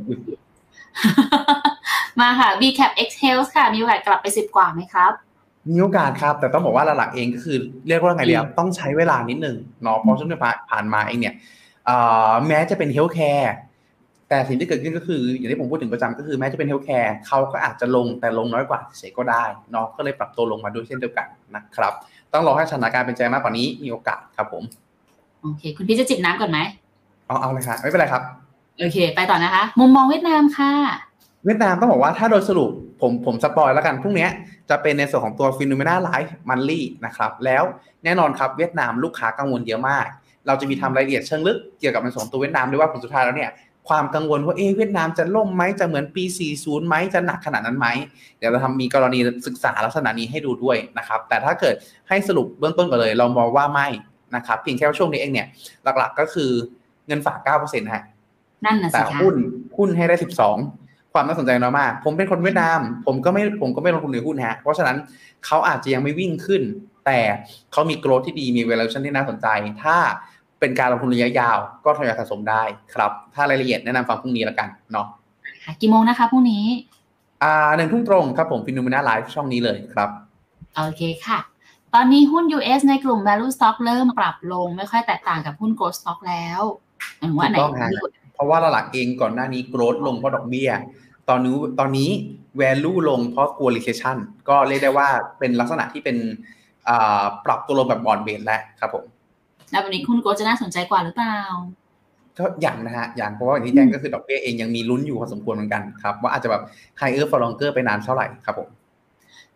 [2.19, 5.13] มาค่ะ B cap X Health ค่ะ มีโอกาสกลับไปสิบกว่าไหมครับ
[5.69, 10.39] มีโอกาสครับ แต่ต้องบอกว่าหลักๆเองก็คือเรียกว่าไงเรียบต้องใช้เวลานิดนึงเนาะเพราะช่วงที่
[10.71, 11.35] ผ่านมาเองเนี่ย
[11.85, 11.97] เอ่
[12.29, 13.53] อแม้จะเป็น healthcare
[14.33, 21.93] แต่สิ่งที่เกิดขึ้นก็คือ อย่างที่ผมพูดถึงประจำก็คือแม้จะเป็น healthcare เขาก็อาจจะลงแต่ลงน้อยกว่าเฉยๆก็ได้เนาะก็เลยปรับตัวลงมาด้วยเช่นเดียวกันนะครับ
[22.33, 24.63] ต้องรอให้สถานการณ์เป็นใจมากกว่านี้มีโอกาสครับผม
[25.41, 26.59] โอเค คุณพีทจะจิบน้ำก่อนไหม
[27.27, 28.21] เอาเอาเลยครับไม่เป็นไรครับ
[28.79, 30.71] โอเค ไปต่อนะคะ มุมมองเวียดนามค่ะ
[31.45, 32.69] เวียดนามต้องบอกว่าถ้าโดยสรุป
[33.01, 34.29] ผมผม spoil แล้วกันพรุ่งเนี้ย
[34.69, 37.63] จะเป็นในส่วนของตัว FINNOMENA live monthly นะครับแล้ว
[38.03, 40.07] แน่นอนครับเวียดนามลูกค้ากังวลเยอะมาก
[40.47, 43.51] เราจะมีทำรายละเอียดเชิงลึกเกี่ยวกับในส่วนของตัวเวียดนามด้วยว่าผลสุดท้ายแล้วเนี่ย
[43.89, 46.23] ความกังวลว่าเอ๊ะเวียดนามจะล่มไหมจะเหมือนปี
[46.55, 47.87] 40 ไหมจะหนักขนาดนั้นไหม
[48.37, 51.75] เดี๋ยวเราทำมีกรณีศึกษาลักษณะนี้ให้ดูด้วยนะครับ แต่ถ้าเกิด
[52.09, 53.87] ให้สรุปเบื้องต้นก่อนเลย เรามองว่าไม่
[54.35, 55.47] นะครับเพียงแค่ว่าช่วงนี้เองเนี่ย
[55.97, 56.51] หลักๆก็คือ
[57.07, 58.03] เงินฝาก9%นะฮะ
[58.65, 59.35] นั่นน่ะแต่สิคะหุ้น
[59.77, 60.15] หุ้นให้ได้
[60.63, 64.97] 12 ความน่าสนใจน้อยมาก ผมเป็นคนเวียดนาม ผมก็ไม่ผมก็ไม่ลงทุนในหุ้นฮะเพราะฉะนั้น
[65.45, 66.61] เขาอาจจะยังไม่วิ่งขึ้น
[67.05, 67.19] แต่
[67.71, 69.47] เขามีโกรธที่ดีมี valuation ที่น่าสนใจ
[69.83, 69.97] ถ้า
[70.63, 72.63] เป็นการลงทุนระยะยาว ก็ทยอยสะสมได้
[72.95, 75.07] ครับ ถ้ารายละเอียดแนะนำฟังพรุ่งนี้แล้วกันเนาะ
[75.63, 76.63] ค่ะกี่โมงนะคะพรุ่งนี้
[77.43, 80.09] อ่าหนึ่งทุ่มตรงครับผมฟิน o ูมินาไลฟ์ช่องนี้เลยครับ
[80.75, 81.39] โอเคค่ะ
[81.93, 86.61] ตอนนี้หุ้น US ในกลุ่ม value stock เริ่มปรับลง ไม่ค่อยแตกต่างกับหุ้น growth stock แล้ว
[87.17, 90.69] หมายถึงว่าอันไหนถูกต้องฮะดีกว่าเพราะว่าหลักๆเองก่อนหน้านี้โกรธลงเพราะดอกเบี้ย
[91.29, 92.09] ตอนนี้ตอนนี้
[92.61, 94.17] value ลงเพราะกลัว recession
[94.49, 95.07] ก็เรียกได้ว่า
[95.39, 96.17] เป็นลักษณะที่เป็น
[96.89, 99.05] อ่าปรับตัวลงแบบบอลเบนแล้วครับผม
[99.73, 101.37] แล้ววันนี้หุ้น growth จะน่าสนใจกว่าหรือเปล่า
[102.37, 106.61] ก็อย่างนะฮะอย่างเพราะว่าอย่างที่แจ้งก็คือดอกเบี้ยเองยังมีลุ้นอยู่พอสมควรเหมือนกันครับ ว่าอาจจะแบบ
[106.99, 108.69] higher for longer ไปนานเท่าไหร่ครับผม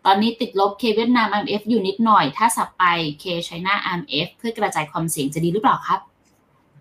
[0.06, 2.84] ตอนนี้ติดลบ K เวียดนาม IMF อยู่นิดหน่อย ถ้าสับไป
[3.22, 6.00] K China IMF เพื่อกระจายความเสี่ยงจะดีหรือเปล่าครับ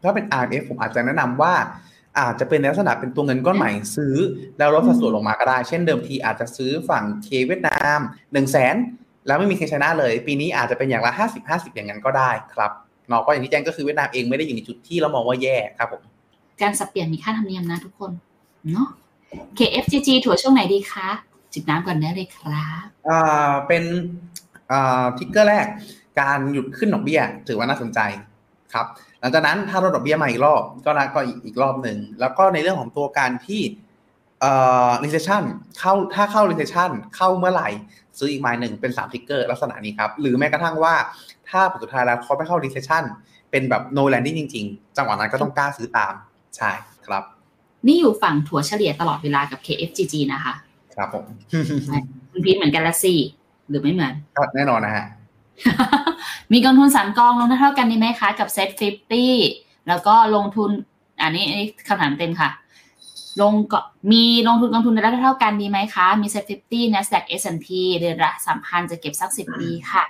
[0.03, 1.53] ถ้าเป็น RMF ผมอาจจะแนะนำว่า
[2.19, 4.15] อาจจะเป็นในลักษณะเป็นตัวเงินก้อนใหม่ซื้อ
[4.57, 8.75] แล้วลดสัดส่วนลงมาก็ได้ เช่นเดิมทีอาจจะซื้อฝั่งเคเวียดนาม1นึ่งแสน
[9.27, 12.71] แล้วไม่มีเคชนะเลย ปีนี้อาจจะเป็นอย่างละ 50 50 อย่างนั้นก็ได้ครับ
[13.10, 16.03] เนาะเพราะอย่างที่แจ้งก็คือเวียดนามเองไม่ได้อยู่ในจุดที่เรามองว่าแย่ครับผม
[16.62, 18.12] การสับเปลี่ยนมีค่าธรรมเนียมนะทุกคน
[18.72, 18.88] เนาะ
[19.58, 21.10] KFGG ถั่วช่วงไหนดีคะ
[21.53, 23.84] จิบน้ำก่อนได้เลยครับอ่าเป็น
[24.72, 25.68] อ่าทิกเกอร์แรก
[26.20, 27.99] การหยุดขึ้นดอกเบี้ย ถือว่าน่าสนใจ
[28.74, 28.86] ครับ
[29.20, 33.62] หลังจากนั้นถ้าลดดอกเบี้ยมาอีกรอบก็นะก็อีกอีกรอบหนึ่งแล้วก็ในเรื่องของตัวการที่
[34.41, 34.51] เอ่
[34.88, 35.43] อ recession
[35.79, 37.69] เข้าถ้าเข้า recession เข้าเมื่อไหร่
[38.17, 40.95] ซื้ออีกไม้หนึ่งเป็น3ทิกเกอร์ลักษณะนี้ครับ หรือแม้กระทั่งว่า
[41.49, 43.03] ถ้าผลสุดท้ายแล้วเขาไม่เข้า recession
[43.51, 46.13] เป็นแบบ no landing จริง ๆ จังหวะนั้นก็ต้องกล้าซื้อตาม
[46.57, 46.71] ใช่
[47.07, 47.23] ครับ
[47.88, 50.53] นี่อยู่ฝั่งถั่วเฉลี่ยตลอดเวลากับ KFGG นะคะ
[50.95, 51.25] ครับผม
[52.31, 53.13] คุณพีทเหมือนกันละสิ
[53.69, 55.05] หรือไม่เหมือนก็แน่นอนนะฮะ
[56.51, 58.69] มีกองทุนสามกองลงเท่าๆกันดีไหมคะกับ Set
[59.23, 60.69] 50แล้วก็ลงทุน
[61.21, 62.49] อันนี้อันนี้คำถามเต็มค่ะ
[63.41, 63.79] ลงก็
[64.11, 67.67] มีลงทุนกองทุนในระดับเท่ากันดีไหมคะ มี Set 50 NASDAQ S&P
[67.99, 70.03] เดือนละสามพันจะเก็บสักสิบปีค่ะ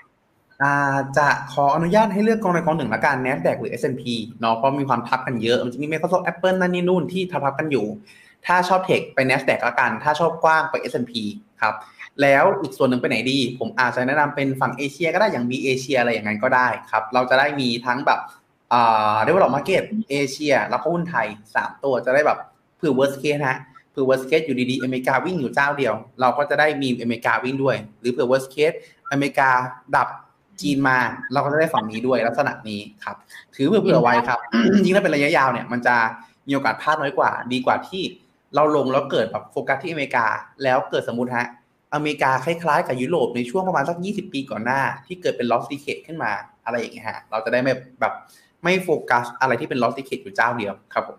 [0.62, 4.04] อ่าจะขออนุญาตให้เลือกกองใดกองหนึ่งละกัน NASDAQ หรือ S&P
[4.40, 7.86] เนาะเพราะมีความทับกันเยอะ มันจะมี Microsoft Apple นั่นนี่นู่นที่ทับทับกันอยู่
[8.46, 11.14] ถ้าชอบ tech ไป NASDAQ ละกัน ถ้าชอบกว้างไป S&P
[11.62, 11.76] ครับ
[12.22, 18.20] แล้วอีกส่วนหนึ่งไปไหนดี ผมอาจจะแนะนำเป็นฝั่งเอเชียก็ได้อย่าง B เอเชียอะไรอย่างนั้นก็ได้ครับ เราจะได้มีทั้งแบบ
[18.74, 22.40] อ่าเรียกว่า stock market เอเชียแล้วก็หุ้นไทย 3 ตัวจะได้แบบ
[22.78, 23.60] เผื่อ worst case นะฮะ
[23.92, 28.78] เผื่อ worst case อยู่ดีๆอเมริกาวิ่งอยู่เจ้าเดียว เราก็จะได้มีอเมริกาวิ่งด้วย หรือเผื่อ worst case
[29.12, 29.50] อเมริกา
[29.96, 30.08] ดับ
[30.62, 30.98] จีนมา
[31.34, 33.16] เราก็จะได้ฝั่งนี้ด้วยลักษณะนี้ครับ
[33.56, 34.40] ถือเผื่อๆไว้ครับ
[34.86, 35.96] ยิ่งถ้าเป็นระยะยาวเนี่ย มันจะ
[36.48, 38.04] มีโอกาสพลาดน้อยกว่า ดีกว่าที่
[38.56, 40.26] เราลงแล้วเกิดแบบโฟกัสที่อเมริกา
[40.64, 41.48] แล้วเกิดสมมติฮะ
[41.94, 46.32] อเมริกาคล้ายๆกับยุโรปในช่วงประมาณสัก 20 ปีก่อนหน้า ที่เกิดเป็น loss decade ขึ้นมา
[46.66, 48.14] อะไรอย่างเงี้ยฮะเราจะได้ไม่แบบ
[48.64, 51.18] ไม่โฟกัสอะไรที่เป็น loss decade อยู่เจ้าเดียวครับผม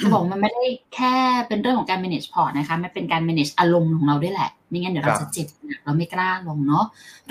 [0.00, 0.64] จะบอกมันไม่ได้
[0.94, 1.14] แค่
[1.48, 6.84] เป็นเรื่องของการ manage port นะคะมันเป็นการ manage อารมณ์ของเราด้วยแหละ ไม่งั้นเดี๋ยวเราครับจะเจ็บหนักเราไม่กล้าลงเนาะ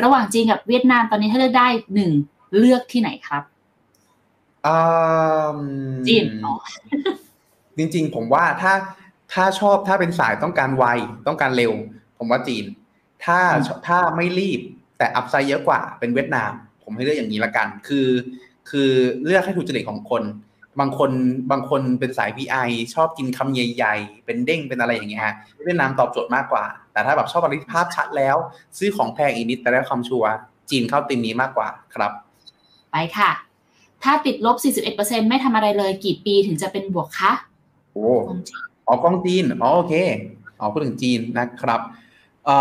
[0.03, 2.11] ระหว่างจีนกับเวียดนามตอนนี้ถ้าเลือกได้หนึ่ง
[2.57, 3.43] เลือกที่ไหนครับ
[4.67, 4.77] อื
[5.57, 5.59] ม
[6.07, 6.53] จีนอ๋อ
[7.77, 8.73] จริง ๆ ผมว่าถ้า
[9.33, 10.85] ถ้าชอบถ้าเป็นสายต้องการไว
[11.27, 11.73] ต้องการเร็ว
[12.17, 12.65] ผมว่าจีน
[13.25, 14.61] ถ้าอืมถ้าไม่รีบ
[14.97, 16.51] แต่อัพไซด์เยอะกว่าเป็นเวียดนาม
[16.83, 18.07] ผมให้เลือกอย่างนี้ละกัน คือ
[18.69, 18.89] คือ
[19.25, 20.23] เลือกให้ถูกจริตของคน
[20.79, 21.11] บางคน
[21.51, 28.35] บางคนเป็นสาย VI ชอบกินคำใหญ่ๆ เป็นเด้งเป็นอะไรอย่างเงี้ยฮะเวียดนามตอบโจทย์มากกว่า แต่ถ้าแบบชอบอะไรที่ภาพชัดแล้ว
[28.77, 30.29] ซื้อของแพงอีกนิดแต่ได้ความชัวร์
[30.69, 32.11] จีนเข้าตีมนี้มากกว่าครับ
[32.91, 33.31] ไปค่ะ
[34.03, 34.55] ถ้าติดลบ
[34.93, 37.31] 41%ไม่ทำอะไรเลยกี่ปีถึงจะเป็นบวกคะ
[37.93, 38.09] โอ้
[38.87, 39.93] อ๋อกล้องจีนอ๋อโอเค
[40.59, 41.81] อ๋อพูดถึงจีนนะครับ
[42.45, 42.57] เอ่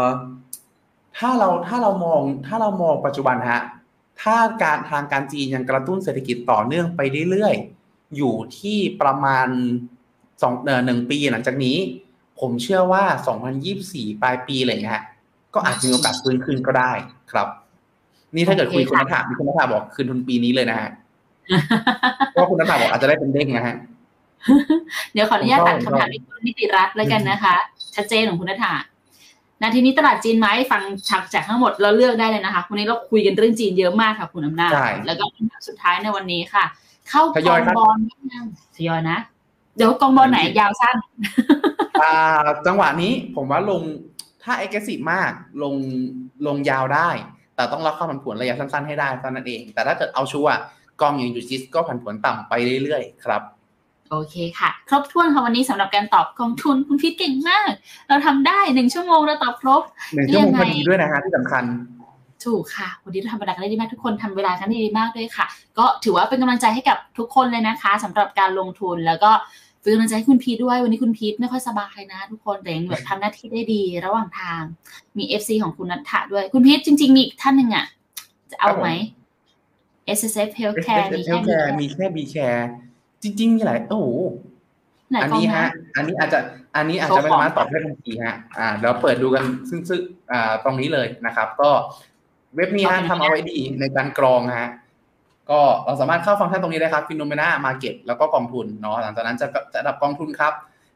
[0.00, 0.04] อ
[1.18, 3.60] ถ้าเราถ้าเรามองถ้าเรามองปัจจุบันฮะ
[4.22, 7.00] ถ้าการทางการจีนยังกระตุ้นเศรษฐกิจต่อเนื่องไป
[7.30, 9.48] เรื่อยๆ อยู่ที่ประมาณ
[10.42, 11.76] สองเอ่อหนึ่งปีหลังจากนี้
[12.40, 13.04] ผมเชื่อว่า
[13.62, 15.04] 2024 ปลายปีอะไรเงี้ยฮะ
[15.54, 16.92] ก็อาจจะมีโอกาสฟื้นคืนก็ได้
[17.32, 17.48] ครับ
[18.34, 20.90] นี่ถ้าเกิดคุยคุณนัทามีคุณนัทาบอกคืนทุนปีนี้เลยนะฮะ
[22.30, 23.76] เพราะคุณนัทาบอกอาจจะได้เป็นเด้งนะฮะ
[25.12, 27.56] เดี๋ยวขออนุญาตตัดผมชอบคำถามที่คุณนิติรัตน์แล้วกันนะคะ
[27.96, 28.74] ชัดเจนของคุณนัทธา
[29.62, 36.64] นาทีนี้ตลาดจีนไหมฟังจากจากทั้งหมดเราเลือกได้เลยนะคะวันนี้เราคุยกันเรื่องจีนเยอะมากค่ะคุณอำนาจใช่แล้วก็คำถามสุดท้ายในวันนี้ค่ะ
[37.08, 37.98] เข้าทกยออยงครับบอล
[38.34, 38.44] ยัง
[38.76, 39.18] ทยอยนะ
[39.76, 40.96] เดี๋ยวกองบอลไหนยาวสั้น
[42.02, 42.14] อ่า
[42.66, 43.82] จังหวะนี้ผมว่าลง
[44.42, 45.32] ถ้า aggressive มาก
[45.62, 45.74] ลง
[46.46, 47.10] ลงยาวได้
[47.56, 50.54] แต่ต้องรับความผันผวนระยะสั้นๆให้ได้เท่านั้นเอง แต่ถ้าเกิดเอาชัวร์
[51.00, 52.52] กองอย่างยูจิสก็ผันผวนต่ำไป
[52.82, 53.42] เรื่อยๆครับ
[54.12, 57.70] โอเคค่ะ ครบถ้วนค่ะวันนี้สำหรับการตอบกองทุนคุณพิษเก่งมาก
[58.08, 59.82] เราทำได้หนึ่งชั่วโมงเราตอบครบ
[60.14, 61.64] หนึ่งชั่วโมงยังไงพอดีด้วยนะฮะที่สำคัญ
[62.44, 65.46] ถูกค่ะ วันนี้เราทำเวลากันได้ดีมากทุกคนทำเวลากันได้ดีมากด้วยค่ะ
[65.78, 69.30] ก็ถือว่าเป็นกำลังใจให้กับทุกคนเลยนะคะสำหรับการลงทุนแล้วก็
[69.80, 74.60] เป็นกำลังใจให้คุณพีทด้วยวันนี้คุณพีทไม่ค่อยสบายนะ ทุกคนแต่ยังแบบทำหน้าที่ได้ดีระหว่างทาง
[75.16, 77.86] มี FC ของคุณนัทธะด้วย คุณพีทจริง ๆ มีอีกท่านหนึ่งอะ
[78.50, 78.88] จะเอาไหม
[80.18, 82.68] S S F Healthcare มีเฮแค่ลนี้แคร์มีแค่บีแคร์
[83.22, 84.08] จริงๆมีหลายโอ้โห
[85.10, 86.40] ไหนอันกองนี้นะฮะ อันนี้อาจจะ
[86.76, 90.00] อันนี้อาจจะไม่โชว์ของสามารถตอบได้ทันทีฮะ อ่าเดี๋ยวเปิดดูกันซึ่งซึ่ง
[90.32, 91.70] อ่าตรงนี้เลยนะครับ ก็
[92.56, 94.70] เว็บนี้ฮะทำเอาไว้ดีในการกรองฮะ
[95.50, 100.54] ก็เราสามารถเข้าฟังก์ชันตรงนี้ได้ครับฟิโนเมนามาเก็ตแล้วก็กองทุนเนาะหลังจากนั้นจะจะดับกองทุนครับ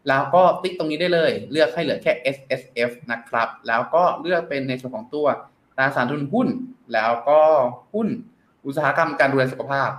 [0.08, 5.26] แล้วก็ติ๊กตรงนี้ได้เลย เลือกให้เหลือแค่ S S F นะครับ แล้วก็เลือกเป็นในส่วนของตัว
[5.76, 6.48] ตราสารทุนหุ้น
[6.92, 7.40] แล้วก็
[7.94, 8.08] หุ้น
[8.66, 9.90] อุตสาหกรรมการดูแลสุขภาพ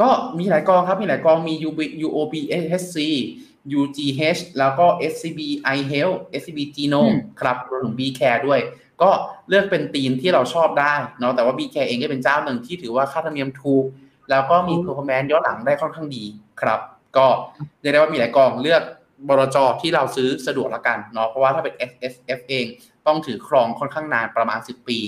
[0.00, 2.34] ก็มีหลายกองครับ มีหลายกองมี UB UOB
[2.80, 2.96] SC
[3.80, 5.40] UGH แล้วก็ SCB
[5.76, 8.60] iHealth SCB Genome ครับรวมถึง BCare ด้วย
[9.02, 9.10] ก็
[9.48, 13.84] เลือกเป็นธีมที่เราชอบได้เนาะแต่ว่า BCare เองก็เป็นเจ้าหนึ่งที่ถือว่าค่าธรรมเนียมถูก
[14.30, 16.24] แล้วก็มี performance ย้อนหลังได้ค่อนข้างดี
[16.60, 16.80] ครับ
[17.16, 17.26] ก็
[17.80, 18.82] เรียกได้ว่ามีหลายกองเลือก
[19.28, 22.66] บรจที่เราซื้อสะดวกละกันเนาะเพราะว่าถ้าเป็น S S F เอง
[23.06, 24.98] ต้องถือครองค่อนข้างนานประมาณ 10 ปี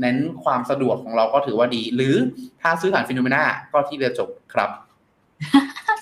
[0.00, 2.14] เน้นความสะดวกของเราก็ถือว่าดี หรือ
[2.62, 4.70] ถ้าซื้อผ่าน Finnomena ก็ที่เดียวจบครับ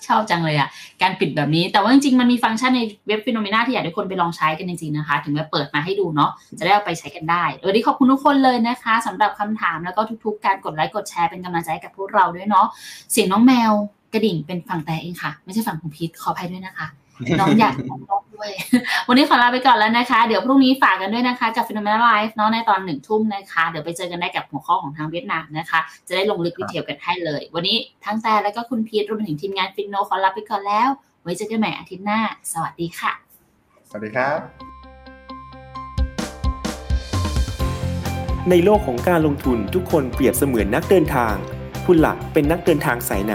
[0.06, 0.68] ชอบจังเลยอะ
[1.02, 12.66] การปิดแบบนี้ แต่ว่าจริงๆ มันมีฟังก์ชันในเว็บ Finnomena ที่อยากให้คนไปลองใช้กันจริงๆนะคะ ถึงแม้เปิดมาให้ดูเนาะ จะได้เอาไปใช้กันได้ วันนี้ขอบคุณทุกคนเลยนะคะสำหรับคำถามแล้วก็ทุกๆ การกดไลค์กดแชร์เป็นกำลังใจให้กับพวกเราด้วยเนาะ
[13.12, 13.72] เสียงน้องแมว
[14.12, 16.86] กระดิ่งเป็นฝั่งแต่เองค่ะ ไม่ใช่ฝั่งของพีทขออภัยด้วยนะคะ
[17.40, 18.50] น้องอยากน้องด้วย
[19.08, 30.88] วันนี้ขอลาไปก่อนแล้วนะคะ เดี๋ยวพรุ่งนี้ฝากกันด้วยนะคะ กับ Phenomena Live เนาะในตอนหนึ่งทุ่มนะคะ เดี๋ยวไปเจอกันได้กับหัวข้อของทางเวียดนามนะคะ จะได้ลงลึกดีเทลกันให้เลย วันนี้ทั้งแต่และก็คุณพีทรวมถึงทีมงานฟินโนขอลาไปก่อนแล้ว
[31.22, 32.20] ไว้เจอกันใหม่อาทิตย์หน้า
[32.52, 33.12] สวัสดีค่ะ
[33.88, 34.38] สวัสดีครับ
[38.50, 41.34] ในโลกของการลงทุนทุกคนเปรียบเสมือนนักเดินทาง
[41.86, 43.34] คุณหลักเป็นนักเดินทางสายไหน